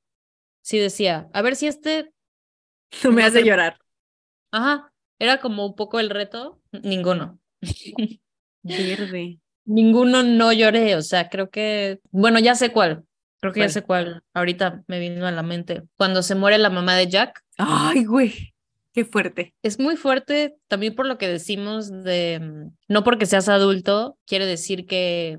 sí 0.62 0.78
decía, 0.78 1.30
a 1.32 1.42
ver 1.42 1.56
si 1.56 1.66
este... 1.66 2.12
No 3.04 3.12
me 3.12 3.24
hace 3.24 3.42
llorar. 3.42 3.78
Ajá, 4.50 4.92
era 5.18 5.40
como 5.40 5.66
un 5.66 5.74
poco 5.74 6.00
el 6.00 6.10
reto, 6.10 6.60
ninguno. 6.72 7.38
Verde. 8.62 9.38
Ninguno 9.64 10.22
no 10.22 10.52
lloré, 10.52 10.96
o 10.96 11.02
sea, 11.02 11.28
creo 11.28 11.50
que, 11.50 12.00
bueno, 12.10 12.38
ya 12.38 12.54
sé 12.54 12.72
cuál. 12.72 13.04
Creo 13.40 13.52
que 13.52 13.60
ya 13.60 13.68
sé 13.68 13.82
cuál. 13.82 14.22
Ahorita 14.34 14.82
me 14.88 14.98
vino 14.98 15.26
a 15.26 15.30
la 15.30 15.42
mente. 15.42 15.84
Cuando 15.96 16.22
se 16.22 16.34
muere 16.34 16.58
la 16.58 16.70
mamá 16.70 16.96
de 16.96 17.06
Jack. 17.06 17.44
Ay, 17.56 18.04
güey. 18.04 18.54
Qué 18.92 19.04
fuerte. 19.04 19.54
Es 19.62 19.78
muy 19.78 19.96
fuerte 19.96 20.56
también 20.66 20.94
por 20.94 21.06
lo 21.06 21.18
que 21.18 21.28
decimos 21.28 22.02
de 22.02 22.40
mm, 22.40 22.76
no 22.88 23.04
porque 23.04 23.26
seas 23.26 23.48
adulto 23.48 24.18
quiere 24.26 24.44
decir 24.44 24.86
que 24.86 25.38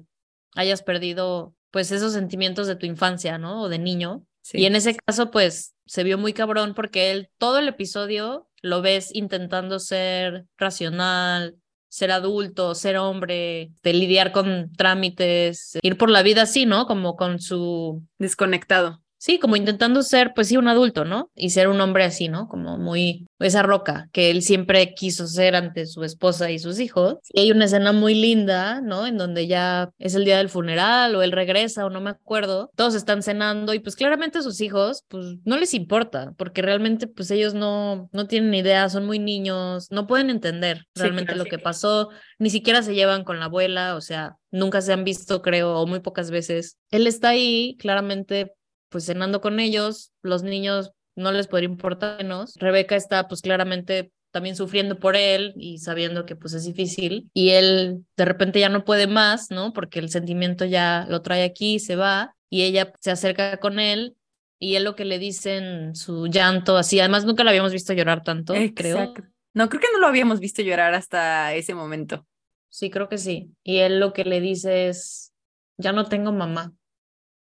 hayas 0.56 0.82
perdido 0.82 1.54
pues 1.72 1.92
esos 1.92 2.14
sentimientos 2.14 2.68
de 2.68 2.76
tu 2.76 2.86
infancia, 2.86 3.38
¿no? 3.38 3.64
O 3.64 3.70
de 3.70 3.80
niño. 3.80 4.26
Y 4.54 4.66
en 4.66 4.76
ese 4.76 4.96
caso 4.96 5.30
pues 5.30 5.76
se 5.86 6.04
vio 6.04 6.18
muy 6.18 6.32
cabrón 6.32 6.74
porque 6.74 7.12
él 7.12 7.30
todo 7.38 7.58
el 7.58 7.68
episodio 7.68 8.48
lo 8.62 8.82
ves 8.82 9.14
intentando 9.14 9.80
ser 9.80 10.46
racional, 10.58 11.58
ser 11.90 12.12
adulto, 12.12 12.76
ser 12.76 12.98
hombre, 12.98 13.72
de 13.84 13.94
lidiar 13.94 14.32
con 14.32 14.72
trámites, 14.74 15.78
ir 15.82 15.98
por 15.98 16.10
la 16.10 16.22
vida 16.22 16.44
así, 16.44 16.66
¿no? 16.66 16.86
Como 16.86 17.16
con 17.16 17.40
su... 17.40 18.04
Desconectado. 18.20 19.02
Sí, 19.20 19.38
como 19.38 19.58
intentando 19.58 20.02
ser, 20.02 20.32
pues 20.34 20.48
sí, 20.48 20.56
un 20.56 20.70
adulto, 20.70 21.04
¿no? 21.04 21.30
Y 21.36 21.50
ser 21.50 21.68
un 21.68 21.82
hombre 21.82 22.06
así, 22.06 22.30
¿no? 22.30 22.48
Como 22.48 22.78
muy, 22.78 23.28
esa 23.40 23.62
roca 23.64 24.08
que 24.14 24.32
él 24.32 24.42
siempre 24.42 24.94
quiso 24.94 25.28
ser 25.28 25.58
ante 25.58 25.86
su 25.88 26.06
esposa 26.06 26.50
y 26.52 26.58
sus 26.58 26.80
hijos. 26.80 27.18
Y 27.34 27.42
hay 27.42 27.52
una 27.52 27.66
escena 27.66 27.92
muy 27.92 28.14
linda, 28.16 28.80
¿no? 28.80 29.06
En 29.06 29.18
donde 29.18 29.46
ya 29.46 29.90
es 29.98 30.16
el 30.16 30.24
día 30.24 30.38
del 30.38 30.48
funeral 30.48 31.14
o 31.16 31.22
él 31.22 31.34
regresa 31.34 31.86
o 31.86 31.90
no 31.90 32.00
me 32.00 32.12
acuerdo. 32.12 32.72
Todos 32.76 32.96
están 32.96 33.22
cenando 33.22 33.74
y 33.74 33.80
pues 33.80 33.98
claramente 33.98 34.42
sus 34.42 34.62
hijos, 34.62 35.04
pues 35.10 35.26
no 35.44 35.58
les 35.58 35.74
importa, 35.74 36.34
porque 36.38 36.62
realmente 36.62 37.08
pues 37.08 37.30
ellos 37.30 37.54
no, 37.54 38.10
no 38.14 38.26
tienen 38.28 38.54
idea, 38.54 38.88
son 38.88 39.06
muy 39.06 39.20
niños, 39.20 39.92
no 39.92 40.08
pueden 40.08 40.30
entender 40.30 40.86
realmente 40.96 41.36
lo 41.36 41.44
que 41.44 41.60
pasó, 41.60 42.08
ni 42.38 42.50
siquiera 42.50 42.84
se 42.84 42.96
llevan 42.96 43.26
con 43.26 43.40
la 43.40 43.46
abuela, 43.46 43.96
o 43.96 44.02
sea, 44.02 44.38
nunca 44.50 44.80
se 44.80 44.94
han 44.94 45.04
visto, 45.04 45.42
creo, 45.42 45.76
o 45.78 45.88
muy 45.88 46.00
pocas 46.00 46.32
veces. 46.32 46.78
Él 46.90 47.06
está 47.06 47.30
ahí, 47.30 47.76
claramente 47.80 48.54
pues 48.90 49.06
cenando 49.06 49.42
con 49.42 49.60
ellos, 49.60 50.12
los 50.22 50.44
niños 50.44 50.92
no 51.16 51.32
les 51.32 51.48
podría 51.48 51.70
importar 51.70 52.18
menos. 52.18 52.56
Rebeca 52.56 52.96
está 52.96 53.28
pues 53.28 53.42
claramente 53.42 54.12
también 54.32 54.56
sufriendo 54.56 55.00
por 55.00 55.16
él 55.16 55.54
y 55.58 55.80
sabiendo 55.80 56.26
que 56.26 56.36
pues 56.36 56.54
es 56.54 56.64
difícil 56.64 57.30
y 57.34 57.50
él 57.50 58.06
de 58.16 58.26
repente 58.26 58.60
ya 58.60 58.70
no 58.70 58.86
puede 58.86 59.08
más, 59.08 59.50
¿no? 59.52 59.74
Porque 59.74 60.00
el 60.00 60.10
sentimiento 60.10 60.66
ya 60.66 61.06
lo 61.10 61.22
trae 61.22 61.44
aquí, 61.44 61.80
se 61.80 61.96
va 61.96 62.36
y 62.50 62.64
ella 62.64 62.94
se 63.00 63.12
acerca 63.12 63.58
con 63.58 63.80
él 63.80 64.16
y 64.60 64.76
él 64.76 64.84
lo 64.84 64.96
que 64.96 65.06
le 65.06 65.20
dice 65.20 65.58
en 65.58 65.96
su 65.96 66.28
llanto 66.28 66.78
así, 66.78 67.00
además 67.00 67.26
nunca 67.26 67.44
lo 67.44 67.50
habíamos 67.50 67.72
visto 67.72 67.94
llorar 67.94 68.24
tanto, 68.24 68.54
creo. 68.76 69.14
No, 69.54 69.68
creo 69.68 69.82
que 69.82 69.88
no 69.94 70.00
lo 70.00 70.08
habíamos 70.08 70.40
visto 70.40 70.62
llorar 70.62 70.94
hasta 70.94 71.54
ese 71.56 71.74
momento. 71.74 72.28
Sí, 72.70 72.92
creo 72.92 73.10
que 73.10 73.18
sí. 73.18 73.52
Y 73.64 73.78
él 73.78 74.00
lo 74.00 74.14
que 74.14 74.24
le 74.24 74.42
dice 74.42 74.90
es, 74.90 75.34
ya 75.78 75.92
no 75.92 76.06
tengo 76.06 76.32
mamá. 76.32 76.74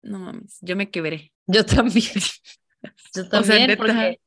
No 0.02 0.18
mames, 0.18 0.58
yo 0.60 0.76
me 0.76 0.90
quebré. 0.90 1.32
Yo 1.46 1.64
también. 1.64 2.06
Yo 3.14 3.28
también, 3.28 3.76
porque 3.76 4.20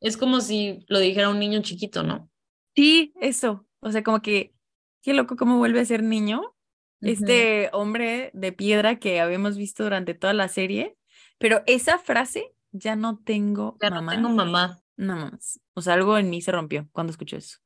es 0.00 0.16
como 0.16 0.40
si 0.40 0.84
lo 0.88 0.98
dijera 0.98 1.28
un 1.28 1.38
niño 1.38 1.62
chiquito, 1.62 2.02
¿no? 2.02 2.30
Sí, 2.74 3.12
eso. 3.20 3.66
O 3.80 3.90
sea, 3.90 4.02
como 4.02 4.22
que, 4.22 4.54
qué 5.02 5.14
loco 5.14 5.36
cómo 5.36 5.58
vuelve 5.58 5.80
a 5.80 5.84
ser 5.84 6.02
niño. 6.02 6.54
Este 7.00 7.70
hombre 7.72 8.30
de 8.34 8.52
piedra 8.52 8.98
que 8.98 9.20
habíamos 9.20 9.56
visto 9.56 9.84
durante 9.84 10.14
toda 10.14 10.32
la 10.32 10.48
serie. 10.48 10.96
Pero 11.38 11.62
esa 11.66 11.98
frase, 11.98 12.52
ya 12.72 12.96
no 12.96 13.18
tengo 13.18 13.76
ya 13.80 13.90
mamá. 13.90 14.16
No 14.16 14.22
tengo 14.22 14.34
mamá. 14.34 14.82
No 14.96 15.14
más. 15.14 15.60
O 15.74 15.80
sea, 15.80 15.94
algo 15.94 16.18
en 16.18 16.28
mí 16.28 16.42
se 16.42 16.50
rompió 16.50 16.88
cuando 16.92 17.12
escuché 17.12 17.36
eso. 17.36 17.58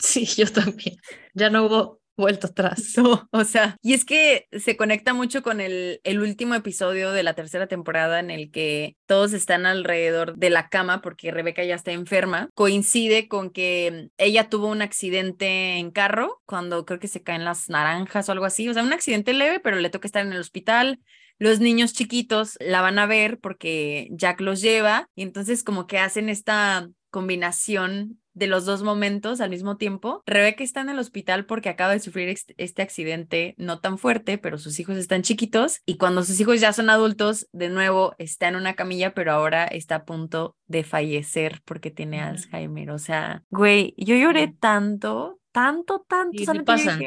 Sí, 0.00 0.24
yo 0.24 0.50
también. 0.52 0.96
Ya 1.34 1.50
no 1.50 1.64
hubo 1.64 2.00
vuelta 2.22 2.48
atrás. 2.48 2.94
o 3.30 3.44
sea, 3.44 3.76
y 3.80 3.94
es 3.94 4.04
que 4.04 4.46
se 4.52 4.76
conecta 4.76 5.14
mucho 5.14 5.42
con 5.42 5.60
el, 5.60 6.00
el 6.04 6.20
último 6.20 6.54
episodio 6.54 7.12
de 7.12 7.22
la 7.22 7.34
tercera 7.34 7.66
temporada 7.66 8.20
en 8.20 8.30
el 8.30 8.50
que 8.50 8.96
todos 9.06 9.32
están 9.32 9.66
alrededor 9.66 10.36
de 10.36 10.50
la 10.50 10.68
cama 10.68 11.00
porque 11.00 11.30
Rebeca 11.30 11.64
ya 11.64 11.76
está 11.76 11.92
enferma. 11.92 12.50
Coincide 12.54 13.28
con 13.28 13.50
que 13.50 14.10
ella 14.18 14.48
tuvo 14.48 14.66
un 14.68 14.82
accidente 14.82 15.78
en 15.78 15.90
carro 15.90 16.42
cuando 16.44 16.84
creo 16.84 16.98
que 16.98 17.08
se 17.08 17.22
caen 17.22 17.44
las 17.44 17.68
naranjas 17.68 18.28
o 18.28 18.32
algo 18.32 18.44
así. 18.44 18.68
O 18.68 18.74
sea, 18.74 18.82
un 18.82 18.92
accidente 18.92 19.32
leve, 19.32 19.60
pero 19.60 19.76
le 19.78 19.90
toca 19.90 20.08
estar 20.08 20.26
en 20.26 20.32
el 20.32 20.40
hospital. 20.40 21.00
Los 21.38 21.60
niños 21.60 21.92
chiquitos 21.92 22.56
la 22.58 22.80
van 22.80 22.98
a 22.98 23.06
ver 23.06 23.38
porque 23.38 24.08
Jack 24.10 24.40
los 24.40 24.60
lleva 24.60 25.08
y 25.14 25.22
entonces 25.22 25.62
como 25.62 25.86
que 25.86 25.98
hacen 25.98 26.28
esta 26.28 26.88
combinación 27.10 28.20
de 28.38 28.46
los 28.46 28.64
dos 28.64 28.82
momentos 28.82 29.40
al 29.40 29.50
mismo 29.50 29.76
tiempo. 29.76 30.22
Rebeca 30.26 30.62
está 30.62 30.80
en 30.80 30.88
el 30.88 30.98
hospital 30.98 31.46
porque 31.46 31.68
acaba 31.68 31.92
de 31.92 32.00
sufrir 32.00 32.28
este 32.56 32.82
accidente 32.82 33.54
no 33.58 33.80
tan 33.80 33.98
fuerte, 33.98 34.38
pero 34.38 34.58
sus 34.58 34.78
hijos 34.78 34.96
están 34.96 35.22
chiquitos 35.22 35.80
y 35.84 35.96
cuando 35.96 36.22
sus 36.22 36.38
hijos 36.40 36.60
ya 36.60 36.72
son 36.72 36.90
adultos, 36.90 37.48
de 37.52 37.68
nuevo 37.68 38.14
está 38.18 38.48
en 38.48 38.56
una 38.56 38.74
camilla, 38.74 39.14
pero 39.14 39.32
ahora 39.32 39.64
está 39.64 39.96
a 39.96 40.04
punto 40.04 40.56
de 40.66 40.84
fallecer 40.84 41.60
porque 41.64 41.90
tiene 41.90 42.20
Alzheimer. 42.20 42.90
O 42.90 42.98
sea, 42.98 43.42
güey, 43.50 43.94
yo 43.96 44.16
lloré 44.16 44.48
tanto, 44.48 45.40
tanto, 45.52 46.04
tanto. 46.08 46.52
¿Qué 46.52 46.62
pasa? 46.64 46.98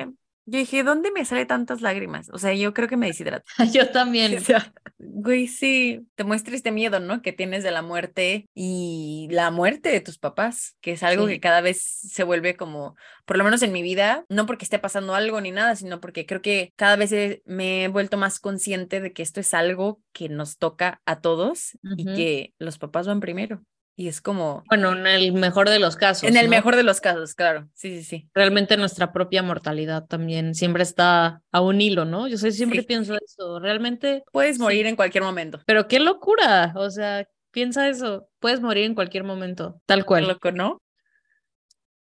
Yo 0.51 0.59
dije, 0.59 0.83
¿dónde 0.83 1.11
me 1.11 1.23
sale 1.23 1.45
tantas 1.45 1.79
lágrimas? 1.79 2.29
O 2.33 2.37
sea, 2.37 2.53
yo 2.53 2.73
creo 2.73 2.89
que 2.89 2.97
me 2.97 3.07
deshidrato. 3.07 3.45
yo 3.73 3.89
también. 3.89 4.35
O 4.41 4.43
sea, 4.43 4.73
güey, 4.97 5.47
sí, 5.47 6.05
te 6.15 6.25
muestra 6.25 6.55
este 6.55 6.71
miedo, 6.71 6.99
¿no? 6.99 7.21
Que 7.21 7.31
tienes 7.31 7.63
de 7.63 7.71
la 7.71 7.81
muerte 7.81 8.49
y 8.53 9.29
la 9.31 9.49
muerte 9.49 9.89
de 9.89 10.01
tus 10.01 10.17
papás, 10.17 10.75
que 10.81 10.91
es 10.91 11.03
algo 11.03 11.27
que 11.27 11.39
cada 11.39 11.61
vez 11.61 11.81
se 11.81 12.23
vuelve 12.23 12.57
como, 12.57 12.95
por 13.25 13.37
lo 13.37 13.45
menos 13.45 13.61
en 13.61 13.71
mi 13.71 13.81
vida, 13.81 14.25
no 14.27 14.45
porque 14.45 14.65
esté 14.65 14.77
pasando 14.77 15.15
algo 15.15 15.39
ni 15.39 15.51
nada, 15.51 15.77
sino 15.77 16.01
porque 16.01 16.25
creo 16.25 16.41
que 16.41 16.73
cada 16.75 16.97
vez 16.97 17.13
me 17.45 17.85
he 17.85 17.87
vuelto 17.87 18.17
más 18.17 18.39
consciente 18.39 18.99
de 18.99 19.13
que 19.13 19.23
esto 19.23 19.39
es 19.39 19.53
algo 19.53 20.01
que 20.11 20.27
nos 20.27 20.57
toca 20.57 21.01
a 21.05 21.21
todos 21.21 21.77
y 21.95 22.03
que 22.03 22.53
los 22.57 22.77
papás 22.77 23.07
van 23.07 23.21
primero. 23.21 23.63
Y 24.01 24.07
es 24.07 24.19
como... 24.19 24.63
Bueno, 24.67 24.93
en 24.93 25.05
el 25.05 25.31
mejor 25.31 25.69
de 25.69 25.77
los 25.77 25.95
casos. 25.95 26.27
En 26.27 26.35
el 26.35 26.49
mejor 26.49 26.75
de 26.75 26.81
los 26.81 26.99
casos, 27.01 27.35
claro. 27.35 27.69
Sí, 27.75 27.97
sí, 27.97 28.03
sí. 28.03 28.29
Realmente 28.33 28.75
nuestra 28.75 29.13
propia 29.13 29.43
mortalidad 29.43 30.07
también 30.07 30.55
siempre 30.55 30.81
está 30.81 31.43
a 31.51 31.61
un 31.61 31.81
hilo, 31.81 32.03
¿no? 32.03 32.27
Yo 32.27 32.39
siempre 32.39 32.81
pienso 32.81 33.15
eso. 33.23 33.59
Realmente... 33.59 34.23
Puedes 34.31 34.57
morir 34.57 34.87
en 34.87 34.95
cualquier 34.95 35.23
momento. 35.23 35.61
Pero 35.67 35.87
qué 35.87 35.99
locura. 35.99 36.73
O 36.77 36.89
sea, 36.89 37.27
piensa 37.51 37.87
eso. 37.89 38.27
Puedes 38.39 38.59
morir 38.59 38.85
en 38.85 38.95
cualquier 38.95 39.23
momento. 39.23 39.79
Tal 39.85 40.03
cual. 40.03 40.27
Loco, 40.27 40.51
¿no? 40.51 40.81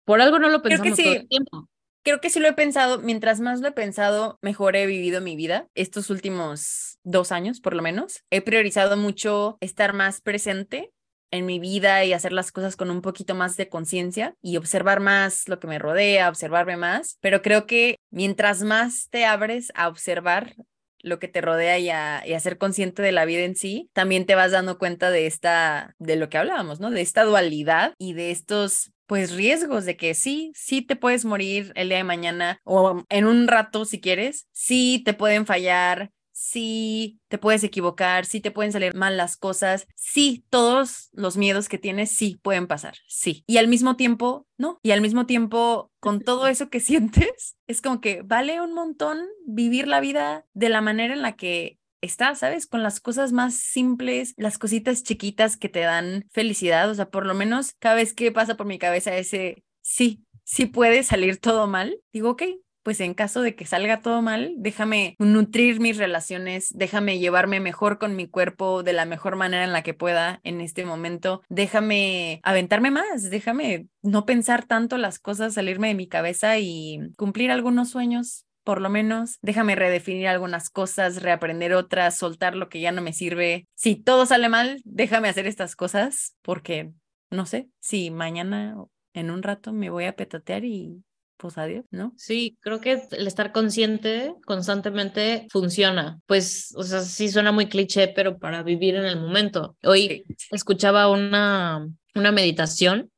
Por 0.05 0.21
algo 0.21 0.39
no 0.39 0.47
lo 0.47 0.61
pensamos 0.61 0.97
todo 0.97 1.13
el 1.15 1.27
tiempo. 1.27 1.67
Creo 2.03 2.21
que 2.21 2.29
sí 2.29 2.39
lo 2.39 2.47
he 2.47 2.53
pensado, 2.53 2.99
mientras 2.99 3.41
más 3.41 3.59
lo 3.59 3.67
he 3.67 3.73
pensado, 3.73 4.39
mejor 4.41 4.77
he 4.77 4.85
vivido 4.85 5.19
mi 5.19 5.35
vida. 5.35 5.67
Estos 5.75 6.09
últimos 6.09 6.97
dos 7.03 7.33
años, 7.33 7.59
por 7.59 7.73
lo 7.73 7.81
menos, 7.81 8.23
he 8.29 8.39
priorizado 8.39 8.95
mucho 8.95 9.57
estar 9.59 9.91
más 9.91 10.21
presente 10.21 10.93
en 11.32 11.45
mi 11.45 11.59
vida 11.59 12.03
y 12.05 12.13
hacer 12.13 12.34
las 12.34 12.51
cosas 12.51 12.75
con 12.75 12.89
un 12.89 13.01
poquito 13.01 13.36
más 13.36 13.57
de 13.57 13.69
conciencia 13.69 14.36
y 14.41 14.57
observar 14.57 14.99
más 14.99 15.47
lo 15.47 15.59
que 15.59 15.67
me 15.67 15.80
rodea, 15.80 16.30
observarme 16.30 16.77
más, 16.77 17.17
pero 17.21 17.41
creo 17.41 17.65
que 17.65 17.97
mientras 18.09 18.63
más 18.63 19.09
te 19.09 19.25
abres 19.25 19.71
a 19.75 19.88
observar 19.88 20.55
lo 21.01 21.19
que 21.19 21.27
te 21.27 21.41
rodea 21.41 21.80
y 21.80 21.89
a, 21.89 22.39
ser 22.39 22.57
consciente 22.57 23.01
de 23.01 23.11
la 23.11 23.25
vida 23.25 23.43
en 23.43 23.55
sí, 23.55 23.89
también 23.93 24.25
te 24.25 24.36
vas 24.36 24.51
dando 24.51 24.77
cuenta 24.77 25.11
de 25.11 25.27
esta, 25.27 25.95
de 25.97 26.15
lo 26.15 26.30
que 26.30 26.38
hablábamos, 26.38 26.80
¿no? 26.80 26.91
De 26.91 27.01
esta 27.01 27.23
dualidad 27.23 27.93
y 27.97 28.13
de 28.13 28.32
estos 28.32 28.91
pues 29.05 29.34
riesgos 29.34 29.86
de 29.86 29.97
que 29.97 30.13
sí, 30.13 30.51
sí 30.53 30.84
te 30.84 30.95
puedes 30.95 31.25
morir 31.25 31.71
el 31.75 31.89
día 31.89 31.97
de 31.97 32.03
mañana 32.03 32.59
o 32.63 33.03
en 33.09 33.25
un 33.25 33.47
rato 33.47 33.86
si 33.86 33.99
quieres, 33.99 34.47
sí 34.51 35.01
te 35.03 35.15
pueden 35.15 35.47
fallar, 35.47 36.11
sí 36.39 37.19
te 37.27 37.37
puedes 37.37 37.65
equivocar, 37.65 38.25
sí 38.25 38.39
te 38.39 38.49
pueden 38.49 38.71
salir 38.71 38.95
mal 38.95 39.17
las 39.17 39.35
cosas, 39.35 39.87
sí 39.95 40.45
todos 40.49 41.09
los 41.11 41.35
miedos 41.35 41.67
que 41.67 41.77
tienes 41.77 42.11
sí 42.11 42.39
pueden 42.41 42.65
pasar, 42.65 42.95
sí. 43.07 43.43
Y 43.45 43.57
al 43.57 43.67
mismo 43.67 43.97
tiempo, 43.97 44.47
no. 44.57 44.79
Y 44.81 44.91
al 44.91 45.01
mismo 45.01 45.25
tiempo, 45.25 45.91
con 45.99 46.21
todo 46.23 46.47
eso 46.47 46.69
que 46.69 46.79
sientes, 46.79 47.57
es 47.67 47.81
como 47.81 47.99
que 47.99 48.21
vale 48.21 48.61
un 48.61 48.73
montón 48.73 49.27
vivir 49.45 49.87
la 49.87 49.99
vida 49.99 50.45
de 50.53 50.69
la 50.69 50.79
manera 50.79 51.13
en 51.13 51.21
la 51.21 51.35
que 51.35 51.77
está, 52.01 52.33
¿sabes? 52.35 52.67
Con 52.67 52.83
las 52.83 53.01
cosas 53.01 53.33
más 53.33 53.55
simples, 53.55 54.33
las 54.37 54.57
cositas 54.57 55.03
chiquitas 55.03 55.57
que 55.57 55.67
te 55.67 55.81
dan 55.81 56.25
felicidad. 56.31 56.89
O 56.89 56.95
sea, 56.95 57.09
por 57.09 57.25
lo 57.25 57.33
menos 57.33 57.73
cada 57.79 57.95
vez 57.95 58.13
que 58.13 58.31
pasa 58.31 58.55
por 58.55 58.65
mi 58.65 58.79
cabeza 58.79 59.13
ese, 59.17 59.65
sí, 59.81 60.23
sí 60.45 60.67
puede 60.67 61.03
salir 61.03 61.37
todo 61.37 61.67
mal, 61.67 61.99
digo, 62.13 62.29
ok, 62.29 62.43
pues 62.84 62.99
en 63.01 63.13
caso 63.13 63.41
de 63.41 63.55
que 63.55 63.65
salga 63.65 64.01
todo 64.01 64.21
mal, 64.21 64.53
déjame 64.57 65.15
nutrir 65.19 65.80
mis 65.80 65.97
relaciones, 65.97 66.69
déjame 66.75 67.19
llevarme 67.19 67.59
mejor 67.59 67.99
con 67.99 68.15
mi 68.15 68.27
cuerpo 68.27 68.84
de 68.84 68.93
la 68.93 69.05
mejor 69.05 69.36
manera 69.36 69.63
en 69.63 69.73
la 69.73 69.84
que 69.84 69.93
pueda 69.93 70.39
en 70.43 70.61
este 70.61 70.86
momento, 70.86 71.41
déjame 71.49 72.39
aventarme 72.43 72.91
más, 72.91 73.30
déjame 73.30 73.88
no 74.01 74.25
pensar 74.25 74.65
tanto 74.65 74.97
las 74.97 75.19
cosas, 75.19 75.53
salirme 75.53 75.89
de 75.89 75.95
mi 75.95 76.07
cabeza 76.07 76.57
y 76.59 76.99
cumplir 77.17 77.51
algunos 77.51 77.89
sueños 77.89 78.45
por 78.63 78.82
lo 78.82 78.89
menos, 78.89 79.39
déjame 79.41 79.75
redefinir 79.75 80.27
algunas 80.27 80.69
cosas, 80.69 81.23
reaprender 81.23 81.73
otras, 81.73 82.17
soltar 82.17 82.55
lo 82.55 82.69
que 82.69 82.80
ya 82.80 82.91
no 82.91 83.01
me 83.01 83.13
sirve. 83.13 83.67
Si 83.73 83.95
todo 83.95 84.27
sale 84.27 84.47
mal, 84.47 84.80
déjame 84.86 85.27
hacer 85.27 85.47
estas 85.47 85.75
cosas 85.75 86.36
porque, 86.43 86.91
no 87.32 87.47
sé, 87.47 87.69
si 87.80 88.11
mañana 88.11 88.75
en 89.13 89.32
un 89.32 89.41
rato 89.41 89.73
me 89.73 89.89
voy 89.89 90.05
a 90.05 90.15
petatear 90.15 90.65
y 90.65 91.03
pues 91.39 91.57
adiós, 91.57 91.85
¿no? 91.89 92.13
Sí, 92.17 92.57
creo 92.59 92.81
que 92.81 93.01
el 93.11 93.25
estar 93.25 93.53
consciente 93.53 94.35
constantemente 94.45 95.47
funciona. 95.49 96.19
Pues, 96.25 96.73
o 96.75 96.83
sea, 96.83 96.99
sí 97.01 97.29
suena 97.29 97.53
muy 97.53 97.67
cliché, 97.67 98.09
pero 98.09 98.37
para 98.37 98.61
vivir 98.61 98.95
en 98.95 99.05
el 99.05 99.19
momento. 99.19 99.77
Hoy 99.83 100.25
escuchaba 100.51 101.09
una, 101.09 101.87
una 102.13 102.31
meditación 102.33 103.09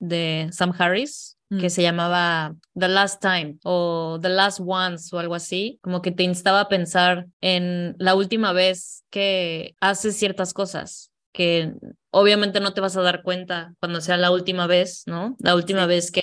de 0.00 0.48
Sam 0.50 0.74
Harris 0.76 1.36
que 1.48 1.68
mm. 1.68 1.70
se 1.70 1.82
llamaba 1.82 2.54
The 2.74 2.88
Last 2.88 3.22
Time 3.22 3.58
o 3.62 4.18
The 4.20 4.28
Last 4.28 4.60
Once 4.60 5.14
o 5.14 5.18
algo 5.20 5.36
así, 5.36 5.78
como 5.80 6.02
que 6.02 6.10
te 6.10 6.24
instaba 6.24 6.62
a 6.62 6.68
pensar 6.68 7.26
en 7.40 7.94
la 7.98 8.16
última 8.16 8.52
vez 8.52 9.04
que 9.08 9.76
haces 9.80 10.18
ciertas 10.18 10.52
cosas 10.52 11.12
que 11.32 11.72
obviamente 12.10 12.58
no 12.58 12.74
te 12.74 12.80
vas 12.80 12.96
a 12.96 13.02
dar 13.02 13.22
cuenta 13.22 13.74
cuando 13.78 14.00
sea 14.00 14.16
la 14.16 14.32
última 14.32 14.66
vez, 14.66 15.04
¿no? 15.06 15.36
La 15.38 15.54
última 15.54 15.86
vez 15.86 16.10
que 16.10 16.22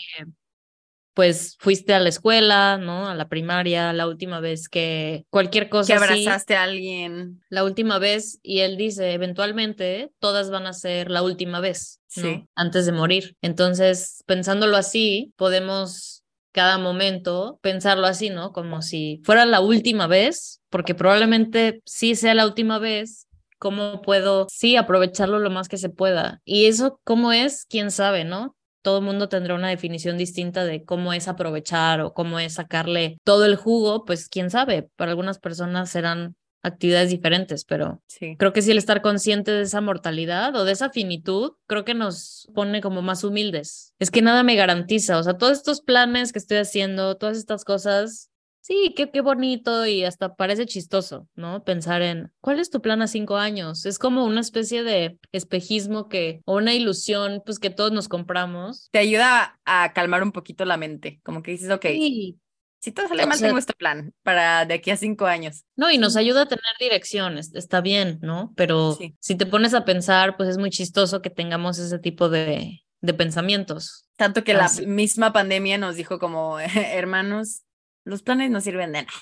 pues 1.16 1.56
fuiste 1.60 1.94
a 1.94 2.00
la 2.00 2.10
escuela, 2.10 2.78
¿no? 2.78 3.08
A 3.08 3.16
la 3.16 3.30
primaria, 3.30 3.94
la 3.94 4.06
última 4.06 4.42
vez 4.42 4.68
que 4.68 5.26
cualquier 5.30 5.70
cosa. 5.70 5.88
Que 5.88 6.04
abrazaste 6.04 6.56
a 6.56 6.64
alguien. 6.64 7.42
La 7.50 7.64
última 7.64 7.98
vez, 8.00 8.40
y 8.44 8.60
él 8.60 8.76
dice, 8.76 9.14
eventualmente 9.14 10.12
todas 10.20 10.52
van 10.52 10.68
a 10.68 10.74
ser 10.74 11.10
la 11.10 11.24
última 11.24 11.62
vez, 11.62 12.02
¿no? 12.18 12.46
Antes 12.54 12.86
de 12.86 12.92
morir. 12.92 13.38
Entonces, 13.42 14.24
pensándolo 14.28 14.76
así, 14.76 15.34
podemos 15.38 16.24
cada 16.52 16.78
momento 16.78 17.60
pensarlo 17.62 18.08
así, 18.08 18.30
¿no? 18.30 18.52
Como 18.52 18.82
si 18.82 19.22
fuera 19.24 19.46
la 19.46 19.62
última 19.62 20.08
vez, 20.08 20.62
porque 20.70 20.96
probablemente 20.96 21.82
sí 21.86 22.16
sea 22.16 22.34
la 22.34 22.46
última 22.46 22.78
vez, 22.78 23.28
cómo 23.58 24.02
puedo, 24.02 24.48
sí, 24.50 24.76
aprovecharlo 24.76 25.40
lo 25.40 25.50
más 25.50 25.68
que 25.68 25.78
se 25.78 25.90
pueda. 25.90 26.42
Y 26.46 26.66
eso, 26.66 27.00
¿cómo 27.04 27.32
es? 27.32 27.66
¿Quién 27.66 27.90
sabe, 27.90 28.24
no? 28.24 28.55
Todo 28.86 29.00
el 29.00 29.04
mundo 29.04 29.30
tendrá 29.30 29.56
una 29.56 29.70
definición 29.70 30.16
distinta 30.16 30.64
de 30.64 30.84
cómo 30.84 31.12
es 31.12 31.28
aprovechar 31.28 32.02
o 32.02 32.14
cómo 32.14 32.38
es 32.38 32.54
sacarle 32.54 33.18
todo 33.24 33.44
el 33.46 33.56
jugo, 33.56 34.06
pues 34.06 34.30
quién 34.30 34.52
sabe, 34.52 34.88
para 34.96 35.10
algunas 35.10 35.40
personas 35.40 35.90
serán 35.90 36.36
actividades 36.62 37.10
diferentes, 37.10 37.66
pero 37.66 38.04
sí. 38.06 38.36
creo 38.38 38.54
que 38.54 38.62
sí 38.62 38.70
el 38.70 38.78
estar 38.78 39.02
consciente 39.02 39.50
de 39.50 39.64
esa 39.64 39.82
mortalidad 39.82 40.56
o 40.56 40.66
de 40.66 40.74
esa 40.74 40.92
finitud, 40.92 41.54
creo 41.66 41.84
que 41.84 41.96
nos 41.96 42.48
pone 42.54 42.80
como 42.80 43.02
más 43.02 43.24
humildes. 43.24 43.96
Es 43.98 44.12
que 44.12 44.22
nada 44.22 44.44
me 44.44 44.56
garantiza, 44.56 45.18
o 45.18 45.24
sea, 45.24 45.36
todos 45.36 45.58
estos 45.58 45.82
planes 45.82 46.32
que 46.32 46.38
estoy 46.38 46.58
haciendo, 46.58 47.18
todas 47.18 47.38
estas 47.38 47.66
cosas, 47.66 48.30
sí, 48.66 48.94
qué, 48.96 49.12
qué 49.12 49.22
bonito 49.22 49.86
y 49.86 50.04
hasta 50.04 50.36
parece 50.36 50.66
chistoso, 50.66 51.28
¿no? 51.36 51.64
Pensar 51.64 52.02
en, 52.02 52.32
¿cuál 52.42 52.60
es 52.60 52.72
tu 52.72 52.82
plan 52.82 53.04
a 53.04 53.08
cinco 53.08 53.38
años? 53.38 53.86
Es 53.86 54.00
como 54.00 54.26
una 54.26 54.42
especie 54.42 54.84
de 54.84 55.20
espejismo 55.32 56.10
que, 56.10 56.42
o 56.46 56.58
una 56.58 56.74
ilusión, 56.74 57.44
pues 57.46 57.60
que 57.60 57.70
todos 57.70 57.92
nos 57.92 58.08
compramos. 58.08 58.90
Te 58.92 58.98
ayuda 58.98 59.60
a 59.66 59.94
calmar 59.94 60.24
un 60.24 60.32
poquito 60.32 60.66
la 60.66 60.78
mente, 60.78 61.20
como 61.24 61.44
que 61.44 61.52
dices, 61.52 61.70
ok, 61.70 61.86
sí. 61.86 62.40
Si 62.80 62.92
todo 62.92 63.08
sale 63.08 63.26
mal, 63.26 63.40
tengo 63.40 63.58
este 63.58 63.74
plan 63.74 64.14
para 64.22 64.66
de 64.66 64.76
aquí 64.76 64.92
a 64.92 64.98
cinco 64.98 65.26
años. 65.26 65.64
No, 65.76 65.90
y 65.90 65.98
nos 65.98 66.16
ayuda 66.16 66.44
a 66.44 66.48
tener 66.48 66.64
direcciones, 66.80 67.54
está 67.56 67.82
bien, 67.82 68.20
¿no? 68.22 68.54
Pero 68.56 68.98
si 69.20 69.36
te 69.36 69.46
pones 69.48 69.74
a 69.74 69.86
pensar, 69.86 70.38
pues 70.38 70.50
es 70.50 70.60
muy 70.60 70.70
chistoso 70.70 71.22
que 71.24 71.32
tengamos 71.32 71.80
ese 71.80 71.98
tipo 71.98 72.30
de, 72.30 72.84
de 73.02 73.14
pensamientos. 73.16 74.08
Tanto 74.18 74.44
que 74.44 74.54
la 74.54 74.70
misma 74.86 75.34
pandemia 75.34 75.80
nos 75.80 75.96
dijo 75.96 76.20
como, 76.20 76.60
hermanos, 76.60 77.64
los 78.06 78.24
planes 78.24 78.50
no 78.52 78.62
sirven 78.62 78.94
de 78.94 79.04
nada. 79.04 79.14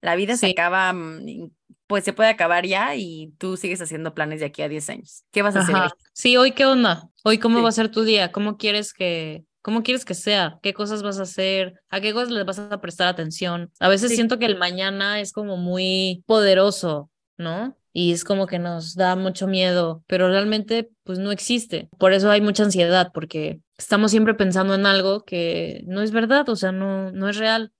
La 0.00 0.16
vida 0.16 0.36
se 0.38 0.50
acaba, 0.50 0.92
mm, 0.94 1.50
pues 1.86 2.04
se 2.04 2.14
puede 2.14 2.30
acabar 2.30 2.64
ya 2.64 2.96
y 2.96 3.34
tú 3.38 3.58
sigues 3.58 3.82
haciendo 3.82 4.14
planes 4.14 4.40
de 4.40 4.46
aquí 4.46 4.62
a 4.62 4.68
10 4.68 4.88
años. 4.88 5.24
¿Qué 5.30 5.42
vas 5.42 5.56
a 5.56 5.60
hacer? 5.60 5.76
Sí, 6.14 6.38
hoy 6.38 6.52
qué 6.52 6.64
onda? 6.64 7.10
Hoy 7.22 7.38
cómo 7.38 7.62
va 7.62 7.68
a 7.68 7.72
ser 7.72 7.90
tu 7.90 8.02
día? 8.02 8.32
¿Cómo 8.32 8.56
quieres 8.56 8.94
que 8.94 9.44
¿Cómo 9.62 9.82
quieres 9.82 10.04
que 10.04 10.14
sea? 10.14 10.58
¿Qué 10.62 10.72
cosas 10.72 11.02
vas 11.02 11.18
a 11.18 11.24
hacer? 11.24 11.82
¿A 11.90 12.00
qué 12.00 12.14
cosas 12.14 12.30
les 12.30 12.46
vas 12.46 12.58
a 12.58 12.80
prestar 12.80 13.08
atención? 13.08 13.70
A 13.78 13.88
veces 13.88 14.14
siento 14.14 14.38
que 14.38 14.46
el 14.46 14.56
mañana 14.56 15.20
es 15.20 15.32
como 15.32 15.58
muy 15.58 16.24
poderoso, 16.26 17.10
¿no? 17.36 17.76
Y 17.92 18.12
es 18.12 18.24
como 18.24 18.46
que 18.46 18.58
nos 18.58 18.94
da 18.94 19.16
mucho 19.16 19.46
miedo, 19.46 20.02
pero 20.06 20.28
realmente 20.28 20.90
pues 21.04 21.18
no 21.18 21.30
existe. 21.30 21.88
Por 21.98 22.12
eso 22.12 22.30
hay 22.30 22.40
mucha 22.40 22.62
ansiedad, 22.62 23.10
porque 23.12 23.60
estamos 23.76 24.12
siempre 24.12 24.34
pensando 24.34 24.74
en 24.74 24.86
algo 24.86 25.24
que 25.24 25.82
no 25.86 26.00
es 26.00 26.10
verdad, 26.10 26.48
o 26.48 26.56
sea, 26.56 26.72
no, 26.72 27.10
no 27.12 27.28
es 27.28 27.36
real. 27.36 27.72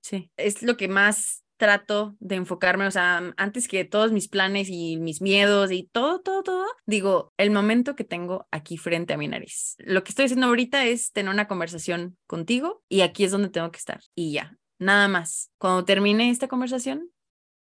Sí, 0.00 0.30
es 0.36 0.62
lo 0.62 0.76
que 0.76 0.88
más 0.88 1.44
trato 1.58 2.16
de 2.20 2.36
enfocarme, 2.36 2.86
o 2.86 2.90
sea, 2.90 3.34
antes 3.36 3.68
que 3.68 3.84
todos 3.84 4.12
mis 4.12 4.28
planes 4.28 4.68
y 4.70 4.96
mis 4.96 5.20
miedos 5.20 5.70
y 5.72 5.88
todo, 5.92 6.20
todo, 6.20 6.42
todo, 6.42 6.66
digo, 6.86 7.32
el 7.36 7.50
momento 7.50 7.96
que 7.96 8.04
tengo 8.04 8.46
aquí 8.50 8.78
frente 8.78 9.12
a 9.12 9.18
mi 9.18 9.28
nariz. 9.28 9.74
Lo 9.78 10.04
que 10.04 10.10
estoy 10.10 10.26
haciendo 10.26 10.46
ahorita 10.46 10.86
es 10.86 11.12
tener 11.12 11.32
una 11.32 11.48
conversación 11.48 12.16
contigo 12.26 12.82
y 12.88 13.02
aquí 13.02 13.24
es 13.24 13.32
donde 13.32 13.50
tengo 13.50 13.70
que 13.70 13.78
estar 13.78 14.00
y 14.14 14.32
ya, 14.32 14.56
nada 14.78 15.08
más. 15.08 15.50
Cuando 15.58 15.84
termine 15.84 16.30
esta 16.30 16.48
conversación, 16.48 17.10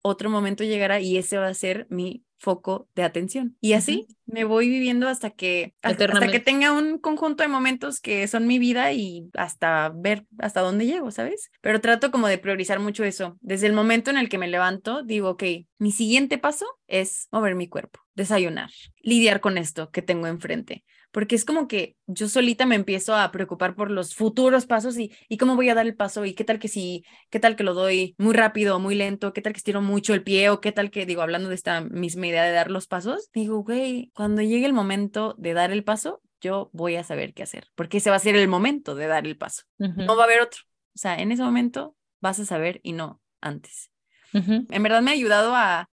otro 0.03 0.29
momento 0.29 0.63
llegará 0.63 1.01
y 1.01 1.17
ese 1.17 1.38
va 1.38 1.47
a 1.47 1.53
ser 1.53 1.88
mi 1.89 2.23
foco 2.38 2.88
de 2.95 3.03
atención. 3.03 3.57
Y 3.61 3.73
así 3.73 4.07
me 4.25 4.43
voy 4.43 4.69
viviendo 4.69 5.07
hasta 5.07 5.31
que, 5.31 5.73
hasta, 5.81 6.27
que 6.27 6.39
tenga 6.39 6.71
un 6.71 6.99
conjunto 6.99 7.43
de 7.43 7.49
momentos 7.49 7.99
que 7.99 8.27
son 8.27 8.47
mi 8.47 8.59
vida 8.59 8.91
y 8.93 9.29
hasta 9.33 9.91
ver 9.95 10.25
hasta 10.38 10.61
dónde 10.61 10.85
llego, 10.85 11.11
¿sabes? 11.11 11.49
Pero 11.61 11.81
trato 11.81 12.11
como 12.11 12.27
de 12.27 12.38
priorizar 12.38 12.79
mucho 12.79 13.03
eso. 13.03 13.38
Desde 13.41 13.67
el 13.67 13.73
momento 13.73 14.11
en 14.11 14.17
el 14.17 14.29
que 14.29 14.38
me 14.38 14.47
levanto, 14.47 15.03
digo, 15.03 15.31
ok, 15.31 15.43
mi 15.79 15.91
siguiente 15.91 16.38
paso 16.38 16.65
es 16.88 17.27
mover 17.31 17.55
mi 17.55 17.67
cuerpo, 17.67 17.99
desayunar, 18.15 18.69
lidiar 19.01 19.39
con 19.39 19.57
esto 19.57 19.89
que 19.91 20.01
tengo 20.01 20.27
enfrente 20.27 20.83
porque 21.11 21.35
es 21.35 21.45
como 21.45 21.67
que 21.67 21.95
yo 22.05 22.27
solita 22.29 22.65
me 22.65 22.75
empiezo 22.75 23.15
a 23.15 23.31
preocupar 23.31 23.75
por 23.75 23.89
los 23.91 24.13
futuros 24.13 24.65
pasos 24.65 24.97
y, 24.97 25.11
y 25.29 25.38
cómo 25.38 25.55
voy 25.55 25.69
a 25.69 25.73
dar 25.73 25.88
el 25.88 25.95
paso 25.95 26.25
y 26.25 26.33
qué 26.33 26.43
tal 26.43 26.59
que 26.59 26.67
si, 26.67 27.03
qué 27.29 27.39
tal 27.39 27.55
que 27.55 27.63
lo 27.63 27.73
doy 27.73 28.15
muy 28.17 28.35
rápido 28.35 28.79
muy 28.79 28.95
lento, 28.95 29.33
qué 29.33 29.41
tal 29.41 29.53
que 29.53 29.57
estiro 29.57 29.81
mucho 29.81 30.13
el 30.13 30.23
pie 30.23 30.49
o 30.49 30.61
qué 30.61 30.71
tal 30.71 30.91
que, 30.91 31.05
digo, 31.05 31.21
hablando 31.21 31.49
de 31.49 31.55
esta 31.55 31.81
misma 31.81 32.26
idea 32.28 32.43
de 32.43 32.51
dar 32.51 32.71
los 32.71 32.88
pasos, 32.88 33.30
digo, 33.34 33.63
güey, 33.63 34.11
cuando 34.13 34.41
llegue 34.41 34.65
el 34.65 34.73
momento 34.73 35.36
de 35.38 35.53
dar 35.53 35.71
el 35.71 35.84
paso, 35.84 36.21
yo 36.41 36.69
voy 36.73 36.95
a 36.95 37.03
saber 37.03 37.34
qué 37.34 37.43
hacer, 37.43 37.67
porque 37.75 37.97
ese 37.97 38.09
va 38.09 38.17
a 38.17 38.19
ser 38.19 38.36
el 38.36 38.47
momento 38.47 38.95
de 38.95 39.07
dar 39.07 39.25
el 39.25 39.38
paso. 39.38 39.63
No 39.78 40.15
va 40.15 40.23
a 40.23 40.25
haber 40.25 40.41
otro. 40.41 40.61
O 40.95 40.99
sea, 40.99 41.15
en 41.15 41.32
ese 41.32 41.43
momento 41.43 41.95
vas 42.19 42.39
a 42.39 42.45
saber 42.45 42.80
y 42.84 42.93
no 42.93 43.21
antes. 43.41 43.91
En 44.34 44.84
verdad 44.84 45.01
me 45.01 45.11
ha 45.11 45.13
ayudado 45.15 45.55
a, 45.55 45.89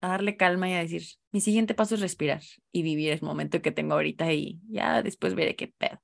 a 0.00 0.08
darle 0.08 0.36
calma 0.36 0.68
y 0.68 0.74
a 0.74 0.80
decir, 0.80 1.02
mi 1.32 1.40
siguiente 1.40 1.74
paso 1.74 1.94
es 1.94 2.00
respirar 2.00 2.42
y 2.72 2.82
vivir 2.82 3.12
el 3.12 3.22
momento 3.22 3.62
que 3.62 3.72
tengo 3.72 3.94
ahorita 3.94 4.32
y 4.32 4.60
ya 4.68 5.02
después 5.02 5.34
veré 5.34 5.56
qué 5.56 5.68
pedo. 5.68 6.00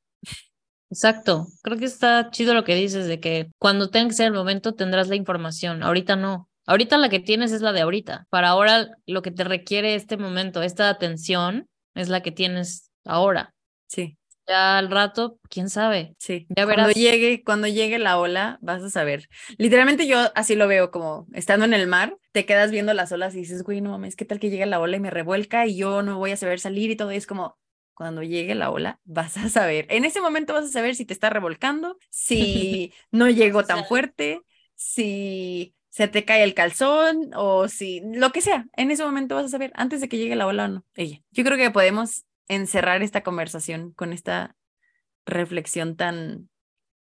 Exacto, 0.91 1.49
creo 1.63 1.79
que 1.79 1.87
está 1.87 2.31
chido 2.31 2.55
lo 2.55 2.65
que 2.65 2.75
dices 2.75 3.07
de 3.07 3.19
que 3.19 3.51
cuando 3.59 3.91
tenga 3.91 4.09
que 4.09 4.15
ser 4.15 4.27
el 4.27 4.33
momento 4.33 4.75
tendrás 4.75 5.09
la 5.09 5.17
información, 5.17 5.83
ahorita 5.83 6.17
no. 6.17 6.49
Ahorita 6.67 6.99
la 6.99 7.09
que 7.09 7.21
tienes 7.21 7.53
es 7.53 7.63
la 7.63 7.73
de 7.73 7.83
ahorita. 7.83 8.27
Para 8.31 8.49
ahora 8.49 8.89
lo 9.07 9.23
que 9.23 9.31
te 9.31 9.45
requiere 9.45 9.95
este 9.95 10.17
momento, 10.17 10.63
esta 10.63 10.89
atención, 10.89 11.69
es 11.95 12.09
la 12.09 12.23
que 12.23 12.33
tienes 12.33 12.91
ahora. 13.05 13.55
Sí 13.87 14.17
ya 14.47 14.79
al 14.79 14.91
rato, 14.91 15.39
quién 15.49 15.69
sabe. 15.69 16.15
Sí, 16.19 16.47
ya 16.55 16.65
verás. 16.65 16.87
Cuando 16.87 17.01
llegue, 17.01 17.43
cuando 17.45 17.67
llegue 17.67 17.99
la 17.99 18.19
ola, 18.19 18.59
vas 18.61 18.83
a 18.83 18.91
saber. 18.91 19.29
Literalmente 19.59 20.07
yo 20.07 20.31
así 20.35 20.55
lo 20.55 20.69
veo, 20.69 20.91
como 20.91 21.27
estando 21.33 21.65
en 21.65 21.75
el 21.75 21.87
mar, 21.87 22.17
te 22.33 22.47
quedas 22.47 22.71
viendo 22.71 22.95
las 22.95 23.13
olas 23.13 23.35
y 23.35 23.39
dices, 23.39 23.63
güey, 23.63 23.81
no 23.81 23.91
mames, 23.91 24.17
¿qué 24.17 24.25
tal 24.25 24.39
que 24.39 24.51
llegue 24.51 24.67
la 24.67 24.81
ola 24.81 24.97
y 24.97 25.01
me 25.01 25.11
revuelca 25.11 25.67
y 25.67 25.77
yo 25.77 26.03
no 26.03 26.19
voy 26.19 26.33
a 26.33 26.37
saber 26.37 26.61
salir 26.61 26.91
y 26.91 26.97
todo? 26.97 27.13
Y 27.13 27.17
es 27.17 27.27
como, 27.27 27.59
cuando 27.95 28.23
llegue 28.23 28.55
la 28.55 28.71
ola, 28.71 29.01
vas 29.05 29.37
a 29.37 29.49
saber. 29.49 29.87
En 29.89 30.05
ese 30.05 30.21
momento 30.21 30.53
vas 30.53 30.65
a 30.67 30.69
saber 30.69 30.95
si 30.95 31.05
te 31.05 31.15
está 31.15 31.31
revolcando, 31.31 31.97
si 32.11 32.93
no 33.11 33.29
llegó 33.29 33.65
tan 33.65 33.85
fuerte, 33.85 34.43
si 34.75 35.75
se 35.95 36.09
te 36.09 36.25
cae 36.25 36.43
el 36.43 36.55
calzón 36.55 37.31
o 37.37 37.69
si 37.69 38.03
lo 38.05 38.31
que 38.31 38.41
sea. 38.41 38.67
En 38.77 38.91
ese 38.91 39.05
momento 39.05 39.37
vas 39.37 39.45
a 39.45 39.49
saber 39.49 39.71
antes 39.77 40.01
de 40.01 40.09
que 40.09 40.19
llegue 40.19 40.35
la 40.35 40.49
ola 40.49 40.65
o 40.65 40.69
no. 40.69 40.85
Ella. 40.97 41.21
Yo 41.31 41.45
creo 41.45 41.57
que 41.57 41.71
podemos 41.71 42.25
encerrar 42.49 43.05
esta 43.05 43.23
conversación 43.23 43.93
con 43.93 44.13
esta 44.13 44.57
reflexión 45.25 45.95
tan 45.95 46.51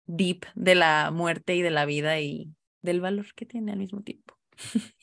deep 0.07 0.47
de 0.55 0.75
la 0.75 1.11
muerte 1.11 1.55
y 1.55 1.61
de 1.61 1.71
la 1.71 1.85
vida 1.85 2.19
y 2.19 2.55
del 2.81 3.03
valor 3.03 3.27
que 3.35 3.45
tiene 3.45 3.73
al 3.73 3.79
mismo 3.79 4.01
tiempo. 4.01 4.39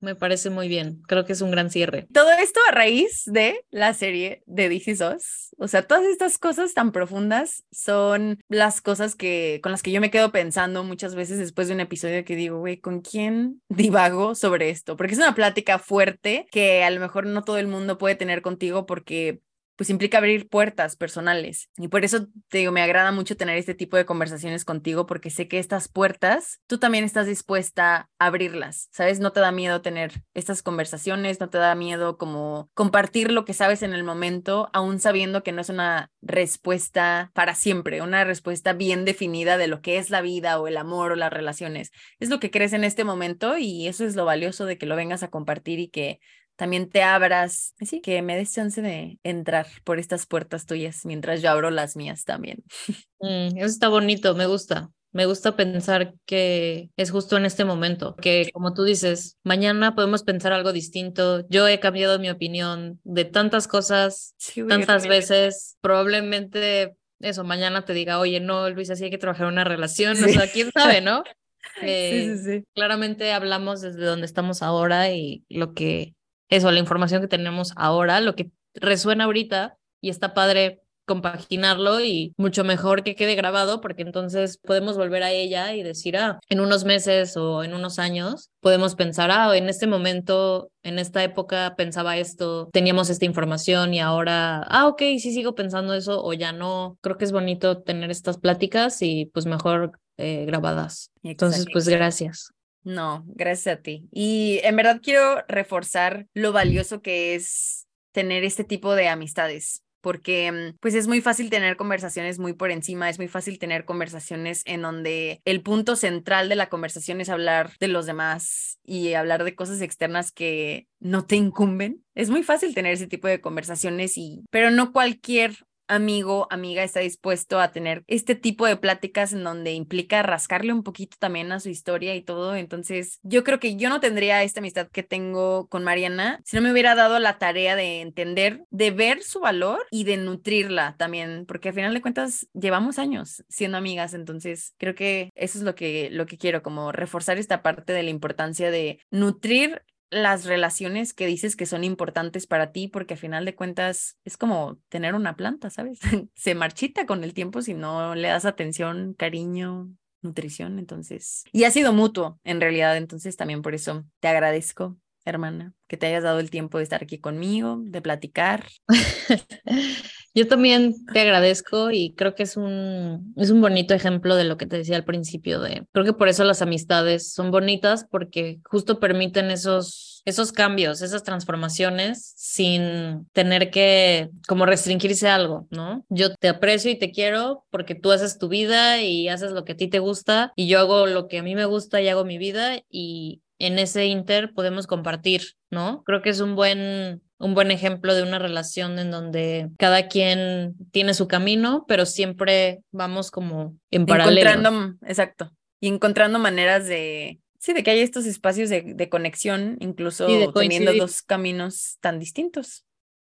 Me 0.00 0.14
parece 0.14 0.50
muy 0.50 0.68
bien. 0.68 1.02
Creo 1.06 1.24
que 1.24 1.32
es 1.32 1.40
un 1.40 1.50
gran 1.50 1.70
cierre. 1.70 2.06
Todo 2.12 2.30
esto 2.32 2.60
a 2.68 2.72
raíz 2.72 3.22
de 3.26 3.64
la 3.70 3.94
serie 3.94 4.42
de 4.46 4.68
DC 4.68 4.96
SOS. 4.96 5.54
O 5.58 5.66
sea, 5.66 5.82
todas 5.82 6.04
estas 6.04 6.38
cosas 6.38 6.74
tan 6.74 6.92
profundas 6.92 7.64
son 7.72 8.38
las 8.48 8.80
cosas 8.80 9.16
que 9.16 9.60
con 9.62 9.72
las 9.72 9.82
que 9.82 9.90
yo 9.90 10.00
me 10.00 10.10
quedo 10.10 10.30
pensando 10.30 10.84
muchas 10.84 11.14
veces 11.14 11.38
después 11.38 11.68
de 11.68 11.74
un 11.74 11.80
episodio 11.80 12.24
que 12.24 12.36
digo, 12.36 12.58
güey, 12.58 12.78
¿con 12.78 13.00
quién 13.00 13.60
divago 13.68 14.34
sobre 14.34 14.70
esto? 14.70 14.96
Porque 14.96 15.14
es 15.14 15.18
una 15.18 15.34
plática 15.34 15.78
fuerte 15.78 16.46
que 16.50 16.84
a 16.84 16.90
lo 16.90 17.00
mejor 17.00 17.26
no 17.26 17.42
todo 17.42 17.58
el 17.58 17.66
mundo 17.66 17.98
puede 17.98 18.14
tener 18.14 18.42
contigo 18.42 18.86
porque 18.86 19.40
pues 19.78 19.90
implica 19.90 20.18
abrir 20.18 20.48
puertas 20.48 20.96
personales. 20.96 21.70
Y 21.76 21.86
por 21.86 22.04
eso 22.04 22.26
te 22.48 22.58
digo, 22.58 22.72
me 22.72 22.82
agrada 22.82 23.12
mucho 23.12 23.36
tener 23.36 23.56
este 23.56 23.74
tipo 23.74 23.96
de 23.96 24.04
conversaciones 24.04 24.64
contigo 24.64 25.06
porque 25.06 25.30
sé 25.30 25.46
que 25.46 25.60
estas 25.60 25.86
puertas, 25.86 26.60
tú 26.66 26.78
también 26.78 27.04
estás 27.04 27.28
dispuesta 27.28 28.10
a 28.18 28.26
abrirlas, 28.26 28.88
¿sabes? 28.90 29.20
No 29.20 29.30
te 29.30 29.38
da 29.38 29.52
miedo 29.52 29.80
tener 29.80 30.24
estas 30.34 30.64
conversaciones, 30.64 31.38
no 31.38 31.48
te 31.48 31.58
da 31.58 31.76
miedo 31.76 32.18
como 32.18 32.68
compartir 32.74 33.30
lo 33.30 33.44
que 33.44 33.54
sabes 33.54 33.84
en 33.84 33.92
el 33.92 34.02
momento, 34.02 34.68
aún 34.72 34.98
sabiendo 34.98 35.44
que 35.44 35.52
no 35.52 35.60
es 35.60 35.68
una 35.68 36.10
respuesta 36.22 37.30
para 37.32 37.54
siempre, 37.54 38.02
una 38.02 38.24
respuesta 38.24 38.72
bien 38.72 39.04
definida 39.04 39.58
de 39.58 39.68
lo 39.68 39.80
que 39.80 39.98
es 39.98 40.10
la 40.10 40.22
vida 40.22 40.58
o 40.58 40.66
el 40.66 40.76
amor 40.76 41.12
o 41.12 41.16
las 41.16 41.32
relaciones. 41.32 41.92
Es 42.18 42.30
lo 42.30 42.40
que 42.40 42.50
crees 42.50 42.72
en 42.72 42.82
este 42.82 43.04
momento 43.04 43.56
y 43.56 43.86
eso 43.86 44.04
es 44.04 44.16
lo 44.16 44.24
valioso 44.24 44.66
de 44.66 44.76
que 44.76 44.86
lo 44.86 44.96
vengas 44.96 45.22
a 45.22 45.28
compartir 45.28 45.78
y 45.78 45.88
que 45.88 46.18
también 46.58 46.90
te 46.90 47.02
abras, 47.02 47.74
así 47.80 48.02
que 48.02 48.20
me 48.20 48.36
des 48.36 48.52
chance 48.52 48.82
de 48.82 49.18
entrar 49.22 49.66
por 49.84 49.98
estas 49.98 50.26
puertas 50.26 50.66
tuyas 50.66 51.06
mientras 51.06 51.40
yo 51.40 51.50
abro 51.50 51.70
las 51.70 51.96
mías 51.96 52.24
también. 52.24 52.64
Mm, 53.20 53.56
eso 53.58 53.66
está 53.66 53.88
bonito, 53.88 54.34
me 54.34 54.46
gusta. 54.46 54.90
Me 55.10 55.26
gusta 55.26 55.56
pensar 55.56 56.14
que 56.26 56.90
es 56.96 57.10
justo 57.10 57.36
en 57.36 57.46
este 57.46 57.64
momento, 57.64 58.14
que 58.16 58.50
como 58.52 58.74
tú 58.74 58.84
dices, 58.84 59.38
mañana 59.42 59.94
podemos 59.94 60.22
pensar 60.22 60.52
algo 60.52 60.72
distinto. 60.72 61.44
Yo 61.48 61.66
he 61.66 61.80
cambiado 61.80 62.18
mi 62.18 62.30
opinión 62.30 63.00
de 63.04 63.24
tantas 63.24 63.66
cosas, 63.66 64.36
tantas 64.68 65.06
veces. 65.06 65.78
Probablemente 65.80 66.94
eso, 67.20 67.42
mañana 67.42 67.84
te 67.84 67.94
diga, 67.94 68.20
oye, 68.20 68.38
no, 68.40 68.68
Luis, 68.70 68.90
así 68.90 69.04
hay 69.04 69.10
que 69.10 69.18
trabajar 69.18 69.46
una 69.48 69.64
relación, 69.64 70.22
o 70.22 70.28
sea, 70.28 70.46
quién 70.52 70.70
sabe, 70.72 71.00
¿no? 71.00 71.24
sí, 71.80 71.86
sí, 71.86 71.86
Eh, 71.86 72.36
sí. 72.44 72.64
claramente 72.74 73.32
hablamos 73.32 73.80
desde 73.80 74.04
donde 74.04 74.26
estamos 74.26 74.62
ahora 74.62 75.10
y 75.10 75.44
lo 75.48 75.74
que, 75.74 76.14
eso, 76.48 76.70
la 76.70 76.80
información 76.80 77.20
que 77.20 77.28
tenemos 77.28 77.72
ahora, 77.76 78.20
lo 78.20 78.34
que 78.34 78.50
resuena 78.74 79.24
ahorita 79.24 79.76
y 80.00 80.10
está 80.10 80.34
padre 80.34 80.82
compaginarlo 81.08 82.00
y 82.00 82.34
mucho 82.36 82.62
mejor 82.62 83.02
que 83.02 83.16
quede 83.16 83.34
grabado 83.34 83.80
porque 83.80 84.02
entonces 84.02 84.58
podemos 84.58 84.96
volver 84.96 85.24
a 85.24 85.32
ella 85.32 85.74
y 85.74 85.82
decir, 85.82 86.16
ah, 86.16 86.38
en 86.48 86.60
unos 86.60 86.84
meses 86.84 87.36
o 87.36 87.64
en 87.64 87.74
unos 87.74 87.98
años 87.98 88.50
podemos 88.60 88.94
pensar, 88.94 89.30
ah, 89.32 89.56
en 89.56 89.68
este 89.68 89.88
momento, 89.88 90.70
en 90.84 91.00
esta 91.00 91.24
época 91.24 91.74
pensaba 91.76 92.18
esto, 92.18 92.68
teníamos 92.72 93.10
esta 93.10 93.24
información 93.24 93.94
y 93.94 94.00
ahora, 94.00 94.62
ah, 94.68 94.86
ok, 94.86 95.00
sí 95.18 95.32
sigo 95.32 95.56
pensando 95.56 95.94
eso 95.94 96.22
o 96.22 96.32
ya 96.34 96.52
no. 96.52 96.98
Creo 97.00 97.16
que 97.16 97.24
es 97.24 97.32
bonito 97.32 97.78
tener 97.78 98.10
estas 98.10 98.38
pláticas 98.38 99.02
y 99.02 99.26
pues 99.32 99.46
mejor 99.46 99.98
eh, 100.18 100.44
grabadas. 100.44 101.10
Entonces, 101.22 101.66
pues 101.72 101.88
gracias. 101.88 102.52
No, 102.88 103.22
gracias 103.26 103.76
a 103.76 103.82
ti. 103.82 104.08
Y 104.12 104.60
en 104.62 104.74
verdad 104.74 105.00
quiero 105.02 105.44
reforzar 105.46 106.26
lo 106.32 106.52
valioso 106.52 107.02
que 107.02 107.34
es 107.34 107.86
tener 108.12 108.44
este 108.44 108.64
tipo 108.64 108.94
de 108.94 109.08
amistades, 109.08 109.82
porque 110.00 110.50
mm, 110.50 110.78
pues 110.80 110.94
es 110.94 111.06
muy 111.06 111.20
fácil 111.20 111.50
tener 111.50 111.76
conversaciones 111.76 112.38
muy 112.38 112.54
por 112.54 112.70
encima, 112.70 113.10
es 113.10 113.18
muy 113.18 113.28
fácil 113.28 113.58
tener 113.58 113.84
conversaciones 113.84 114.62
en 114.64 114.80
donde 114.80 115.42
el 115.44 115.60
punto 115.60 115.96
central 115.96 116.48
de 116.48 116.56
la 116.56 116.70
conversación 116.70 117.20
es 117.20 117.28
hablar 117.28 117.72
de 117.78 117.88
los 117.88 118.06
demás 118.06 118.78
y 118.84 119.12
hablar 119.12 119.44
de 119.44 119.54
cosas 119.54 119.82
externas 119.82 120.32
que 120.32 120.88
no 120.98 121.26
te 121.26 121.36
incumben. 121.36 122.02
Es 122.14 122.30
muy 122.30 122.42
fácil 122.42 122.74
tener 122.74 122.94
ese 122.94 123.06
tipo 123.06 123.28
de 123.28 123.42
conversaciones 123.42 124.16
y 124.16 124.44
pero 124.50 124.70
no 124.70 124.94
cualquier 124.94 125.58
amigo, 125.88 126.46
amiga 126.50 126.82
está 126.82 127.00
dispuesto 127.00 127.60
a 127.60 127.72
tener 127.72 128.04
este 128.06 128.34
tipo 128.34 128.66
de 128.66 128.76
pláticas 128.76 129.32
en 129.32 129.44
donde 129.44 129.72
implica 129.72 130.22
rascarle 130.22 130.72
un 130.72 130.82
poquito 130.82 131.16
también 131.18 131.50
a 131.52 131.60
su 131.60 131.68
historia 131.68 132.14
y 132.14 132.22
todo. 132.22 132.54
Entonces, 132.54 133.18
yo 133.22 133.44
creo 133.44 133.58
que 133.58 133.76
yo 133.76 133.88
no 133.88 134.00
tendría 134.00 134.42
esta 134.42 134.60
amistad 134.60 134.88
que 134.88 135.02
tengo 135.02 135.68
con 135.68 135.84
Mariana 135.84 136.40
si 136.44 136.56
no 136.56 136.62
me 136.62 136.72
hubiera 136.72 136.94
dado 136.94 137.18
la 137.18 137.38
tarea 137.38 137.76
de 137.76 138.00
entender, 138.00 138.64
de 138.70 138.90
ver 138.90 139.22
su 139.22 139.40
valor 139.40 139.86
y 139.90 140.04
de 140.04 140.16
nutrirla 140.16 140.96
también, 140.98 141.44
porque 141.46 141.68
al 141.68 141.74
final 141.74 141.94
de 141.94 142.02
cuentas 142.02 142.46
llevamos 142.52 142.98
años 142.98 143.44
siendo 143.48 143.78
amigas, 143.78 144.14
entonces 144.14 144.74
creo 144.78 144.94
que 144.94 145.30
eso 145.34 145.58
es 145.58 145.64
lo 145.64 145.74
que 145.74 146.08
lo 146.10 146.26
que 146.26 146.38
quiero 146.38 146.62
como 146.62 146.92
reforzar 146.92 147.38
esta 147.38 147.62
parte 147.62 147.92
de 147.92 148.02
la 148.02 148.10
importancia 148.10 148.70
de 148.70 149.00
nutrir 149.10 149.82
las 150.10 150.44
relaciones 150.44 151.12
que 151.12 151.26
dices 151.26 151.56
que 151.56 151.66
son 151.66 151.84
importantes 151.84 152.46
para 152.46 152.72
ti, 152.72 152.88
porque 152.88 153.14
a 153.14 153.18
final 153.18 153.44
de 153.44 153.54
cuentas 153.54 154.18
es 154.24 154.36
como 154.36 154.78
tener 154.88 155.14
una 155.14 155.36
planta, 155.36 155.70
¿sabes? 155.70 156.00
Se 156.34 156.54
marchita 156.54 157.06
con 157.06 157.24
el 157.24 157.34
tiempo 157.34 157.62
si 157.62 157.74
no 157.74 158.14
le 158.14 158.28
das 158.28 158.44
atención, 158.44 159.14
cariño, 159.14 159.90
nutrición, 160.22 160.78
entonces. 160.78 161.44
Y 161.52 161.64
ha 161.64 161.70
sido 161.70 161.92
mutuo, 161.92 162.40
en 162.44 162.60
realidad, 162.60 162.96
entonces 162.96 163.36
también 163.36 163.62
por 163.62 163.74
eso 163.74 164.04
te 164.20 164.28
agradezco, 164.28 164.96
hermana, 165.30 165.74
que 165.86 165.96
te 165.96 166.06
hayas 166.06 166.22
dado 166.22 166.40
el 166.40 166.50
tiempo 166.50 166.78
de 166.78 166.84
estar 166.84 167.02
aquí 167.02 167.18
conmigo, 167.18 167.78
de 167.82 168.02
platicar. 168.02 168.66
Yo 170.34 170.46
también 170.46 170.94
te 171.12 171.20
agradezco 171.20 171.90
y 171.90 172.14
creo 172.14 172.34
que 172.34 172.44
es 172.44 172.56
un, 172.56 173.34
es 173.36 173.50
un 173.50 173.60
bonito 173.60 173.94
ejemplo 173.94 174.36
de 174.36 174.44
lo 174.44 174.56
que 174.56 174.66
te 174.66 174.76
decía 174.76 174.96
al 174.96 175.04
principio 175.04 175.60
de, 175.60 175.86
creo 175.92 176.04
que 176.04 176.12
por 176.12 176.28
eso 176.28 176.44
las 176.44 176.62
amistades 176.62 177.32
son 177.32 177.50
bonitas 177.50 178.06
porque 178.08 178.60
justo 178.64 179.00
permiten 179.00 179.50
esos, 179.50 180.22
esos 180.26 180.52
cambios, 180.52 181.02
esas 181.02 181.24
transformaciones 181.24 182.34
sin 182.36 183.26
tener 183.32 183.70
que 183.70 184.28
como 184.46 184.66
restringirse 184.66 185.28
algo, 185.28 185.66
¿no? 185.70 186.04
Yo 186.08 186.34
te 186.34 186.48
aprecio 186.48 186.90
y 186.90 186.98
te 186.98 187.10
quiero 187.10 187.64
porque 187.70 187.94
tú 187.94 188.12
haces 188.12 188.38
tu 188.38 188.48
vida 188.48 189.02
y 189.02 189.28
haces 189.28 189.50
lo 189.52 189.64
que 189.64 189.72
a 189.72 189.76
ti 189.76 189.88
te 189.88 189.98
gusta 189.98 190.52
y 190.54 190.68
yo 190.68 190.78
hago 190.78 191.06
lo 191.06 191.26
que 191.26 191.38
a 191.38 191.42
mí 191.42 191.54
me 191.54 191.64
gusta 191.64 192.00
y 192.00 192.08
hago 192.08 192.24
mi 192.24 192.38
vida 192.38 192.80
y 192.88 193.42
en 193.58 193.78
ese 193.78 194.06
inter 194.06 194.52
podemos 194.54 194.86
compartir, 194.86 195.54
¿no? 195.70 196.02
Creo 196.04 196.22
que 196.22 196.30
es 196.30 196.40
un 196.40 196.54
buen 196.54 197.22
un 197.40 197.54
buen 197.54 197.70
ejemplo 197.70 198.14
de 198.14 198.22
una 198.22 198.38
relación 198.38 198.98
en 198.98 199.10
donde 199.10 199.70
cada 199.78 200.08
quien 200.08 200.74
tiene 200.90 201.14
su 201.14 201.28
camino, 201.28 201.84
pero 201.86 202.04
siempre 202.04 202.80
vamos 202.90 203.30
como 203.30 203.76
en 203.90 204.06
paralelo. 204.06 204.50
Encontrando, 204.50 204.96
exacto, 205.06 205.52
y 205.80 205.88
encontrando 205.88 206.38
maneras 206.38 206.86
de, 206.86 207.40
sí, 207.58 207.72
de 207.72 207.82
que 207.82 207.92
haya 207.92 208.02
estos 208.02 208.26
espacios 208.26 208.68
de, 208.70 208.82
de 208.94 209.08
conexión, 209.08 209.76
incluso 209.80 210.26
de 210.26 210.48
teniendo 210.52 210.92
dos 210.94 211.22
caminos 211.22 211.98
tan 212.00 212.18
distintos. 212.18 212.84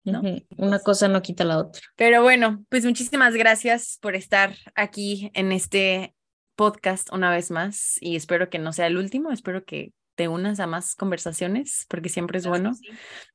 ¿no? 0.04 0.24
Una 0.58 0.80
cosa 0.80 1.08
no 1.08 1.22
quita 1.22 1.44
la 1.44 1.60
otra. 1.60 1.80
Pero 1.96 2.24
bueno, 2.24 2.66
pues 2.70 2.84
muchísimas 2.86 3.36
gracias 3.36 4.00
por 4.02 4.16
estar 4.16 4.56
aquí 4.74 5.30
en 5.36 5.52
este 5.52 6.16
podcast 6.56 7.12
una 7.14 7.30
vez 7.30 7.52
más 7.52 7.98
y 8.02 8.16
espero 8.16 8.50
que 8.50 8.58
no 8.58 8.74
sea 8.74 8.88
el 8.88 8.98
último, 8.98 9.32
espero 9.32 9.64
que 9.64 9.94
te 10.22 10.28
unas 10.28 10.60
a 10.60 10.68
más 10.68 10.96
conversaciones 10.96 11.88
porque 11.90 12.08
siempre 12.08 12.38
es 12.38 12.46
bueno 12.46 12.74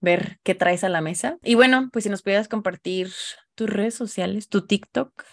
ver 0.00 0.38
qué 0.44 0.54
traes 0.54 0.84
a 0.84 0.88
la 0.88 1.00
mesa. 1.00 1.36
Y 1.42 1.56
bueno, 1.56 1.90
pues 1.92 2.04
si 2.04 2.10
nos 2.10 2.22
pudieras 2.22 2.46
compartir 2.46 3.10
tus 3.56 3.68
redes 3.68 3.96
sociales, 3.96 4.48
tu 4.48 4.68
TikTok, 4.68 5.24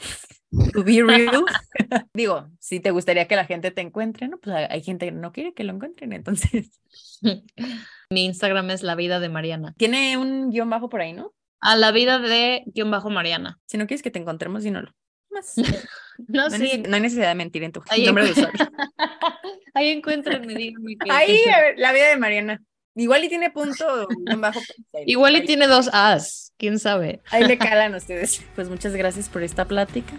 tu 0.73 0.83
Be 0.83 1.03
Real. 1.03 1.45
Digo, 2.15 2.49
si 2.57 2.79
te 2.79 2.89
gustaría 2.89 3.27
que 3.27 3.35
la 3.35 3.45
gente 3.45 3.69
te 3.69 3.81
encuentre, 3.81 4.29
¿no? 4.29 4.39
Pues 4.39 4.67
hay 4.67 4.81
gente 4.81 5.05
que 5.05 5.11
no 5.11 5.31
quiere 5.31 5.53
que 5.53 5.63
lo 5.63 5.73
encuentren, 5.73 6.11
entonces. 6.13 6.81
Mi 8.09 8.25
Instagram 8.25 8.71
es 8.71 8.81
la 8.81 8.95
vida 8.95 9.19
de 9.19 9.29
Mariana. 9.29 9.75
Tiene 9.77 10.17
un 10.17 10.49
guion 10.49 10.71
bajo 10.71 10.89
por 10.89 11.01
ahí, 11.01 11.13
¿no? 11.13 11.35
A 11.59 11.75
la 11.75 11.91
vida 11.91 12.17
de 12.17 12.63
guion 12.65 12.89
bajo 12.89 13.11
Mariana. 13.11 13.59
Si 13.67 13.77
no 13.77 13.85
quieres 13.85 14.01
que 14.01 14.09
te 14.09 14.17
encontremos, 14.17 14.63
dínoslo. 14.63 14.91
Más. 15.33 15.55
No, 16.27 16.47
No, 16.47 16.53
hay 16.53 16.59
sí. 16.59 16.65
nece- 16.77 16.87
no 16.87 16.95
hay 16.95 17.01
necesidad 17.01 17.29
de 17.29 17.35
mentir 17.35 17.63
en 17.63 17.71
tu 17.71 17.81
Ahí, 17.89 18.05
nombre 18.05 18.25
de 18.25 18.31
usuario. 18.33 18.53
Ahí 19.73 19.89
encuéntrenme, 19.89 20.53
díganme 20.53 20.95
que- 21.03 21.11
Ahí, 21.11 21.41
que- 21.43 21.51
a 21.51 21.59
ver, 21.61 21.73
la 21.79 21.91
vida 21.91 22.09
de 22.09 22.17
Mariana. 22.17 22.61
Igual 22.95 23.23
y 23.23 23.29
tiene 23.29 23.49
punto 23.49 24.07
bajo. 24.37 24.59
Igual 25.07 25.35
y 25.37 25.45
tiene 25.45 25.65
dos 25.65 25.89
As, 25.91 26.53
quién 26.59 26.77
sabe. 26.77 27.21
Ahí 27.31 27.43
le 27.45 27.57
calan 27.57 27.95
ustedes. 27.95 28.43
Pues 28.53 28.69
muchas 28.69 28.93
gracias 28.93 29.27
por 29.27 29.41
esta 29.41 29.65
plática. 29.65 30.13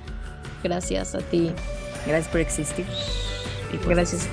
Gracias 0.64 1.14
a 1.14 1.18
ti. 1.20 1.52
Gracias 2.06 2.26
por 2.26 2.40
existir. 2.40 2.84
Y 3.72 3.76
pues, 3.76 3.90
Gracias. 3.90 4.28